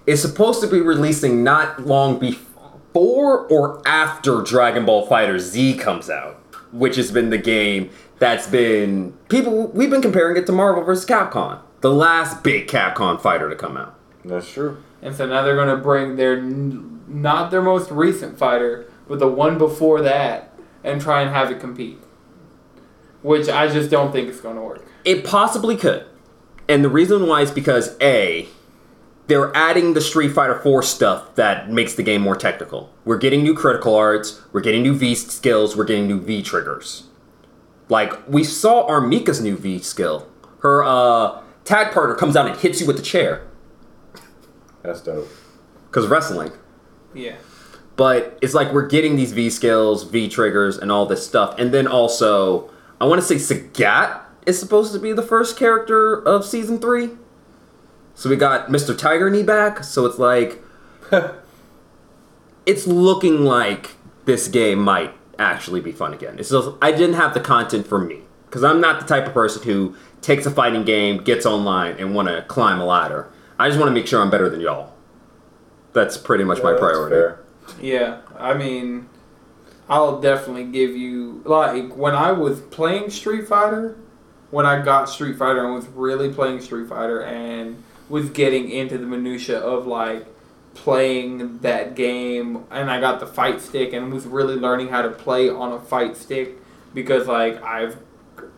It's 0.07 0.23
supposed 0.23 0.61
to 0.61 0.67
be 0.67 0.81
releasing 0.81 1.43
not 1.43 1.87
long 1.87 2.19
before 2.19 3.47
or 3.49 3.83
after 3.87 4.41
Dragon 4.43 4.85
Ball 4.87 5.07
FighterZ 5.07 5.79
comes 5.79 6.09
out, 6.11 6.38
which 6.73 6.97
has 6.97 7.11
been 7.11 7.31
the 7.31 7.39
game 7.39 7.91
that's 8.19 8.47
been 8.47 9.13
people. 9.29 9.69
We've 9.69 9.91
been 9.91 10.03
comparing 10.03 10.37
it 10.37 10.47
to 10.47 10.53
Marvel 10.53 10.83
vs. 10.83 11.07
Capcom, 11.09 11.61
the 11.81 11.93
last 11.93 12.43
big 12.43 12.67
Capcom 12.67 13.21
fighter 13.21 13.49
to 13.49 13.57
come 13.57 13.77
out. 13.77 13.95
That's 14.25 14.51
true. 14.51 14.83
And 15.01 15.15
so 15.15 15.27
now 15.27 15.43
they're 15.43 15.55
going 15.55 15.75
to 15.75 15.83
bring 15.83 16.17
their 16.17 16.41
not 16.41 17.51
their 17.51 17.63
most 17.63 17.91
recent 17.91 18.39
fighter, 18.39 18.91
but 19.07 19.19
the 19.19 19.29
one 19.29 19.59
before 19.59 20.03
that, 20.03 20.53
and 20.85 21.01
try 21.01 21.23
and 21.23 21.31
have 21.31 21.51
it 21.51 21.61
compete. 21.61 21.99
Which 23.23 23.49
I 23.49 23.69
just 23.69 23.91
don't 23.91 24.13
think 24.13 24.29
is 24.29 24.41
going 24.41 24.57
to 24.57 24.63
work. 24.63 24.87
It 25.05 25.25
possibly 25.25 25.77
could. 25.77 26.07
And 26.69 26.85
the 26.85 26.89
reason 26.89 27.27
why 27.27 27.43
is 27.43 27.51
because 27.51 27.97
A, 28.01 28.49
they're 29.29 29.55
adding 29.55 29.93
the 29.93 30.01
Street 30.01 30.31
Fighter 30.31 30.59
4 30.59 30.83
stuff 30.83 31.35
that 31.37 31.71
makes 31.71 31.95
the 31.95 32.03
game 32.03 32.23
more 32.23 32.35
technical. 32.35 32.93
We're 33.05 33.19
getting 33.19 33.43
new 33.43 33.55
critical 33.55 33.95
arts, 33.95 34.43
we're 34.53 34.63
getting 34.63 34.83
new 34.83 34.95
V 34.95 35.15
skills, 35.15 35.77
we're 35.77 35.85
getting 35.85 36.09
new 36.09 36.21
V 36.21 36.43
triggers. 36.43 37.05
Like, 37.91 38.27
we 38.29 38.43
saw 38.43 38.87
R. 38.87 39.01
Mika's 39.01 39.41
new 39.41 39.57
V 39.57 39.79
skill. 39.79 40.29
Her 40.61 40.83
uh, 40.83 41.43
tag 41.65 41.93
partner 41.93 42.15
comes 42.15 42.37
out 42.37 42.47
and 42.47 42.59
hits 42.59 42.81
you 42.81 42.87
with 42.87 42.97
the 42.97 43.03
chair. 43.03 43.47
That's 44.83 45.01
dope. 45.01 45.29
Because 45.87 46.07
wrestling. 46.07 46.53
Yeah. 47.15 47.37
But 47.97 48.39
it's 48.41 48.55
like 48.55 48.73
we're 48.73 48.87
getting 48.87 49.17
these 49.17 49.33
V 49.33 49.51
skills, 49.51 50.05
V 50.05 50.29
triggers, 50.29 50.79
and 50.79 50.91
all 50.91 51.07
this 51.07 51.27
stuff. 51.27 51.59
And 51.59 51.73
then 51.73 51.87
also, 51.87 52.71
I 53.01 53.07
want 53.07 53.21
to 53.21 53.27
say 53.27 53.37
Sagat 53.37 54.23
is 54.47 54.59
supposed 54.59 54.93
to 54.93 54.99
be 54.99 55.13
the 55.13 55.23
first 55.23 55.59
character 55.59 56.23
of 56.23 56.45
season 56.45 56.79
three. 56.79 57.11
So 58.19 58.29
we 58.29 58.35
got 58.35 58.67
Mr. 58.67 58.99
Tiger 58.99 59.31
Knee 59.31 59.45
back. 59.45 59.85
So 59.85 60.05
it's 60.05 60.19
like, 60.19 60.61
it's 62.67 62.85
looking 62.85 63.45
like 63.45 63.93
this 64.25 64.49
game 64.49 64.81
might 64.81 65.15
actually 65.39 65.81
be 65.81 65.93
fun 65.93 66.13
again. 66.13 66.37
It's 66.37 66.51
just, 66.51 66.71
I 66.83 66.91
didn't 66.91 67.15
have 67.15 67.33
the 67.33 67.39
content 67.39 67.87
for 67.87 68.01
me 68.01 68.23
because 68.47 68.65
I'm 68.65 68.81
not 68.81 68.99
the 69.01 69.07
type 69.07 69.29
of 69.29 69.33
person 69.35 69.63
who 69.63 69.95
takes 70.21 70.47
a 70.47 70.51
fighting 70.51 70.83
game, 70.85 71.23
gets 71.23 71.47
online, 71.47 71.95
and 72.01 72.13
want 72.13 72.27
to 72.27 72.43
climb 72.43 72.81
a 72.81 72.85
ladder. 72.85 73.29
I 73.57 73.69
just 73.69 73.79
want 73.79 73.89
to 73.89 73.95
make 73.95 74.09
sure 74.09 74.21
I'm 74.21 74.31
better 74.31 74.51
than 74.51 74.61
y'all. 74.63 74.95
That's 75.93 76.17
pretty 76.17 76.43
much 76.43 76.61
my 76.61 76.71
Yeah, 76.71 76.73
that's 76.73 76.81
priority. 76.83 77.15
fair. 77.15 77.41
Yeah. 77.81 78.21
I 78.37 78.55
mean, 78.55 79.09
I'll 79.89 80.21
definitely 80.21 80.65
give 80.65 80.91
you. 80.91 81.41
Like, 81.45 81.97
when 81.97 82.17
I 82.17 82.33
was 82.33 82.59
playing 82.63 83.11
Street 83.11 83.47
Fighter, 83.47 83.97
when 84.51 84.67
I 84.67 84.83
got 84.83 85.09
Street 85.09 85.37
Fighter 85.37 85.65
and 85.65 85.73
was 85.73 85.87
really 85.87 86.33
playing 86.33 86.61
Street 86.61 86.89
Fighter 86.89 87.23
and 87.23 87.85
was 88.09 88.31
getting 88.31 88.71
into 88.71 88.99
the 88.99 89.07
minutia 89.07 89.59
of 89.59 89.87
like 89.87 90.27
playing 90.75 91.59
that 91.59 91.95
game 91.95 92.65
and 92.71 92.91
I 92.91 93.01
got 93.01 93.21
the 93.21 93.27
fight 93.27 93.61
stick 93.61 93.93
and 93.93 94.13
was 94.13 94.27
really 94.27 94.55
learning 94.55 94.89
how 94.89 95.03
to 95.03 95.11
play 95.11 95.49
on 95.49 95.73
a 95.73 95.81
fight 95.81 96.17
stick 96.17 96.57
because 96.95 97.27
like 97.27 97.63
I've 97.63 97.99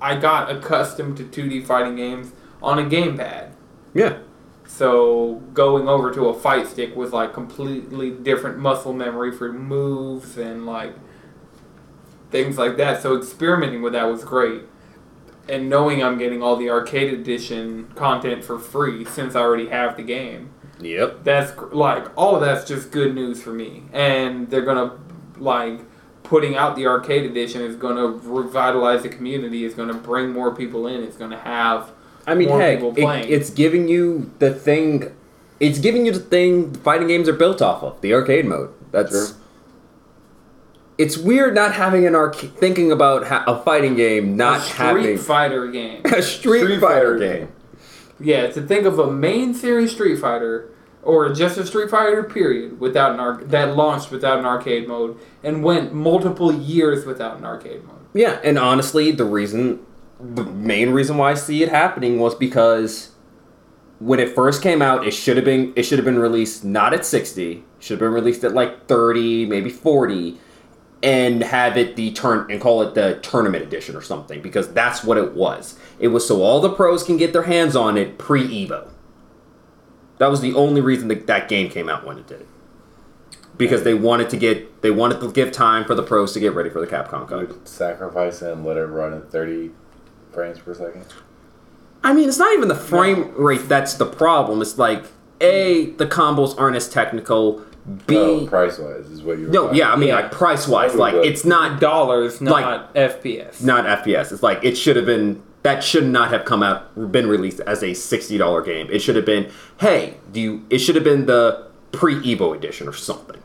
I 0.01 0.16
got 0.16 0.51
accustomed 0.51 1.16
to 1.18 1.24
2D 1.24 1.64
fighting 1.64 1.96
games 1.96 2.32
on 2.62 2.78
a 2.78 2.82
gamepad. 2.82 3.53
Yeah. 3.94 4.18
So 4.66 5.42
going 5.53 5.88
over 5.88 6.12
to 6.12 6.28
a 6.28 6.38
fight 6.38 6.66
stick 6.66 6.94
was 6.94 7.12
like 7.12 7.32
completely 7.32 8.11
different 8.11 8.59
muscle 8.59 8.92
memory 8.92 9.32
for 9.32 9.53
moves 9.53 10.36
and 10.36 10.64
like 10.66 10.94
things 12.30 12.57
like 12.57 12.76
that. 12.76 13.03
So 13.03 13.16
experimenting 13.16 13.82
with 13.82 13.94
that 13.94 14.05
was 14.05 14.24
great. 14.24 14.62
And 15.49 15.68
knowing 15.68 16.03
I'm 16.03 16.18
getting 16.18 16.43
all 16.43 16.57
the 16.57 16.70
arcade 16.70 17.12
edition 17.12 17.91
content 17.95 18.45
for 18.45 18.59
free 18.59 19.05
since 19.05 19.34
I 19.34 19.41
already 19.41 19.68
have 19.68 19.97
the 19.97 20.03
game. 20.03 20.51
Yep. 20.80 21.24
That's 21.24 21.53
like 21.72 22.07
all 22.16 22.36
of 22.36 22.41
that's 22.41 22.66
just 22.66 22.91
good 22.91 23.14
news 23.14 23.43
for 23.43 23.53
me. 23.53 23.84
And 23.93 24.49
they're 24.49 24.64
going 24.64 24.91
to 24.91 25.41
like 25.43 25.80
putting 26.22 26.57
out 26.57 26.76
the 26.76 26.86
arcade 26.86 27.28
edition 27.28 27.62
is 27.62 27.74
going 27.74 27.97
to 27.97 28.28
revitalize 28.28 29.03
the 29.03 29.09
community, 29.09 29.64
is 29.64 29.74
going 29.74 29.88
to 29.88 29.95
bring 29.95 30.30
more 30.30 30.55
people 30.55 30.86
in, 30.86 31.03
it's 31.03 31.16
going 31.16 31.32
to 31.32 31.38
have 31.38 31.93
I 32.26 32.34
mean, 32.34 32.49
More 32.49 32.61
heck, 32.61 32.78
people 32.78 33.11
it, 33.11 33.30
it's 33.30 33.51
giving 33.51 33.88
you 33.88 34.30
the 34.38 34.53
thing. 34.53 35.14
It's 35.59 35.78
giving 35.78 36.07
you 36.07 36.12
the 36.12 36.20
thing 36.20 36.72
fighting 36.74 37.09
games 37.09 37.28
are 37.28 37.34
built 37.34 37.61
off 37.61 37.82
of 37.82 38.01
the 38.01 38.14
arcade 38.14 38.47
mode. 38.47 38.72
That's 38.93 39.11
Sure. 39.11 39.39
It's 41.01 41.16
weird 41.16 41.55
not 41.55 41.72
having 41.74 42.07
an 42.07 42.14
arcade. 42.14 42.55
Thinking 42.57 42.92
about 42.92 43.26
ha- 43.26 43.44
a 43.46 43.62
fighting 43.62 43.94
game, 43.96 44.36
not 44.36 44.61
having 44.68 45.03
a 45.03 45.05
Street 45.05 45.12
having 45.12 45.18
Fighter 45.18 45.66
game. 45.72 46.03
a 46.05 46.22
Street, 46.22 46.61
Street 46.61 46.80
Fighter 46.80 47.18
Fighter 47.18 47.18
game. 47.18 47.53
Yeah, 48.20 48.48
to 48.48 48.61
think 48.61 48.84
of 48.86 48.98
a 48.98 49.11
main 49.11 49.55
series 49.55 49.92
Street 49.92 50.16
Fighter 50.18 50.68
or 51.03 51.32
just 51.32 51.57
a 51.57 51.64
Street 51.66 51.88
Fighter 51.90 52.22
period 52.22 52.78
without 52.78 53.12
an 53.14 53.20
arc 53.20 53.48
that 53.48 53.74
launched 53.74 54.11
without 54.11 54.38
an 54.38 54.44
arcade 54.44 54.86
mode 54.86 55.18
and 55.42 55.64
went 55.64 55.94
multiple 55.94 56.53
years 56.53 57.07
without 57.07 57.38
an 57.38 57.44
arcade 57.46 57.82
mode. 57.84 57.96
Yeah, 58.12 58.38
and 58.44 58.59
honestly, 58.59 59.11
the 59.11 59.24
reason, 59.24 59.80
the 60.20 60.44
main 60.44 60.90
reason 60.90 61.16
why 61.16 61.30
I 61.30 61.34
see 61.34 61.62
it 61.62 61.70
happening 61.70 62.18
was 62.18 62.34
because 62.34 63.12
when 64.01 64.20
it 64.20 64.34
first 64.34 64.62
came 64.62 64.82
out, 64.82 65.07
it 65.07 65.12
should 65.12 65.36
have 65.36 65.46
been 65.46 65.72
it 65.76 65.84
should 65.84 65.98
have 65.98 66.05
been 66.05 66.18
released 66.18 66.62
not 66.64 66.92
at 66.92 67.07
sixty, 67.07 67.64
should 67.78 67.94
have 67.94 68.01
been 68.01 68.12
released 68.12 68.44
at 68.44 68.53
like 68.53 68.86
thirty, 68.86 69.46
maybe 69.46 69.70
forty, 69.70 70.38
and 71.03 71.42
have 71.42 71.76
it 71.76 71.96
the 71.96 72.12
turn 72.12 72.51
and 72.51 72.61
call 72.61 72.82
it 72.82 72.94
the 72.94 73.18
tournament 73.22 73.64
edition 73.64 73.96
or 73.96 74.03
something 74.03 74.42
because 74.42 74.72
that's 74.72 75.03
what 75.03 75.16
it 75.16 75.32
was. 75.32 75.78
It 75.98 76.09
was 76.09 76.26
so 76.26 76.42
all 76.42 76.61
the 76.61 76.70
pros 76.70 77.03
can 77.03 77.16
get 77.16 77.32
their 77.32 77.44
hands 77.44 77.74
on 77.74 77.96
it 77.96 78.18
pre 78.18 78.46
Evo. 78.66 78.88
That 80.18 80.30
was 80.30 80.42
the 80.42 80.55
only 80.55 80.82
reason 80.82 81.09
that 81.09 81.26
that 81.26 81.48
game 81.48 81.70
came 81.70 81.88
out 81.88 82.05
when 82.05 82.18
it 82.18 82.26
did. 82.26 82.46
Because 83.57 83.82
they 83.82 83.94
wanted 83.94 84.28
to 84.30 84.36
get 84.36 84.82
they 84.82 84.90
wanted 84.90 85.20
to 85.20 85.32
give 85.32 85.53
time 85.53 85.84
for 85.84 85.94
the 85.94 86.03
pros 86.03 86.32
to 86.34 86.40
get 86.40 86.55
ready 86.55 86.70
for 86.70 86.80
the 86.80 86.86
Capcom 86.86 87.26
Cup. 87.26 87.66
Sacrifice 87.66 88.42
and 88.42 88.64
let 88.64 88.76
it 88.76 88.84
run 88.84 89.14
at 89.14 89.30
30 89.30 89.70
frames 90.32 90.59
per 90.59 90.74
second. 90.74 91.07
I 92.03 92.12
mean, 92.12 92.28
it's 92.28 92.38
not 92.38 92.53
even 92.55 92.68
the 92.68 92.74
frame 92.74 93.34
rate 93.34 93.68
that's 93.68 93.94
the 93.94 94.07
problem. 94.07 94.62
It's 94.62 94.78
like 94.78 95.05
a 95.40 95.90
the 95.92 96.07
combos 96.07 96.59
aren't 96.59 96.76
as 96.76 96.88
technical. 96.88 97.64
B 98.06 98.16
Oh, 98.16 98.46
price 98.46 98.78
wise 98.78 99.06
is 99.10 99.22
what 99.22 99.38
you 99.38 99.46
were 99.46 99.52
no, 99.52 99.62
talking 99.64 99.78
yeah, 99.78 99.92
I 99.92 99.96
mean 99.96 100.08
Yeah. 100.10 100.16
like 100.16 100.32
price 100.32 100.68
wise, 100.68 100.94
like 100.94 101.14
Good. 101.14 101.26
it's 101.26 101.44
not 101.44 101.80
Dollars, 101.80 102.40
not 102.40 102.52
Like- 102.52 102.94
FPS. 102.94 103.62
not 103.62 103.86
FPS. 103.86 104.32
It's 104.32 104.42
like 104.42 104.60
it 104.62 104.76
should 104.76 104.96
have 104.96 105.06
been 105.06 105.42
that 105.62 105.84
should 105.84 106.06
not 106.06 106.30
have 106.30 106.44
come 106.44 106.62
out 106.62 107.12
been 107.12 107.28
released 107.28 107.60
as 107.60 107.82
a 107.82 107.92
sixty 107.94 108.38
dollar 108.38 108.62
game. 108.62 108.88
It 108.90 109.00
should 109.00 109.16
have 109.16 109.24
been 109.26 109.48
hey, 109.78 110.14
do 110.32 110.40
you? 110.40 110.62
It 110.70 110.78
should 110.78 110.94
have 110.94 111.04
been 111.04 111.26
the 111.26 111.66
pre 111.92 112.14
Evo 112.22 112.54
edition 112.54 112.86
or 112.88 112.92
something 112.92 113.40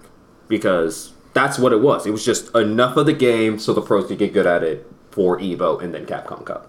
because 0.47 1.13
that's 1.33 1.57
what 1.59 1.73
it 1.73 1.81
was. 1.81 2.05
It 2.05 2.11
was 2.11 2.23
just 2.23 2.53
enough 2.55 2.95
of 2.97 3.05
the 3.05 3.13
game 3.13 3.57
so 3.59 3.73
the 3.73 3.81
pros 3.81 4.07
could 4.07 4.17
get 4.17 4.33
good 4.33 4.45
at 4.47 4.63
it 4.63 4.86
for 5.11 5.39
Evo 5.39 5.81
and 5.81 5.93
then 5.93 6.05
Capcom 6.05 6.45
Cup. 6.45 6.67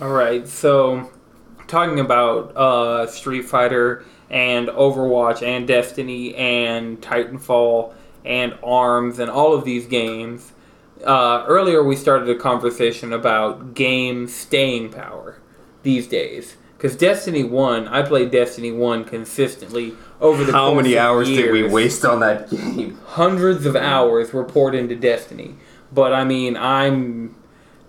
All 0.00 0.10
right, 0.12 0.46
so 0.46 1.08
talking 1.68 2.00
about 2.00 2.56
uh, 2.56 3.06
Street 3.06 3.42
Fighter 3.44 4.04
and 4.30 4.68
Overwatch 4.68 5.42
and 5.42 5.66
Destiny 5.66 6.34
and 6.34 7.00
Titanfall 7.00 7.94
and 8.24 8.56
Arms 8.62 9.18
and 9.18 9.30
all 9.30 9.54
of 9.54 9.64
these 9.64 9.86
games. 9.86 10.52
Uh, 11.04 11.44
earlier, 11.46 11.82
we 11.82 11.96
started 11.96 12.28
a 12.28 12.34
conversation 12.34 13.12
about 13.12 13.74
game 13.74 14.26
staying 14.26 14.90
power 14.90 15.38
these 15.82 16.06
days. 16.06 16.56
Because 16.76 16.96
Destiny 16.96 17.44
1, 17.44 17.88
I 17.88 18.02
played 18.02 18.30
Destiny 18.30 18.70
1 18.70 19.04
consistently 19.04 19.94
over 20.20 20.44
the 20.44 20.52
How 20.52 20.74
many 20.74 20.98
hours 20.98 21.28
did 21.28 21.50
we 21.50 21.62
waste 21.62 22.04
on 22.04 22.20
that 22.20 22.50
game? 22.50 22.98
hundreds 23.06 23.64
of 23.64 23.76
hours 23.76 24.32
were 24.32 24.44
poured 24.44 24.74
into 24.74 24.94
Destiny. 24.94 25.54
But 25.92 26.12
I 26.12 26.24
mean, 26.24 26.56
I'm 26.56 27.36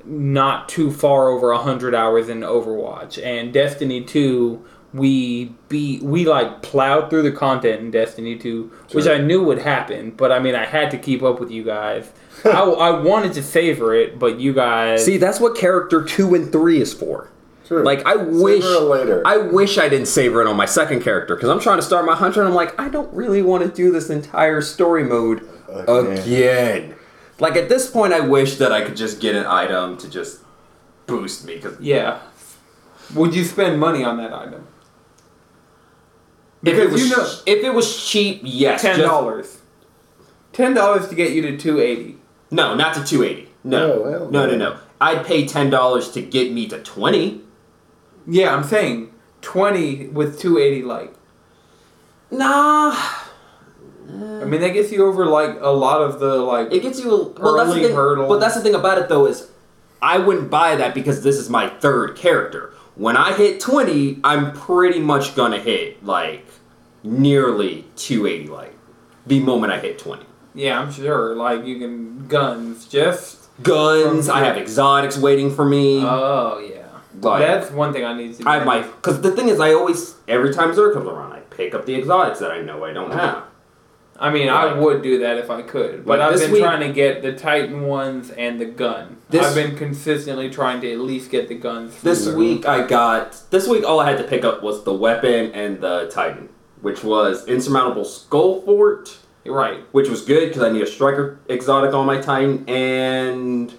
not 0.05 0.69
too 0.69 0.91
far 0.91 1.29
over 1.29 1.51
100 1.53 1.95
hours 1.95 2.29
in 2.29 2.41
Overwatch. 2.41 3.21
And 3.23 3.51
Destiny 3.51 4.01
2, 4.01 4.63
we 4.95 5.53
beat, 5.67 6.01
we 6.01 6.25
like 6.25 6.61
plowed 6.61 7.09
through 7.09 7.23
the 7.23 7.31
content 7.31 7.81
in 7.81 7.91
Destiny 7.91 8.37
2, 8.37 8.71
which 8.93 9.07
I 9.07 9.17
knew 9.17 9.43
would 9.43 9.59
happen. 9.59 10.11
But 10.11 10.31
I 10.31 10.39
mean, 10.39 10.55
I 10.55 10.65
had 10.65 10.89
to 10.91 10.97
keep 10.97 11.21
up 11.21 11.39
with 11.39 11.51
you 11.51 11.63
guys. 11.63 12.09
I, 12.45 12.61
I 12.61 12.99
wanted 13.01 13.33
to 13.33 13.43
savor 13.43 13.93
it, 13.93 14.17
but 14.17 14.39
you 14.39 14.53
guys. 14.53 15.03
See, 15.03 15.17
that's 15.17 15.39
what 15.39 15.57
character 15.57 16.03
two 16.03 16.33
and 16.33 16.49
three 16.51 16.79
is 16.79 16.93
for. 16.93 17.29
Sure. 17.67 17.83
Like 17.83 18.05
I 18.05 18.13
Savor 18.15 18.41
wish 18.43 18.63
it 18.63 18.81
later. 18.83 19.23
I 19.25 19.37
wish 19.37 19.77
I 19.77 19.89
didn't 19.89 20.07
savor 20.07 20.41
it 20.41 20.47
on 20.47 20.55
my 20.55 20.65
second 20.65 21.01
character 21.01 21.35
because 21.35 21.49
I'm 21.49 21.59
trying 21.59 21.77
to 21.77 21.83
start 21.83 22.05
my 22.05 22.15
hunter 22.15 22.41
and 22.41 22.49
I'm 22.49 22.55
like 22.55 22.79
I 22.79 22.89
don't 22.89 23.11
really 23.11 23.41
want 23.41 23.63
to 23.63 23.69
do 23.69 23.91
this 23.91 24.09
entire 24.11 24.61
story 24.61 25.03
mode 25.03 25.47
Again. 25.67 26.17
again. 26.19 26.95
Like 27.39 27.55
at 27.55 27.67
this 27.67 27.89
point, 27.89 28.13
I 28.13 28.19
wish 28.19 28.57
that 28.57 28.71
I 28.71 28.83
could 28.83 28.95
just 28.95 29.19
get 29.19 29.35
an 29.35 29.47
item 29.47 29.97
to 29.97 30.09
just 30.09 30.41
boost 31.07 31.45
me 31.45 31.55
because 31.55 31.79
yeah. 31.81 32.19
Would 33.15 33.35
you 33.35 33.43
spend 33.43 33.79
money 33.79 34.03
on 34.03 34.17
that 34.17 34.31
item? 34.31 34.67
If 36.65 36.73
it 36.73 36.77
Because 36.77 36.91
was 36.93 37.09
you 37.09 37.17
know- 37.17 37.29
if 37.45 37.63
it 37.63 37.73
was 37.73 38.05
cheap, 38.09 38.41
yes, 38.43 38.81
ten 38.81 38.99
dollars, 38.99 39.59
Ten 40.53 40.73
dollars 40.73 41.07
to 41.09 41.15
get 41.15 41.31
you 41.31 41.41
to 41.43 41.57
two 41.57 41.79
eighty. 41.79 42.17
no, 42.51 42.75
not 42.75 42.93
to 42.95 43.03
280. 43.03 43.49
No, 43.63 43.87
No, 43.87 44.03
hell 44.11 44.29
no, 44.31 44.45
no, 44.45 44.51
no. 44.51 44.57
no. 44.71 44.77
I'd 45.01 45.25
pay 45.25 45.45
ten 45.45 45.69
dollars 45.69 46.11
to 46.11 46.21
get 46.21 46.51
me 46.53 46.67
to 46.67 46.79
20. 46.81 47.41
Yeah, 48.27 48.55
I'm 48.55 48.63
saying 48.63 49.11
twenty 49.41 50.07
with 50.07 50.39
two 50.39 50.57
eighty 50.57 50.81
light. 50.81 51.13
Nah, 52.31 52.95
I 54.09 54.45
mean, 54.45 54.61
that 54.61 54.69
gets 54.73 54.91
you 54.91 55.05
over 55.05 55.25
like 55.25 55.57
a 55.61 55.69
lot 55.69 56.01
of 56.01 56.19
the 56.19 56.35
like. 56.35 56.71
It 56.71 56.81
gets 56.81 56.99
you. 56.99 57.11
A, 57.11 57.27
well, 57.41 57.55
that's 57.55 57.69
the 57.69 57.75
Early 57.75 57.83
thing. 57.87 57.95
hurdle. 57.95 58.27
But 58.27 58.39
that's 58.39 58.55
the 58.55 58.61
thing 58.61 58.75
about 58.75 58.97
it, 58.97 59.09
though, 59.09 59.25
is 59.25 59.49
I 60.01 60.17
wouldn't 60.19 60.49
buy 60.49 60.75
that 60.75 60.93
because 60.93 61.21
this 61.23 61.37
is 61.37 61.49
my 61.49 61.67
third 61.69 62.15
character. 62.15 62.73
When 62.95 63.17
I 63.17 63.33
hit 63.33 63.59
twenty, 63.59 64.19
I'm 64.23 64.53
pretty 64.53 64.99
much 64.99 65.35
gonna 65.35 65.59
hit 65.59 66.03
like 66.05 66.45
nearly 67.05 67.85
two 67.95 68.27
eighty 68.27 68.47
light. 68.47 68.73
The 69.27 69.39
moment 69.39 69.71
I 69.73 69.79
hit 69.79 69.97
twenty, 69.99 70.25
yeah, 70.53 70.79
I'm 70.79 70.91
sure. 70.91 71.35
Like 71.35 71.65
you 71.65 71.79
can 71.79 72.27
guns 72.27 72.85
just. 72.85 73.41
guns. 73.63 74.27
I 74.29 74.39
have 74.43 74.57
exotics 74.57 75.17
waiting 75.17 75.53
for 75.53 75.65
me. 75.65 76.01
Oh 76.03 76.59
yeah. 76.59 76.81
Like- 77.21 77.39
That's 77.41 77.71
one 77.71 77.93
thing 77.93 78.03
I 78.03 78.13
need 78.15 78.33
to. 78.35 78.43
do. 78.43 78.49
I 78.49 78.55
have 78.57 78.65
my 78.65 78.81
because 78.81 79.21
the 79.21 79.31
thing 79.31 79.47
is, 79.49 79.59
I 79.59 79.73
always 79.73 80.15
every 80.27 80.53
time 80.53 80.71
Xur 80.73 80.93
comes 80.93 81.07
around, 81.07 81.31
I 81.33 81.39
pick 81.39 81.73
up 81.73 81.85
the 81.85 81.95
exotics 81.95 82.39
that 82.39 82.51
I 82.51 82.61
know 82.61 82.83
I 82.83 82.91
don't 82.93 83.11
have. 83.11 83.43
I 84.17 84.29
mean, 84.29 84.47
I 84.47 84.71
would 84.73 85.01
do 85.01 85.19
that 85.19 85.37
if 85.37 85.49
I 85.49 85.61
could, 85.61 86.05
but 86.05 86.19
Like 86.19 86.31
I've 86.33 86.39
been 86.39 86.51
week- 86.53 86.61
trying 86.63 86.79
to 86.87 86.93
get 86.93 87.21
the 87.21 87.33
Titan 87.33 87.81
ones 87.81 88.29
and 88.29 88.61
the 88.61 88.65
gun. 88.65 89.17
This- 89.29 89.45
I've 89.45 89.55
been 89.55 89.75
consistently 89.75 90.49
trying 90.49 90.79
to 90.81 90.91
at 90.91 90.99
least 90.99 91.31
get 91.31 91.49
the 91.49 91.55
guns. 91.55 92.01
This 92.01 92.27
week 92.29 92.65
I 92.65 92.85
got 92.87 93.41
this 93.49 93.67
week 93.67 93.83
all 93.85 93.99
I 93.99 94.09
had 94.09 94.17
to 94.19 94.23
pick 94.23 94.45
up 94.45 94.61
was 94.63 94.83
the 94.85 94.93
weapon 94.93 95.51
and 95.53 95.81
the 95.81 96.09
Titan, 96.13 96.47
which 96.81 97.03
was 97.03 97.47
Insurmountable 97.47 98.03
Skullfort. 98.03 99.17
right? 99.45 99.81
which 99.91 100.09
was 100.09 100.21
good 100.23 100.47
because 100.49 100.63
I 100.63 100.69
need 100.71 100.81
a 100.81 100.87
striker 100.87 101.39
exotic 101.47 101.93
on 101.93 102.05
my 102.05 102.19
Titan 102.19 102.67
and 102.67 103.73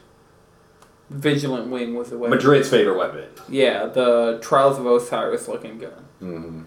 Vigilance 1.11 1.69
Wing 1.69 1.95
was 1.95 2.11
the 2.11 2.19
weapon. 2.19 2.37
Madrid's 2.37 2.69
favorite 2.69 2.97
weapon. 2.99 3.25
Yeah, 3.49 3.87
the 3.87 4.39
Trials 4.43 4.79
of 4.79 4.87
Osiris 4.87 5.47
looking 5.49 5.79
gun. 5.79 6.05
Mhm. 6.23 6.65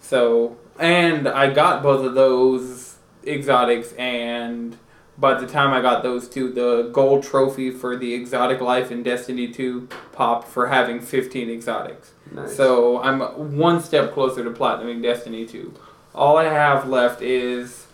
So, 0.00 0.56
and 0.78 1.28
I 1.28 1.52
got 1.52 1.82
both 1.82 2.04
of 2.06 2.14
those 2.14 2.96
exotics, 3.26 3.92
and 3.94 4.76
by 5.20 5.38
the 5.38 5.46
time 5.46 5.72
I 5.72 5.82
got 5.82 6.02
those 6.02 6.28
two, 6.28 6.50
the 6.50 6.88
gold 6.92 7.22
trophy 7.22 7.70
for 7.70 7.96
the 7.96 8.14
exotic 8.14 8.60
life 8.60 8.90
in 8.90 9.02
Destiny 9.02 9.48
2 9.48 9.88
popped 10.12 10.48
for 10.48 10.68
having 10.68 11.00
15 11.00 11.50
exotics. 11.50 12.12
Nice. 12.32 12.56
So, 12.56 13.00
I'm 13.02 13.20
one 13.56 13.80
step 13.82 14.12
closer 14.12 14.42
to 14.42 14.50
platinuming 14.50 15.02
Destiny 15.02 15.44
2. 15.46 15.74
All 16.14 16.38
I 16.38 16.44
have 16.44 16.88
left 16.88 17.20
is 17.20 17.86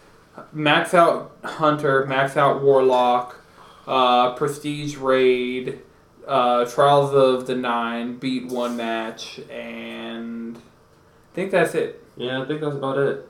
max 0.53 0.95
out 0.95 1.37
Hunter, 1.45 2.07
max 2.07 2.37
out 2.37 2.63
Warlock, 2.63 3.41
uh, 3.87 4.35
Prestige 4.35 4.97
Raid, 4.97 5.81
uh, 6.27 6.65
Trials 6.67 7.13
of 7.13 7.47
the 7.47 7.55
Nine, 7.57 8.19
beat 8.19 8.47
one 8.47 8.77
match, 8.77 9.41
and 9.51 10.57
I 10.57 11.35
think 11.35 11.51
that's 11.51 11.75
it. 11.75 12.03
yeah, 12.17 12.43
I 12.43 12.47
think 12.47 12.61
that's 12.61 12.77
about 12.77 12.99
it. 12.99 13.29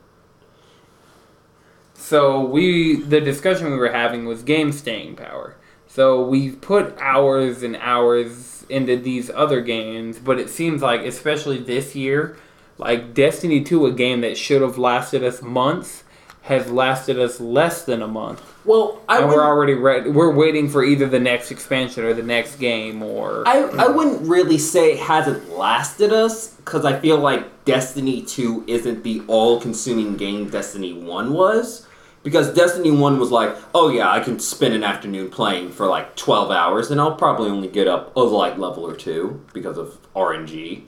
So 2.07 2.41
we 2.41 3.03
the 3.03 3.21
discussion 3.21 3.69
we 3.69 3.77
were 3.77 3.91
having 3.91 4.27
was 4.27 4.45
game 4.45 4.71
staying 4.71 5.17
power. 5.17 5.57
So 5.89 6.25
we 6.25 6.53
put 6.53 6.97
hours 7.01 7.65
and 7.65 7.75
hours 7.75 8.65
into 8.69 8.97
these 8.97 9.29
other 9.29 9.61
games, 9.61 10.21
but 10.21 10.39
it 10.39 10.49
seems 10.49 10.83
like 10.83 11.01
especially 11.01 11.59
this 11.59 11.97
year, 11.97 12.37
like 12.79 13.13
Destiny 13.13 13.65
2 13.65 13.87
a 13.87 13.93
game 13.93 14.21
that 14.21 14.39
should 14.39 14.63
have 14.63 14.79
lasted 14.79 15.25
us 15.25 15.43
months 15.43 16.05
has 16.43 16.71
lasted 16.71 17.19
us 17.19 17.41
less 17.41 17.83
than 17.83 18.03
a 18.03 18.07
month. 18.07 18.41
Well, 18.65 19.03
I 19.09 19.19
and 19.19 19.27
we're 19.27 19.45
already 19.45 19.75
ready. 19.75 20.09
We're 20.09 20.33
waiting 20.33 20.69
for 20.69 20.85
either 20.85 21.09
the 21.09 21.19
next 21.19 21.51
expansion 21.51 22.05
or 22.05 22.15
the 22.15 22.23
next 22.23 22.61
game 22.61 23.03
or 23.03 23.43
I, 23.49 23.63
I 23.63 23.89
wouldn't 23.89 24.29
really 24.29 24.59
say 24.59 24.93
it 24.93 25.01
hasn't 25.01 25.51
lasted 25.51 26.13
us 26.13 26.53
because 26.53 26.85
I 26.85 27.01
feel 27.01 27.19
like 27.19 27.65
Destiny 27.65 28.23
2 28.23 28.63
isn't 28.69 29.03
the 29.03 29.23
all 29.27 29.61
consuming 29.61 30.17
game 30.17 30.51
Destiny 30.51 30.93
1 30.93 31.33
was. 31.33 31.83
Because 32.27 32.53
Destiny 32.53 32.91
1 32.91 33.21
was 33.21 33.31
like, 33.31 33.55
oh 33.73 33.89
yeah, 33.89 34.11
I 34.11 34.19
can 34.19 34.41
spend 34.41 34.75
an 34.75 34.83
afternoon 34.83 35.31
playing 35.31 35.71
for 35.71 35.87
like 35.87 36.17
12 36.17 36.51
hours 36.51 36.91
and 36.91 37.01
I'll 37.01 37.15
probably 37.15 37.49
only 37.49 37.69
get 37.69 37.87
up 37.87 38.17
a 38.17 38.21
light 38.21 38.59
level 38.59 38.85
or 38.85 38.97
two 38.97 39.45
because 39.55 39.79
of 39.79 39.97
RNG. 40.13 40.83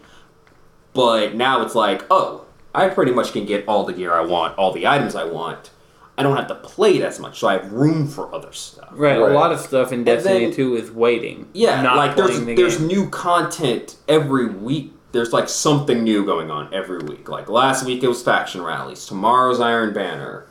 But 0.95 1.37
now 1.37 1.63
it's 1.63 1.77
like, 1.77 2.03
oh, 2.11 2.45
I 2.75 2.89
pretty 2.89 3.13
much 3.13 3.31
can 3.33 3.47
get 3.47 3.69
all 3.69 3.85
the 3.85 3.93
gear 3.93 4.13
I 4.13 4.23
want, 4.23 4.59
all 4.59 4.73
the 4.73 4.89
items 4.89 5.15
I 5.15 5.27
want. 5.27 5.71
I 6.19 6.25
don't 6.25 6.37
have 6.37 6.49
to 6.49 6.57
play 6.57 6.97
it 6.97 7.05
as 7.05 7.21
much, 7.21 7.39
so 7.39 7.47
I 7.47 7.53
have 7.53 7.73
room 7.73 8.09
for 8.09 8.35
other 8.35 8.51
stuff. 8.53 8.89
Right, 8.91 9.17
Right. 9.17 9.31
a 9.31 9.35
lot 9.35 9.53
of 9.53 9.61
stuff 9.61 9.93
in 9.93 10.03
Destiny 10.03 10.47
then- 10.47 10.55
2 10.55 10.75
is 10.75 10.91
waiting. 10.91 11.47
Yeah, 11.53 11.81
not 11.83 11.95
like 11.97 12.17
there's 12.17 12.41
the 12.45 12.57
there's 12.57 12.79
game. 12.79 12.89
new 12.89 13.09
content 13.11 13.95
every 14.09 14.47
week. 14.47 14.93
There's 15.13 15.33
like 15.33 15.49
something 15.49 16.03
new 16.03 16.27
going 16.27 16.51
on 16.51 16.75
every 16.75 16.99
week. 16.99 17.29
Like 17.29 17.49
last 17.49 17.87
week 17.87 18.03
it 18.03 18.09
was 18.09 18.25
faction 18.25 18.61
rallies. 18.61 19.07
Tomorrow's 19.07 19.61
Iron 19.61 19.95
Banner. 19.95 20.47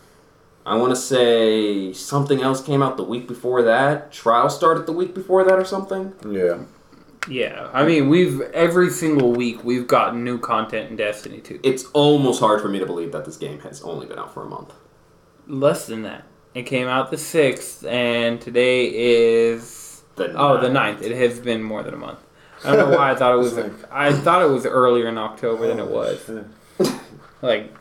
I 0.67 0.75
want 0.75 0.91
to 0.91 0.95
say 0.97 1.93
something 1.93 2.41
else 2.41 2.61
came 2.61 2.83
out 2.83 2.97
the 2.97 3.03
week 3.03 3.27
before 3.27 3.61
that. 3.63 4.11
Trial 4.11 4.49
started 4.49 4.85
the 4.85 4.91
week 4.91 5.15
before 5.15 5.45
that 5.45 5.53
or 5.57 5.63
something. 5.63 6.13
Yeah. 6.29 6.59
Yeah, 7.29 7.69
I 7.73 7.85
mean, 7.85 8.07
we've 8.09 8.41
every 8.53 8.89
single 8.89 9.31
week 9.33 9.63
we've 9.63 9.87
gotten 9.87 10.23
new 10.23 10.37
content 10.37 10.89
in 10.89 10.95
Destiny 10.97 11.39
2. 11.39 11.59
It's 11.63 11.85
almost 11.93 12.39
hard 12.39 12.61
for 12.61 12.69
me 12.69 12.79
to 12.79 12.85
believe 12.85 13.11
that 13.13 13.25
this 13.25 13.37
game 13.37 13.59
has 13.61 13.81
only 13.81 14.07
been 14.07 14.19
out 14.19 14.33
for 14.33 14.43
a 14.43 14.45
month. 14.45 14.73
Less 15.45 15.87
than 15.87 16.03
that. 16.03 16.23
It 16.53 16.63
came 16.63 16.87
out 16.87 17.11
the 17.11 17.17
6th, 17.17 17.85
and 17.89 18.39
today 18.41 18.85
is. 18.87 20.03
The 20.15 20.33
Oh, 20.37 20.59
the 20.59 20.69
ninth. 20.69 21.01
9th. 21.01 21.03
It 21.11 21.15
has 21.17 21.39
been 21.39 21.63
more 21.63 21.83
than 21.83 21.93
a 21.93 21.97
month. 21.97 22.19
I 22.65 22.75
don't 22.75 22.89
know 22.89 22.97
why 22.97 23.11
I 23.11 23.15
thought 23.15 23.33
it 23.33 23.37
was. 23.47 23.57
It's 23.57 23.83
I 23.91 24.11
thought 24.13 24.41
it 24.41 24.49
was 24.49 24.65
earlier 24.65 25.07
in 25.07 25.17
October 25.17 25.67
than 25.67 25.79
it 25.79 25.83
oh, 25.83 25.85
was. 25.85 26.29
Like, 27.41 27.73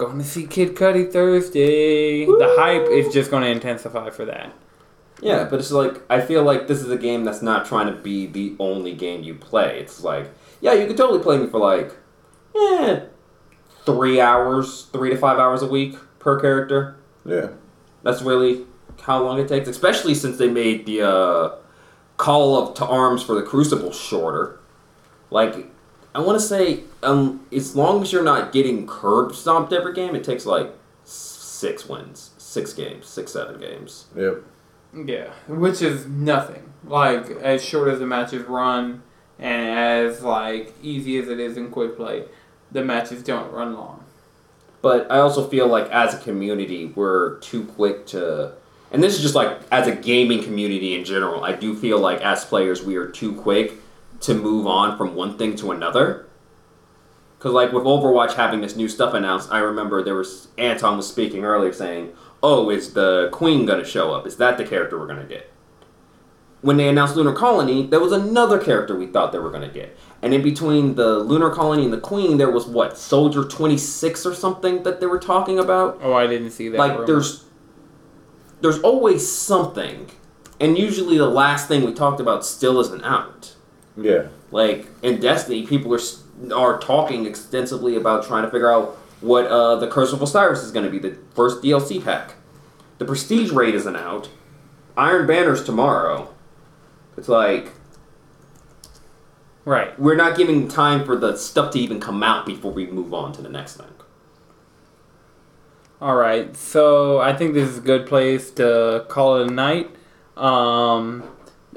going 0.00 0.18
to 0.18 0.24
see 0.24 0.46
Kid 0.46 0.74
Cudi 0.74 1.10
Thursday. 1.10 2.24
The 2.24 2.54
hype 2.58 2.88
is 2.88 3.12
just 3.12 3.30
going 3.30 3.44
to 3.44 3.50
intensify 3.50 4.10
for 4.10 4.24
that. 4.24 4.52
Yeah, 5.22 5.44
but 5.44 5.60
it's 5.60 5.70
like 5.70 6.00
I 6.10 6.20
feel 6.22 6.42
like 6.42 6.66
this 6.66 6.80
is 6.80 6.90
a 6.90 6.96
game 6.96 7.24
that's 7.24 7.42
not 7.42 7.66
trying 7.66 7.94
to 7.94 8.00
be 8.00 8.26
the 8.26 8.56
only 8.58 8.94
game 8.94 9.22
you 9.22 9.34
play. 9.34 9.78
It's 9.78 10.02
like, 10.02 10.30
yeah, 10.62 10.72
you 10.72 10.86
could 10.86 10.96
totally 10.96 11.22
play 11.22 11.36
me 11.36 11.46
for 11.46 11.60
like, 11.60 11.94
eh, 12.56 13.00
three 13.84 14.20
hours, 14.20 14.86
three 14.92 15.10
to 15.10 15.16
five 15.16 15.38
hours 15.38 15.62
a 15.62 15.66
week 15.66 15.96
per 16.18 16.40
character. 16.40 16.96
Yeah. 17.24 17.50
That's 18.02 18.22
really 18.22 18.64
how 19.02 19.22
long 19.22 19.38
it 19.38 19.48
takes, 19.48 19.68
especially 19.68 20.14
since 20.14 20.38
they 20.38 20.48
made 20.48 20.86
the 20.86 21.02
uh, 21.02 21.56
call 22.16 22.62
up 22.62 22.74
to 22.76 22.86
arms 22.86 23.22
for 23.22 23.34
the 23.34 23.42
Crucible 23.42 23.92
shorter. 23.92 24.60
Like, 25.30 25.70
I 26.14 26.20
want 26.20 26.40
to 26.40 26.44
say, 26.44 26.80
um, 27.02 27.46
as 27.52 27.76
long 27.76 28.02
as 28.02 28.12
you're 28.12 28.24
not 28.24 28.52
getting 28.52 28.86
curb 28.86 29.34
stomped 29.34 29.72
every 29.72 29.94
game, 29.94 30.14
it 30.14 30.24
takes 30.24 30.44
like 30.44 30.72
six 31.04 31.88
wins, 31.88 32.30
six 32.38 32.72
games, 32.72 33.06
six 33.06 33.32
seven 33.32 33.60
games. 33.60 34.06
Yep. 34.16 34.42
Yeah, 35.06 35.30
which 35.46 35.82
is 35.82 36.06
nothing. 36.06 36.72
Like 36.84 37.30
as 37.30 37.64
short 37.64 37.88
as 37.88 38.00
the 38.00 38.06
matches 38.06 38.44
run, 38.46 39.02
and 39.38 39.78
as 39.78 40.22
like 40.22 40.74
easy 40.82 41.18
as 41.18 41.28
it 41.28 41.38
is 41.38 41.56
in 41.56 41.70
quick 41.70 41.96
play, 41.96 42.24
the 42.72 42.84
matches 42.84 43.22
don't 43.22 43.52
run 43.52 43.74
long. 43.74 44.04
But 44.82 45.10
I 45.12 45.18
also 45.18 45.46
feel 45.46 45.68
like 45.68 45.88
as 45.90 46.14
a 46.14 46.18
community, 46.18 46.86
we're 46.86 47.38
too 47.38 47.64
quick 47.64 48.06
to. 48.06 48.54
And 48.92 49.00
this 49.00 49.14
is 49.14 49.22
just 49.22 49.36
like 49.36 49.60
as 49.70 49.86
a 49.86 49.94
gaming 49.94 50.42
community 50.42 50.98
in 50.98 51.04
general. 51.04 51.44
I 51.44 51.52
do 51.52 51.76
feel 51.76 52.00
like 52.00 52.20
as 52.22 52.44
players, 52.44 52.82
we 52.82 52.96
are 52.96 53.06
too 53.06 53.34
quick 53.34 53.74
to 54.20 54.34
move 54.34 54.66
on 54.66 54.96
from 54.96 55.14
one 55.14 55.36
thing 55.38 55.56
to 55.56 55.72
another. 55.72 56.26
Because 57.38 57.52
like 57.52 57.72
with 57.72 57.84
Overwatch 57.84 58.34
having 58.34 58.60
this 58.60 58.76
new 58.76 58.88
stuff 58.88 59.14
announced, 59.14 59.50
I 59.50 59.58
remember 59.60 60.02
there 60.04 60.14
was 60.14 60.48
Anton 60.58 60.98
was 60.98 61.08
speaking 61.08 61.44
earlier 61.44 61.72
saying, 61.72 62.12
"Oh, 62.42 62.68
is 62.68 62.92
the 62.92 63.30
Queen 63.32 63.64
gonna 63.64 63.84
show 63.84 64.12
up? 64.12 64.26
Is 64.26 64.36
that 64.36 64.58
the 64.58 64.64
character 64.64 64.98
we're 64.98 65.06
gonna 65.06 65.24
get?" 65.24 65.50
When 66.60 66.76
they 66.76 66.86
announced 66.88 67.16
Lunar 67.16 67.32
Colony, 67.32 67.86
there 67.86 68.00
was 68.00 68.12
another 68.12 68.58
character 68.58 68.94
we 68.94 69.06
thought 69.06 69.32
they 69.32 69.38
were 69.38 69.50
gonna 69.50 69.68
get. 69.68 69.96
And 70.20 70.34
in 70.34 70.42
between 70.42 70.96
the 70.96 71.18
Lunar 71.18 71.48
Colony 71.48 71.84
and 71.84 71.92
the 71.94 71.98
Queen, 72.00 72.36
there 72.36 72.50
was 72.50 72.66
what 72.66 72.98
Soldier 72.98 73.44
Twenty 73.44 73.78
Six 73.78 74.26
or 74.26 74.34
something 74.34 74.82
that 74.82 75.00
they 75.00 75.06
were 75.06 75.18
talking 75.18 75.58
about. 75.58 75.98
Oh, 76.02 76.12
I 76.12 76.26
didn't 76.26 76.50
see 76.50 76.68
that. 76.68 76.76
like 76.78 76.92
rumor. 76.92 77.06
there's 77.06 77.44
there's 78.60 78.80
always 78.80 79.26
something, 79.26 80.10
and 80.60 80.76
usually 80.76 81.16
the 81.16 81.30
last 81.30 81.68
thing 81.68 81.84
we 81.84 81.94
talked 81.94 82.20
about 82.20 82.44
still 82.44 82.78
isn't 82.80 83.02
out. 83.02 83.54
Yeah. 83.96 84.28
Like 84.50 84.86
in 85.02 85.20
Destiny, 85.20 85.66
people 85.66 85.94
are 85.94 86.00
are 86.54 86.78
talking 86.78 87.26
extensively 87.26 87.96
about 87.96 88.26
trying 88.26 88.44
to 88.44 88.50
figure 88.50 88.72
out 88.72 88.96
what 89.20 89.46
uh, 89.46 89.76
the 89.76 89.86
Curse 89.86 90.12
of 90.12 90.22
Osiris 90.22 90.62
is 90.62 90.70
going 90.70 90.84
to 90.84 90.90
be, 90.90 90.98
the 90.98 91.16
first 91.34 91.62
DLC 91.62 92.02
pack. 92.02 92.34
The 92.98 93.04
Prestige 93.04 93.50
raid 93.50 93.74
isn't 93.74 93.96
out. 93.96 94.30
Iron 94.96 95.26
Banner's 95.26 95.62
tomorrow. 95.64 96.34
It's 97.16 97.28
like 97.28 97.72
right. 99.64 99.98
we're 99.98 100.16
not 100.16 100.36
giving 100.36 100.68
time 100.68 101.04
for 101.04 101.16
the 101.16 101.36
stuff 101.36 101.72
to 101.72 101.78
even 101.78 102.00
come 102.00 102.22
out 102.22 102.46
before 102.46 102.72
we 102.72 102.86
move 102.86 103.12
on 103.12 103.32
to 103.34 103.42
the 103.42 103.48
next 103.48 103.76
thing. 103.76 103.86
All 106.00 106.16
right, 106.16 106.56
so 106.56 107.20
I 107.20 107.36
think 107.36 107.52
this 107.52 107.68
is 107.68 107.78
a 107.78 107.82
good 107.82 108.06
place 108.06 108.50
to 108.52 109.04
call 109.08 109.36
it 109.36 109.48
a 109.48 109.50
night. 109.50 109.90
Um, 110.34 111.24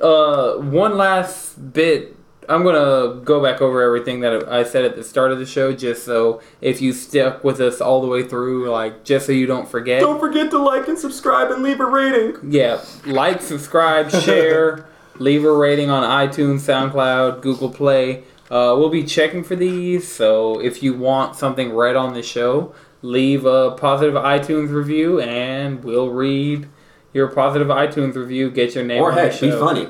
uh, 0.03 0.57
one 0.57 0.97
last 0.97 1.73
bit. 1.73 2.15
I'm 2.49 2.63
gonna 2.65 3.21
go 3.23 3.41
back 3.41 3.61
over 3.61 3.81
everything 3.81 4.19
that 4.19 4.49
I 4.49 4.63
said 4.65 4.83
at 4.83 4.97
the 4.97 5.03
start 5.03 5.31
of 5.31 5.39
the 5.39 5.45
show, 5.45 5.71
just 5.73 6.03
so 6.03 6.41
if 6.59 6.81
you 6.81 6.91
stuck 6.91 7.41
with 7.41 7.61
us 7.61 7.79
all 7.79 8.01
the 8.01 8.07
way 8.07 8.27
through, 8.27 8.69
like 8.69 9.05
just 9.05 9.25
so 9.25 9.31
you 9.31 9.45
don't 9.45 9.67
forget. 9.67 10.01
Don't 10.01 10.19
forget 10.19 10.51
to 10.51 10.57
like 10.57 10.89
and 10.89 10.99
subscribe 10.99 11.51
and 11.51 11.63
leave 11.63 11.79
a 11.79 11.85
rating. 11.85 12.51
Yeah, 12.51 12.83
like, 13.05 13.41
subscribe, 13.41 14.11
share, 14.23 14.85
leave 15.19 15.45
a 15.45 15.53
rating 15.53 15.89
on 15.89 16.03
iTunes, 16.03 16.59
SoundCloud, 16.59 17.41
Google 17.41 17.69
Play. 17.69 18.23
Uh, 18.51 18.75
we'll 18.77 18.89
be 18.89 19.05
checking 19.05 19.43
for 19.43 19.55
these, 19.55 20.05
so 20.11 20.59
if 20.59 20.83
you 20.83 20.93
want 20.93 21.37
something 21.37 21.73
read 21.73 21.95
on 21.95 22.13
the 22.13 22.21
show, 22.21 22.75
leave 23.01 23.45
a 23.45 23.71
positive 23.71 24.15
iTunes 24.15 24.69
review, 24.69 25.21
and 25.21 25.81
we'll 25.81 26.09
read 26.09 26.67
your 27.13 27.27
positive 27.27 27.67
iTunes 27.67 28.15
review. 28.15 28.49
Get 28.51 28.75
your 28.75 28.83
name 28.83 29.01
Or 29.01 29.11
on 29.11 29.17
heck, 29.17 29.31
the 29.31 29.37
show. 29.37 29.51
be 29.51 29.65
funny. 29.65 29.87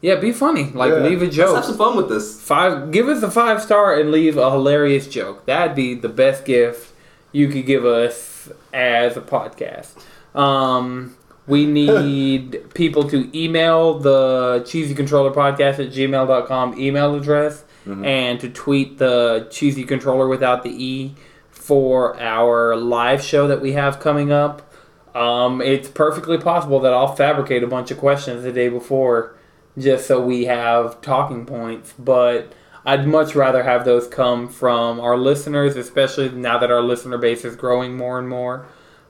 Yeah, 0.00 0.16
be 0.16 0.32
funny. 0.32 0.70
Like 0.74 0.90
Yeah. 0.92 0.98
leave 0.98 1.20
a 1.22 1.24
Let's 1.26 1.36
joke. 1.36 1.54
have 1.56 1.64
some 1.64 1.76
fun 1.76 1.96
with 1.96 2.08
this. 2.08 2.40
Five. 2.40 2.90
Give 2.90 3.08
us 3.08 3.22
a 3.22 3.30
five 3.30 3.62
star 3.62 3.94
and 3.98 4.10
leave 4.10 4.36
a 4.36 4.50
hilarious 4.50 5.06
joke. 5.06 5.46
That'd 5.46 5.76
be 5.76 5.94
the 5.94 6.08
best 6.08 6.44
gift 6.44 6.92
you 7.30 7.48
could 7.48 7.66
give 7.66 7.84
us 7.84 8.48
as 8.72 9.16
a 9.16 9.20
podcast. 9.20 9.90
Um, 10.34 11.16
we 11.46 11.66
need 11.82 12.74
people 12.74 13.04
to 13.10 13.30
email 13.38 13.98
the 13.98 14.64
cheesy 14.66 14.94
controller 14.94 15.30
podcast 15.30 15.78
at 15.84 15.92
gmail.com 15.92 16.78
email 16.80 17.14
address 17.14 17.64
and 17.84 18.38
to 18.38 18.48
tweet 18.48 18.98
the 18.98 19.48
cheesy 19.50 19.82
controller 19.82 20.28
without 20.28 20.62
the 20.62 20.70
e 20.70 21.14
for 21.50 22.16
our 22.20 22.76
live 22.76 23.20
show 23.22 23.48
that 23.48 23.60
we 23.60 23.72
have 23.72 23.98
coming 24.00 24.30
up. 24.32 24.71
Um, 25.14 25.60
it's 25.60 25.88
perfectly 25.88 26.38
possible 26.38 26.80
that 26.80 26.92
I'll 26.92 27.14
fabricate 27.14 27.62
a 27.62 27.66
bunch 27.66 27.90
of 27.90 27.98
questions 27.98 28.42
the 28.42 28.52
day 28.52 28.68
before 28.68 29.34
just 29.78 30.06
so 30.06 30.20
we 30.20 30.44
have 30.44 31.00
talking 31.00 31.46
points. 31.46 31.94
But 31.98 32.52
I'd 32.84 33.06
much 33.06 33.34
rather 33.34 33.62
have 33.62 33.84
those 33.84 34.08
come 34.08 34.48
from 34.48 35.00
our 35.00 35.16
listeners, 35.16 35.76
especially 35.76 36.30
now 36.30 36.58
that 36.58 36.70
our 36.70 36.82
listener 36.82 37.18
base 37.18 37.44
is 37.44 37.56
growing 37.56 37.96
more 37.96 38.18
and 38.18 38.28
more. 38.28 38.66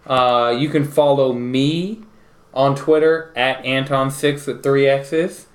Uh, 0.06 0.54
you 0.58 0.68
can 0.68 0.84
follow 0.84 1.32
me 1.32 2.02
on 2.52 2.74
Twitter 2.74 3.32
at 3.36 3.62
Anton6 3.64 4.46
with 4.46 4.62
three 4.62 4.86
X's. 4.86 5.46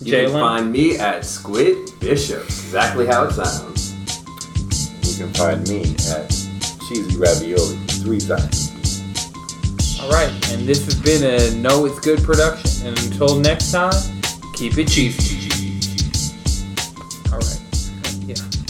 You 0.00 0.12
can 0.12 0.30
find 0.30 0.72
me 0.72 0.96
at 0.98 1.24
Squid 1.24 1.76
Bishop. 2.00 2.42
Exactly 2.44 3.06
how 3.06 3.24
it 3.24 3.32
sounds. 3.32 3.92
You 5.02 5.26
can 5.26 5.34
find 5.34 5.68
me 5.68 5.82
at 6.10 6.30
Cheesy 6.88 7.16
Ravioli 7.18 7.76
three 8.02 8.20
times. 8.20 8.69
All 10.00 10.08
right, 10.08 10.32
and 10.50 10.66
this 10.66 10.86
has 10.86 10.94
been 10.94 11.22
a 11.22 11.54
Know 11.56 11.84
It's 11.84 12.00
Good 12.00 12.22
production. 12.22 12.86
And 12.86 12.98
until 13.00 13.38
next 13.38 13.70
time, 13.70 13.92
keep 14.54 14.78
it 14.78 14.88
cheesy. 14.88 15.50
All 17.30 17.38
right, 17.38 17.60
yeah. 18.26 18.69